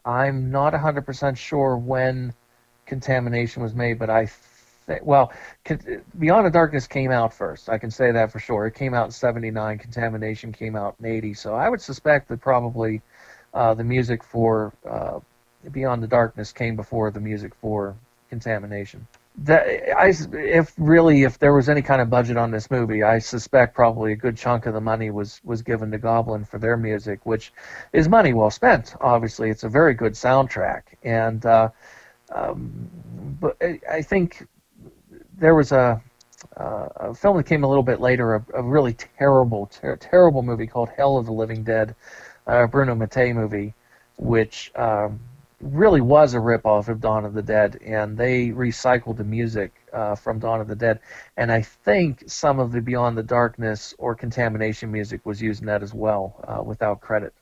I'm 0.04 0.50
not 0.50 0.72
100% 0.72 1.36
sure 1.36 1.76
when 1.76 2.34
Contamination 2.86 3.62
was 3.62 3.74
made, 3.74 3.98
but 3.98 4.10
I 4.10 4.26
think, 4.26 5.00
well, 5.04 5.32
Beyond 6.18 6.46
the 6.46 6.50
Darkness 6.50 6.86
came 6.86 7.10
out 7.10 7.32
first. 7.32 7.68
I 7.68 7.78
can 7.78 7.90
say 7.90 8.12
that 8.12 8.30
for 8.30 8.38
sure. 8.38 8.66
It 8.66 8.74
came 8.74 8.92
out 8.92 9.06
in 9.06 9.10
79, 9.12 9.78
Contamination 9.78 10.52
came 10.52 10.76
out 10.76 10.96
in 11.00 11.06
80. 11.06 11.34
So 11.34 11.54
I 11.54 11.68
would 11.68 11.80
suspect 11.80 12.28
that 12.28 12.40
probably 12.40 13.00
uh, 13.54 13.74
the 13.74 13.84
music 13.84 14.22
for 14.22 14.72
uh, 14.88 15.20
Beyond 15.70 16.02
the 16.02 16.08
Darkness 16.08 16.52
came 16.52 16.76
before 16.76 17.10
the 17.10 17.20
music 17.20 17.54
for 17.54 17.96
Contamination 18.28 19.06
that 19.36 19.66
I, 19.98 20.12
if 20.32 20.72
really 20.78 21.24
if 21.24 21.38
there 21.38 21.52
was 21.52 21.68
any 21.68 21.82
kind 21.82 22.00
of 22.00 22.08
budget 22.08 22.36
on 22.36 22.50
this 22.50 22.70
movie, 22.70 23.02
I 23.02 23.18
suspect 23.18 23.74
probably 23.74 24.12
a 24.12 24.16
good 24.16 24.36
chunk 24.36 24.66
of 24.66 24.74
the 24.74 24.80
money 24.80 25.10
was 25.10 25.40
was 25.44 25.62
given 25.62 25.90
to 25.90 25.98
Goblin 25.98 26.44
for 26.44 26.58
their 26.58 26.76
music, 26.76 27.26
which 27.26 27.52
is 27.92 28.08
money 28.08 28.32
well 28.32 28.50
spent. 28.50 28.94
Obviously, 29.00 29.50
it's 29.50 29.64
a 29.64 29.68
very 29.68 29.94
good 29.94 30.12
soundtrack, 30.12 30.82
and 31.02 31.44
uh, 31.46 31.70
um, 32.32 32.88
but 33.40 33.56
I 33.90 34.02
think 34.02 34.46
there 35.36 35.56
was 35.56 35.72
a, 35.72 36.00
uh, 36.56 36.88
a 36.96 37.14
film 37.14 37.36
that 37.36 37.46
came 37.46 37.64
a 37.64 37.68
little 37.68 37.82
bit 37.82 38.00
later, 38.00 38.36
a, 38.36 38.44
a 38.54 38.62
really 38.62 38.94
terrible, 39.18 39.66
ter- 39.66 39.96
terrible 39.96 40.42
movie 40.42 40.68
called 40.68 40.90
Hell 40.96 41.16
of 41.16 41.26
the 41.26 41.32
Living 41.32 41.64
Dead, 41.64 41.96
a 42.46 42.68
Bruno 42.68 42.94
Mattei 42.94 43.32
movie, 43.32 43.74
which. 44.16 44.70
Um, 44.76 45.18
really 45.64 46.00
was 46.00 46.34
a 46.34 46.38
ripoff 46.38 46.88
of 46.88 47.00
Dawn 47.00 47.24
of 47.24 47.34
the 47.34 47.42
Dead, 47.42 47.80
and 47.84 48.16
they 48.16 48.48
recycled 48.48 49.16
the 49.16 49.24
music 49.24 49.72
uh, 49.92 50.14
from 50.14 50.38
Dawn 50.38 50.60
of 50.60 50.68
the 50.68 50.76
Dead. 50.76 51.00
And 51.36 51.50
I 51.50 51.62
think 51.62 52.24
some 52.26 52.60
of 52.60 52.72
the 52.72 52.80
Beyond 52.80 53.16
the 53.16 53.22
Darkness 53.22 53.94
or 53.98 54.14
Contamination 54.14 54.92
music 54.92 55.24
was 55.24 55.40
used 55.40 55.62
in 55.62 55.66
that 55.66 55.82
as 55.82 55.94
well, 55.94 56.36
uh, 56.46 56.62
without 56.62 57.00
credit. 57.00 57.32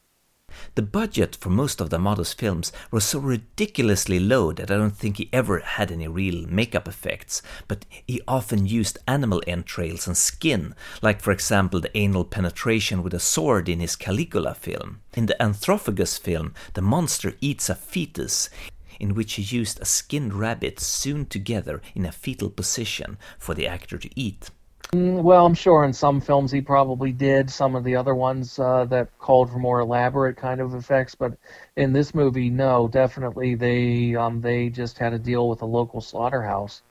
The 0.74 0.82
budget 0.82 1.36
for 1.36 1.50
most 1.50 1.80
of 1.80 1.90
D'Amato's 1.90 2.32
films 2.32 2.72
was 2.90 3.04
so 3.04 3.18
ridiculously 3.18 4.18
low 4.18 4.52
that 4.52 4.70
I 4.70 4.76
don't 4.76 4.96
think 4.96 5.16
he 5.16 5.28
ever 5.32 5.60
had 5.60 5.90
any 5.90 6.08
real 6.08 6.46
makeup 6.48 6.88
effects, 6.88 7.42
but 7.68 7.84
he 8.06 8.20
often 8.26 8.66
used 8.66 8.98
animal 9.06 9.42
entrails 9.46 10.06
and 10.06 10.16
skin, 10.16 10.74
like 11.02 11.20
for 11.20 11.32
example 11.32 11.80
the 11.80 11.96
anal 11.96 12.24
penetration 12.24 13.02
with 13.02 13.14
a 13.14 13.20
sword 13.20 13.68
in 13.68 13.80
his 13.80 13.96
Caligula 13.96 14.54
film. 14.54 15.00
In 15.14 15.26
the 15.26 15.42
Anthropophagus 15.42 16.18
film, 16.18 16.54
the 16.74 16.82
monster 16.82 17.34
eats 17.40 17.68
a 17.68 17.74
fetus, 17.74 18.48
in 19.00 19.14
which 19.14 19.34
he 19.34 19.42
used 19.42 19.80
a 19.80 19.84
skinned 19.84 20.34
rabbit 20.34 20.78
sewn 20.78 21.26
together 21.26 21.82
in 21.94 22.06
a 22.06 22.12
fetal 22.12 22.50
position 22.50 23.18
for 23.38 23.54
the 23.54 23.66
actor 23.66 23.98
to 23.98 24.10
eat. 24.14 24.50
Mm, 24.94 25.22
well, 25.22 25.46
I'm 25.46 25.54
sure 25.54 25.84
in 25.84 25.92
some 25.92 26.20
films 26.20 26.50
he 26.52 26.60
probably 26.60 27.12
did. 27.12 27.50
Some 27.50 27.74
of 27.74 27.84
the 27.84 27.96
other 27.96 28.14
ones 28.14 28.58
uh, 28.58 28.84
that 28.86 29.16
called 29.18 29.50
for 29.50 29.58
more 29.58 29.80
elaborate 29.80 30.36
kind 30.36 30.60
of 30.60 30.74
effects, 30.74 31.14
but 31.14 31.36
in 31.76 31.92
this 31.92 32.14
movie, 32.14 32.50
no, 32.50 32.88
definitely 32.88 33.54
they 33.54 34.14
um, 34.14 34.40
they 34.40 34.68
just 34.68 34.98
had 34.98 35.10
to 35.10 35.18
deal 35.18 35.48
with 35.48 35.62
a 35.62 35.66
local 35.66 36.00
slaughterhouse, 36.02 36.82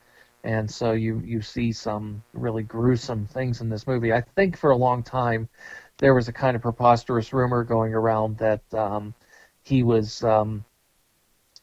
and 0.44 0.70
so 0.70 0.94
you 0.94 1.20
you 1.24 1.42
see 1.42 1.72
some 1.72 2.24
really 2.34 2.64
gruesome 2.64 3.28
things 3.28 3.62
in 3.62 3.70
this 3.70 3.86
movie. 3.88 4.12
I 4.14 4.22
think 4.22 4.58
for 4.58 4.72
a 4.72 4.78
long 4.78 5.04
time 5.04 5.48
there 6.00 6.16
was 6.16 6.28
a 6.28 6.34
kind 6.34 6.56
of 6.56 6.64
preposterous 6.64 7.34
rumor 7.34 7.64
going 7.64 7.94
around 7.94 8.38
that 8.40 8.62
um, 8.74 9.14
he 9.64 9.84
was 9.84 10.24
um, 10.24 10.66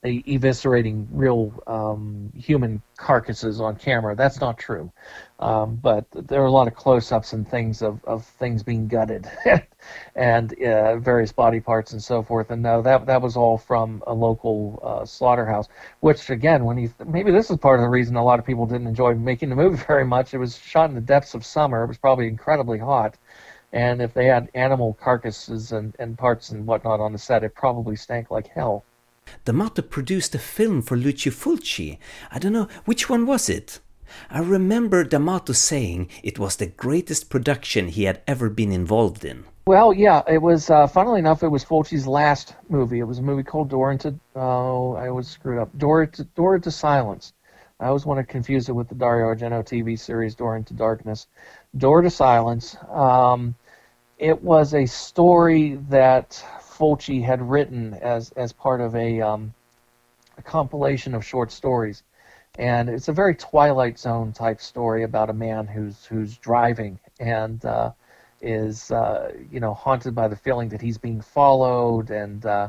eviscerating 0.05 1.09
real 1.11 1.53
um, 1.67 2.33
human 2.37 2.81
carcasses 2.97 3.61
on 3.61 3.75
camera. 3.75 4.15
That's 4.15 4.41
not 4.41 4.57
true. 4.57 4.93
Um, 5.41 5.75
but 5.77 6.07
there 6.13 6.41
are 6.41 6.47
a 6.47 6.53
lot 6.53 6.69
of 6.69 6.75
close-ups 6.75 7.33
and 7.33 7.49
things 7.49 7.83
of, 7.83 8.05
of 8.05 8.25
things 8.25 8.63
being 8.63 8.87
gutted 8.87 9.29
and 10.17 10.53
uh, 10.63 10.99
various 10.99 11.33
body 11.33 11.59
parts 11.59 11.93
and 11.93 12.03
so 12.03 12.23
forth. 12.23 12.51
And 12.51 12.63
no, 12.63 12.81
that 12.83 13.07
that 13.07 13.21
was 13.21 13.37
all 13.37 13.59
from 13.59 14.03
a 14.07 14.15
local 14.15 14.81
uh, 14.85 15.05
slaughterhouse. 15.05 15.69
Which 16.01 16.31
again, 16.31 16.65
when 16.65 16.79
you 16.79 16.93
maybe 17.07 17.33
this 17.33 17.51
is 17.51 17.57
part 17.57 17.81
of 17.81 17.83
the 17.83 17.89
reason 17.89 18.15
a 18.15 18.25
lot 18.25 18.39
of 18.39 18.47
people 18.47 18.67
didn't 18.67 18.87
enjoy 18.87 19.15
making 19.15 19.49
the 19.49 19.57
movie 19.57 19.83
very 19.87 20.05
much. 20.05 20.33
It 20.33 20.39
was 20.39 20.57
shot 20.57 20.89
in 20.91 20.95
the 20.95 21.01
depths 21.01 21.35
of 21.35 21.45
summer. 21.45 21.83
It 21.83 21.89
was 21.89 21.99
probably 21.99 22.29
incredibly 22.29 22.79
hot. 22.79 23.17
And 23.73 24.01
if 24.01 24.15
they 24.15 24.27
had 24.27 24.49
animal 24.55 24.95
carcasses 24.95 25.73
and, 25.73 25.95
and 25.99 26.17
parts 26.17 26.51
and 26.51 26.67
whatnot 26.67 27.01
on 27.01 27.13
the 27.13 27.19
set, 27.19 27.45
it 27.45 27.55
probably 27.55 27.97
stank 27.97 28.31
like 28.31 28.47
hell. 28.47 28.85
D'Amato 29.45 29.83
produced 29.83 30.35
a 30.35 30.39
film 30.39 30.83
for 30.83 30.97
Lucio 30.97 31.33
Fulci. 31.33 31.99
I 32.31 32.39
don't 32.39 32.53
know, 32.53 32.69
which 32.85 33.09
one 33.09 33.27
was 33.27 33.49
it? 33.49 33.81
I 34.31 34.41
remember 34.41 35.05
D'Amato 35.05 35.53
saying 35.53 36.09
it 36.23 36.39
was 36.39 36.57
the 36.57 36.67
greatest 36.67 37.29
production 37.29 37.89
he 37.89 38.05
had 38.05 38.23
ever 38.27 38.49
been 38.49 38.73
involved 38.73 39.25
in. 39.25 39.45
Well, 39.67 39.93
yeah, 39.93 40.23
it 40.27 40.41
was. 40.41 40.71
Uh, 40.71 40.87
funnily 40.87 41.19
enough, 41.19 41.43
it 41.43 41.49
was 41.49 41.63
Fulci's 41.63 42.07
last 42.07 42.55
movie. 42.71 43.01
It 43.01 43.05
was 43.05 43.19
a 43.19 43.23
movie 43.23 43.43
called 43.43 43.69
Door 43.69 43.93
into. 43.93 44.15
Oh, 44.35 44.95
I 44.95 45.11
was 45.11 45.29
screwed 45.29 45.59
up. 45.59 45.77
Door 45.77 46.07
to 46.07 46.25
Door 46.25 46.57
into 46.57 46.71
Silence. 46.71 47.35
I 47.79 47.89
always 47.89 48.07
want 48.07 48.19
to 48.19 48.25
confuse 48.25 48.69
it 48.69 48.73
with 48.73 48.89
the 48.89 48.95
Dario 48.95 49.27
Argento 49.27 49.63
TV 49.63 49.99
series 49.99 50.35
Door 50.35 50.57
into 50.57 50.73
Darkness. 50.73 51.27
Door 51.77 52.03
to 52.03 52.11
Silence. 52.11 52.77
Um, 52.91 53.55
it 54.19 54.43
was 54.43 54.75
a 54.75 54.87
story 54.87 55.75
that 55.91 56.43
Fulci 56.79 57.23
had 57.23 57.43
written 57.43 57.95
as 57.95 58.31
as 58.33 58.53
part 58.53 58.81
of 58.81 58.95
a, 58.95 59.21
um, 59.21 59.53
a 60.37 60.43
compilation 60.43 61.15
of 61.15 61.25
short 61.25 61.51
stories, 61.51 62.03
and 62.59 62.89
it's 62.89 63.09
a 63.09 63.13
very 63.13 63.35
Twilight 63.35 63.99
Zone 63.99 64.33
type 64.33 64.61
story 64.61 65.03
about 65.03 65.31
a 65.31 65.33
man 65.33 65.67
who's 65.67 66.05
who's 66.07 66.37
driving 66.39 66.99
and 67.19 67.65
uh, 67.65 67.91
is 68.41 68.91
uh, 68.93 69.33
you 69.51 69.59
know 69.59 69.75
haunted 69.75 70.15
by 70.15 70.29
the 70.29 70.37
feeling 70.37 70.69
that 70.69 70.81
he's 70.81 70.99
being 70.99 71.21
followed 71.21 72.11
and. 72.11 72.47
Uh, 72.47 72.69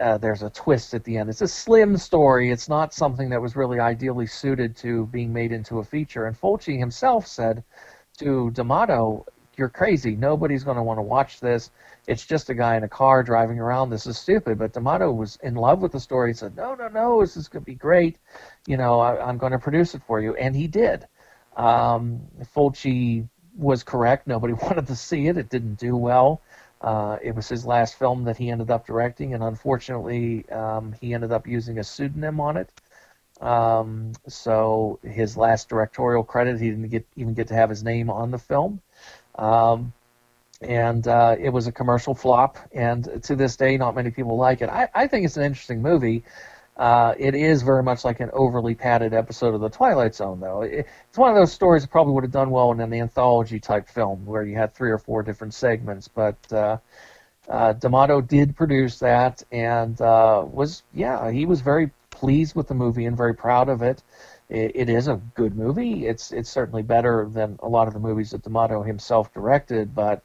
uh, 0.00 0.16
there's 0.16 0.42
a 0.42 0.48
twist 0.50 0.94
at 0.94 1.04
the 1.04 1.18
end. 1.18 1.28
It's 1.28 1.42
a 1.42 1.48
slim 1.48 1.98
story. 1.98 2.50
It's 2.50 2.70
not 2.70 2.94
something 2.94 3.28
that 3.30 3.42
was 3.42 3.54
really 3.54 3.80
ideally 3.80 4.26
suited 4.26 4.74
to 4.76 5.06
being 5.06 5.30
made 5.30 5.52
into 5.52 5.80
a 5.80 5.84
feature. 5.84 6.24
And 6.26 6.40
Fulci 6.40 6.78
himself 6.78 7.26
said 7.26 7.62
to 8.18 8.50
D'Amato, 8.52 9.26
"You're 9.60 9.68
crazy. 9.68 10.16
Nobody's 10.16 10.64
going 10.64 10.76
to 10.78 10.82
want 10.82 10.98
to 10.98 11.02
watch 11.02 11.38
this 11.38 11.70
it's 12.06 12.26
just 12.26 12.50
a 12.50 12.54
guy 12.54 12.76
in 12.76 12.82
a 12.82 12.88
car 12.88 13.22
driving 13.22 13.60
around. 13.60 13.90
This 13.90 14.06
is 14.06 14.18
stupid. 14.18 14.58
But 14.58 14.72
D'Amato 14.72 15.12
was 15.12 15.38
in 15.42 15.54
love 15.54 15.80
with 15.80 15.92
the 15.92 16.00
story. 16.00 16.30
He 16.30 16.34
said, 16.34 16.56
no, 16.56 16.74
no, 16.74 16.88
no, 16.88 17.20
this 17.20 17.36
is 17.36 17.48
going 17.48 17.62
to 17.62 17.70
be 17.70 17.76
great. 17.76 18.18
You 18.66 18.76
know, 18.76 19.00
I, 19.00 19.28
am 19.28 19.38
going 19.38 19.52
to 19.52 19.58
produce 19.58 19.94
it 19.94 20.02
for 20.06 20.20
you. 20.20 20.34
And 20.34 20.56
he 20.56 20.66
did. 20.66 21.06
Um, 21.56 22.22
Fulci 22.54 23.28
was 23.56 23.82
correct. 23.82 24.26
Nobody 24.26 24.52
wanted 24.62 24.86
to 24.88 24.96
see 24.96 25.28
it. 25.28 25.36
It 25.36 25.50
didn't 25.50 25.78
do 25.78 25.96
well. 25.96 26.40
Uh, 26.80 27.18
it 27.22 27.34
was 27.34 27.48
his 27.48 27.66
last 27.66 27.98
film 27.98 28.24
that 28.24 28.38
he 28.38 28.48
ended 28.48 28.70
up 28.70 28.86
directing, 28.86 29.34
and 29.34 29.42
unfortunately, 29.42 30.48
um, 30.48 30.94
he 30.98 31.12
ended 31.12 31.30
up 31.30 31.46
using 31.46 31.78
a 31.78 31.84
pseudonym 31.84 32.40
on 32.40 32.56
it. 32.56 32.72
Um, 33.38 34.12
so 34.26 34.98
his 35.02 35.36
last 35.36 35.68
directorial 35.68 36.24
credit, 36.24 36.58
he 36.58 36.70
didn't 36.70 36.88
get 36.88 37.06
even 37.16 37.34
get 37.34 37.48
to 37.48 37.54
have 37.54 37.68
his 37.68 37.82
name 37.82 38.08
on 38.08 38.30
the 38.30 38.38
film. 38.38 38.80
Um, 39.40 39.92
and 40.60 41.08
uh, 41.08 41.36
it 41.40 41.48
was 41.50 41.66
a 41.66 41.72
commercial 41.72 42.14
flop. 42.14 42.58
And 42.72 43.22
to 43.24 43.34
this 43.34 43.56
day, 43.56 43.76
not 43.78 43.94
many 43.94 44.10
people 44.10 44.36
like 44.36 44.60
it. 44.60 44.68
I, 44.68 44.88
I 44.94 45.06
think 45.06 45.24
it's 45.24 45.36
an 45.36 45.44
interesting 45.44 45.82
movie. 45.82 46.22
Uh, 46.76 47.14
it 47.18 47.34
is 47.34 47.62
very 47.62 47.82
much 47.82 48.04
like 48.04 48.20
an 48.20 48.30
overly 48.32 48.74
padded 48.74 49.12
episode 49.12 49.54
of 49.54 49.60
The 49.60 49.68
Twilight 49.68 50.14
Zone, 50.14 50.40
though. 50.40 50.62
It, 50.62 50.86
it's 51.08 51.18
one 51.18 51.30
of 51.30 51.36
those 51.36 51.52
stories 51.52 51.82
that 51.82 51.90
probably 51.90 52.14
would 52.14 52.24
have 52.24 52.32
done 52.32 52.50
well 52.50 52.72
in 52.72 52.80
an 52.80 52.92
anthology 52.92 53.60
type 53.60 53.88
film 53.88 54.24
where 54.24 54.42
you 54.42 54.56
had 54.56 54.74
three 54.74 54.90
or 54.90 54.98
four 54.98 55.22
different 55.22 55.54
segments. 55.54 56.08
But 56.08 56.36
uh, 56.52 56.78
uh, 57.48 57.72
D'Amato 57.74 58.20
did 58.20 58.56
produce 58.56 58.98
that 59.00 59.42
and 59.50 60.00
uh, 60.00 60.44
was, 60.46 60.82
yeah, 60.94 61.30
he 61.30 61.46
was 61.46 61.60
very 61.60 61.90
pleased 62.10 62.54
with 62.54 62.68
the 62.68 62.74
movie 62.74 63.06
and 63.06 63.16
very 63.16 63.34
proud 63.34 63.68
of 63.68 63.82
it. 63.82 64.02
It. 64.50 64.72
It 64.74 64.88
is 64.88 65.08
a 65.08 65.20
good 65.34 65.56
movie. 65.56 66.06
It's 66.06 66.32
it's 66.32 66.50
certainly 66.50 66.82
better 66.82 67.28
than 67.30 67.58
a 67.62 67.68
lot 67.68 67.88
of 67.88 67.94
the 67.94 68.00
movies 68.00 68.30
that 68.32 68.42
D'Amato 68.42 68.82
himself 68.82 69.32
directed, 69.32 69.94
but 69.94 70.22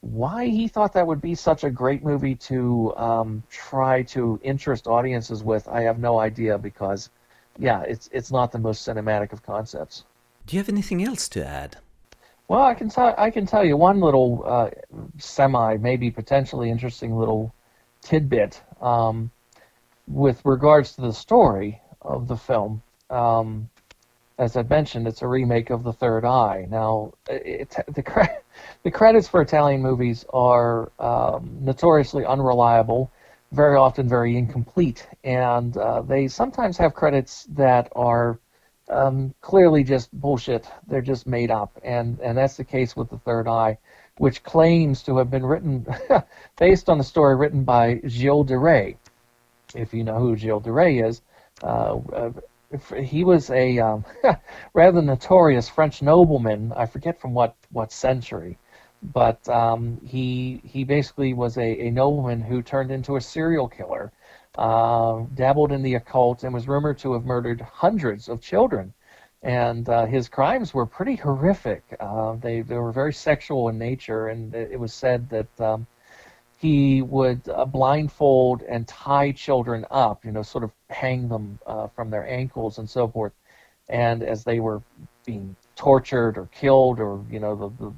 why 0.00 0.46
he 0.46 0.68
thought 0.68 0.92
that 0.92 1.06
would 1.06 1.20
be 1.20 1.34
such 1.34 1.64
a 1.64 1.70
great 1.70 2.04
movie 2.04 2.34
to 2.34 2.96
um, 2.96 3.42
try 3.50 4.02
to 4.02 4.38
interest 4.42 4.86
audiences 4.86 5.42
with, 5.42 5.66
I 5.68 5.82
have 5.82 5.98
no 5.98 6.20
idea 6.20 6.56
because, 6.56 7.10
yeah, 7.58 7.82
it's 7.82 8.08
it's 8.12 8.30
not 8.30 8.52
the 8.52 8.58
most 8.58 8.86
cinematic 8.86 9.32
of 9.32 9.42
concepts. 9.42 10.04
Do 10.46 10.56
you 10.56 10.60
have 10.60 10.68
anything 10.68 11.02
else 11.02 11.28
to 11.30 11.46
add? 11.46 11.76
Well, 12.46 12.62
I 12.62 12.74
can 12.74 12.88
tell 12.88 13.14
I 13.18 13.30
can 13.30 13.44
tell 13.44 13.64
you 13.64 13.76
one 13.76 14.00
little 14.00 14.42
uh, 14.46 14.70
semi, 15.18 15.76
maybe 15.76 16.10
potentially 16.10 16.70
interesting 16.70 17.18
little 17.18 17.52
tidbit 18.00 18.62
um, 18.80 19.30
with 20.06 20.40
regards 20.44 20.94
to 20.94 21.02
the 21.02 21.12
story 21.12 21.80
of 22.00 22.28
the 22.28 22.36
film. 22.36 22.82
Um, 23.10 23.68
as 24.38 24.56
I 24.56 24.62
mentioned, 24.62 25.08
it's 25.08 25.22
a 25.22 25.26
remake 25.26 25.70
of 25.70 25.82
The 25.82 25.92
Third 25.92 26.24
Eye. 26.24 26.66
Now, 26.70 27.12
it, 27.28 27.70
the 27.88 28.30
the 28.82 28.90
credits 28.90 29.28
for 29.28 29.42
Italian 29.42 29.82
movies 29.82 30.24
are 30.32 30.92
um, 31.00 31.58
notoriously 31.60 32.24
unreliable, 32.24 33.10
very 33.52 33.76
often 33.76 34.08
very 34.08 34.36
incomplete, 34.36 35.06
and 35.24 35.76
uh, 35.76 36.02
they 36.02 36.28
sometimes 36.28 36.76
have 36.78 36.94
credits 36.94 37.44
that 37.50 37.90
are 37.96 38.38
um, 38.90 39.34
clearly 39.40 39.82
just 39.82 40.12
bullshit. 40.12 40.68
They're 40.86 41.02
just 41.02 41.26
made 41.26 41.50
up, 41.50 41.78
and 41.82 42.20
and 42.20 42.38
that's 42.38 42.56
the 42.56 42.64
case 42.64 42.94
with 42.94 43.10
The 43.10 43.18
Third 43.18 43.48
Eye, 43.48 43.78
which 44.18 44.44
claims 44.44 45.02
to 45.04 45.16
have 45.18 45.30
been 45.30 45.44
written 45.44 45.84
based 46.58 46.88
on 46.88 47.00
a 47.00 47.04
story 47.04 47.34
written 47.34 47.64
by 47.64 48.00
Gilles 48.06 48.44
de 48.44 48.94
if 49.74 49.92
you 49.92 50.04
know 50.04 50.18
who 50.18 50.36
Gilles 50.36 50.60
de 50.60 50.98
is. 51.06 51.22
Uh, 51.62 51.98
uh, 52.12 52.30
he 53.02 53.24
was 53.24 53.50
a 53.50 53.78
um, 53.78 54.04
rather 54.74 55.00
notorious 55.02 55.68
French 55.68 56.02
nobleman. 56.02 56.72
I 56.76 56.86
forget 56.86 57.20
from 57.20 57.32
what, 57.34 57.54
what 57.72 57.92
century, 57.92 58.58
but 59.02 59.48
um, 59.48 60.00
he 60.04 60.60
he 60.64 60.84
basically 60.84 61.32
was 61.34 61.56
a, 61.56 61.86
a 61.86 61.90
nobleman 61.90 62.40
who 62.42 62.62
turned 62.62 62.90
into 62.90 63.16
a 63.16 63.20
serial 63.20 63.68
killer, 63.68 64.12
uh, 64.56 65.22
dabbled 65.34 65.72
in 65.72 65.82
the 65.82 65.94
occult, 65.94 66.44
and 66.44 66.52
was 66.52 66.68
rumored 66.68 66.98
to 66.98 67.12
have 67.14 67.24
murdered 67.24 67.60
hundreds 67.60 68.28
of 68.28 68.40
children. 68.40 68.92
And 69.42 69.88
uh, 69.88 70.06
his 70.06 70.28
crimes 70.28 70.74
were 70.74 70.84
pretty 70.86 71.14
horrific. 71.16 71.84
Uh, 72.00 72.32
they 72.34 72.60
they 72.62 72.76
were 72.76 72.92
very 72.92 73.12
sexual 73.12 73.68
in 73.68 73.78
nature, 73.78 74.28
and 74.28 74.54
it 74.54 74.78
was 74.78 74.92
said 74.92 75.28
that. 75.30 75.60
Um, 75.60 75.86
he 76.58 77.02
would 77.02 77.48
uh, 77.48 77.64
blindfold 77.64 78.62
and 78.62 78.86
tie 78.88 79.30
children 79.30 79.86
up, 79.90 80.24
you 80.24 80.32
know, 80.32 80.42
sort 80.42 80.64
of 80.64 80.72
hang 80.90 81.28
them 81.28 81.58
uh, 81.66 81.86
from 81.86 82.10
their 82.10 82.28
ankles 82.28 82.78
and 82.78 82.90
so 82.90 83.06
forth. 83.06 83.32
And 83.88 84.22
as 84.24 84.42
they 84.42 84.58
were 84.58 84.82
being 85.24 85.54
tortured 85.76 86.36
or 86.36 86.48
killed, 86.52 86.98
or 86.98 87.24
you 87.30 87.38
know, 87.38 87.54
the, 87.54 87.84
the 87.84 87.92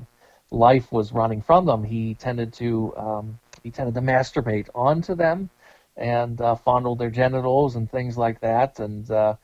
life 0.51 0.93
was 0.93 1.13
running 1.13 1.41
from 1.41 1.65
them, 1.65 1.83
he 1.83 2.15
tended 2.15 2.53
to 2.55 2.95
um, 2.97 3.39
he 3.63 3.71
tended 3.71 3.95
to 3.95 4.01
masturbate 4.03 4.69
onto 4.75 5.15
them 5.15 5.49
and 5.97 6.41
uh, 6.41 6.55
fondle 6.55 6.95
their 6.95 7.11
genitals 7.11 7.77
and 7.77 7.91
things 7.91 8.19
like 8.19 8.41
that. 8.41 8.79
And 8.79 9.11
uh, 9.11 9.37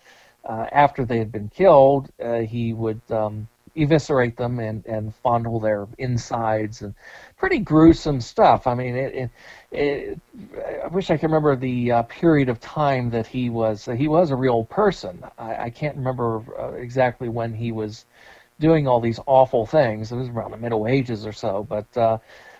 uh, 0.44 0.66
after 0.72 1.04
they 1.04 1.18
had 1.18 1.32
been 1.32 1.48
killed, 1.48 2.10
uh, 2.22 2.40
he 2.40 2.74
would 2.74 3.00
um, 3.10 3.48
eviscerate 3.76 4.36
them 4.36 4.58
and, 4.58 4.84
and 4.86 5.14
fondle 5.14 5.60
their 5.60 5.86
insides 5.98 6.82
and 6.82 6.94
pretty 7.36 7.58
gruesome 7.58 8.20
stuff. 8.20 8.66
I 8.66 8.74
mean, 8.74 8.96
it, 8.96 9.14
it, 9.14 9.30
it 9.72 10.20
I 10.84 10.86
wish 10.88 11.10
I 11.10 11.16
could 11.16 11.26
remember 11.26 11.56
the 11.56 11.92
uh, 11.92 12.02
period 12.04 12.48
of 12.48 12.60
time 12.60 13.10
that 13.10 13.26
he 13.26 13.50
was 13.50 13.88
uh, 13.88 13.92
he 13.92 14.08
was 14.08 14.30
a 14.30 14.36
real 14.36 14.64
person. 14.64 15.22
I, 15.38 15.64
I 15.64 15.70
can't 15.70 15.96
remember 15.96 16.42
uh, 16.58 16.72
exactly 16.72 17.28
when 17.28 17.54
he 17.54 17.72
was 17.72 18.04
doing 18.58 18.88
all 18.88 19.00
these 19.00 19.20
awful 19.26 19.66
things. 19.66 20.10
It 20.12 20.16
was 20.16 20.28
around 20.28 20.52
the 20.52 20.56
Middle 20.56 20.86
Ages 20.86 21.26
or 21.26 21.32
so, 21.32 21.66
but 21.68 21.96
uh, 21.96 22.18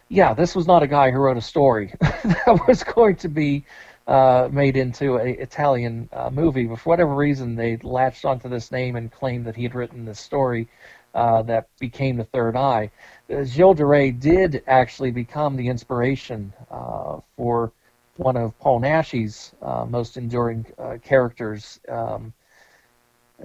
yeah, 0.09 0.35
this 0.35 0.55
was 0.55 0.67
not 0.67 0.83
a 0.83 0.87
guy 0.87 1.11
who 1.11 1.19
wrote 1.19 1.37
a 1.37 1.43
story 1.43 1.93
that 2.01 2.61
was 2.69 2.85
going 2.85 3.17
to 3.17 3.29
be 3.29 3.65
uh, 4.07 4.49
made 4.53 4.77
into 4.77 5.17
an 5.17 5.29
Italian 5.29 6.09
uh, 6.13 6.31
movie. 6.31 6.67
But 6.67 6.79
for 6.79 6.91
whatever 6.91 7.15
reason, 7.15 7.57
they 7.57 7.77
latched 7.79 8.25
onto 8.25 8.49
this 8.49 8.71
name 8.71 8.95
and 8.97 9.11
claimed 9.11 9.47
that 9.47 9.57
he 9.57 9.65
had 9.65 9.75
written 9.75 10.05
this 10.05 10.21
story 10.21 10.69
uh, 11.17 11.43
that 11.43 11.67
became 11.81 12.17
the 12.17 12.25
Third 12.25 12.57
Eye. 12.57 12.91
Uh, 13.33 13.43
Gilles 13.43 13.81
Rais 13.81 14.13
did 14.13 14.63
actually 14.67 15.11
become 15.11 15.57
the 15.57 15.67
inspiration 15.67 16.53
uh, 16.71 17.21
for 17.37 17.73
one 18.19 18.37
of 18.37 18.57
Paul 18.59 18.81
Naschy's 18.81 19.55
uh, 19.63 19.87
most 19.87 20.19
enduring 20.19 20.67
uh, 20.79 20.99
characters, 21.03 21.81
um, 21.89 22.33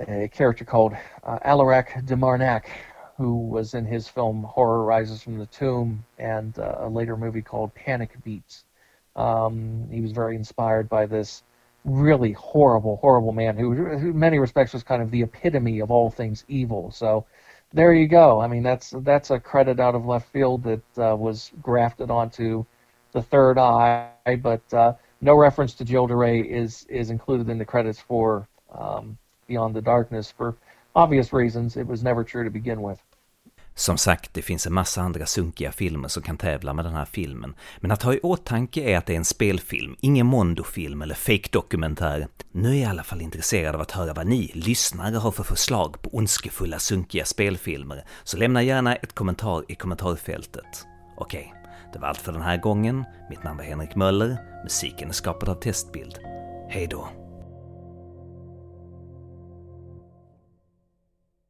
a 0.07 0.27
character 0.27 0.65
called 0.65 0.93
Alaric 1.23 2.05
de 2.05 2.15
Marnac, 2.15 2.65
who 3.17 3.37
was 3.37 3.73
in 3.73 3.85
his 3.85 4.07
film 4.07 4.43
Horror 4.43 4.83
Rises 4.83 5.23
from 5.23 5.37
the 5.37 5.45
Tomb 5.47 6.03
and 6.17 6.57
a 6.57 6.87
later 6.89 7.17
movie 7.17 7.41
called 7.41 7.73
Panic 7.73 8.11
Beats. 8.23 8.65
Um, 9.15 9.87
he 9.91 9.99
was 9.99 10.11
very 10.11 10.35
inspired 10.35 10.87
by 10.87 11.05
this 11.05 11.43
really 11.83 12.31
horrible, 12.33 12.97
horrible 12.97 13.33
man 13.33 13.57
who, 13.57 13.73
who, 13.73 13.91
in 13.91 14.17
many 14.17 14.39
respects, 14.39 14.71
was 14.71 14.83
kind 14.83 15.01
of 15.01 15.11
the 15.11 15.23
epitome 15.23 15.79
of 15.79 15.91
all 15.91 16.09
things 16.09 16.45
evil. 16.47 16.91
So 16.91 17.25
there 17.73 17.93
you 17.93 18.07
go. 18.07 18.39
I 18.39 18.47
mean, 18.47 18.63
that's 18.63 18.93
that's 18.97 19.31
a 19.31 19.39
credit 19.39 19.79
out 19.79 19.95
of 19.95 20.05
left 20.05 20.31
field 20.31 20.63
that 20.63 20.97
uh, 20.97 21.15
was 21.15 21.51
grafted 21.61 22.11
onto 22.11 22.65
the 23.13 23.21
Third 23.21 23.57
Eye, 23.57 24.09
but 24.41 24.73
uh, 24.73 24.93
no 25.21 25.35
reference 25.35 25.73
to 25.75 25.85
Gilles 25.85 26.07
de 26.07 26.15
Rais 26.15 26.45
is 26.47 26.85
is 26.89 27.09
included 27.09 27.49
in 27.49 27.57
the 27.57 27.65
credits 27.65 27.99
for 27.99 28.47
um, 28.73 29.17
Beyond 29.47 29.75
the 29.75 29.81
Darkness 29.81 30.31
for 30.31 30.55
obvious 30.95 31.33
reasons. 31.33 31.77
It 31.77 31.87
was 31.87 32.03
never 32.03 32.23
true 32.23 32.43
to 32.43 32.49
begin 32.49 32.81
with. 32.81 33.01
Som 33.75 33.97
sagt, 33.97 34.33
det 34.33 34.41
finns 34.41 34.67
en 34.67 34.73
massa 34.73 35.01
andra 35.01 35.25
sunkiga 35.25 35.71
filmer 35.71 36.07
som 36.07 36.23
kan 36.23 36.37
tävla 36.37 36.73
med 36.73 36.85
den 36.85 36.93
här 36.93 37.05
filmen. 37.05 37.55
Men 37.79 37.91
att 37.91 38.03
ha 38.03 38.13
i 38.13 38.19
åtanke 38.19 38.81
är 38.81 38.97
att 38.97 39.05
det 39.05 39.13
är 39.13 39.17
en 39.17 39.25
spelfilm, 39.25 39.95
ingen 39.99 40.25
Mondo-film 40.25 41.01
eller 41.01 41.15
fake-dokumentär. 41.15 42.27
Nu 42.51 42.69
är 42.69 42.73
jag 42.73 42.81
i 42.81 42.85
alla 42.85 43.03
fall 43.03 43.21
intresserad 43.21 43.75
av 43.75 43.81
att 43.81 43.91
höra 43.91 44.13
vad 44.13 44.27
ni 44.27 44.51
lyssnare 44.53 45.17
har 45.17 45.31
för 45.31 45.43
förslag 45.43 46.01
på 46.01 46.09
ondskefulla, 46.15 46.79
sunkiga 46.79 47.25
spelfilmer, 47.25 48.05
så 48.23 48.37
lämna 48.37 48.63
gärna 48.63 48.95
ett 48.95 49.15
kommentar 49.15 49.65
i 49.67 49.75
kommentarfältet. 49.75 50.85
Okej, 51.17 51.53
det 51.93 51.99
var 51.99 52.07
allt 52.07 52.21
för 52.21 52.31
den 52.31 52.41
här 52.41 52.57
gången. 52.57 53.05
Mitt 53.29 53.43
namn 53.43 53.57
var 53.57 53.65
Henrik 53.65 53.95
Möller, 53.95 54.37
musiken 54.63 55.09
är 55.09 55.13
skapad 55.13 55.49
av 55.49 55.55
Testbild. 55.55 56.19
Hej 56.69 56.87
då! 56.87 57.20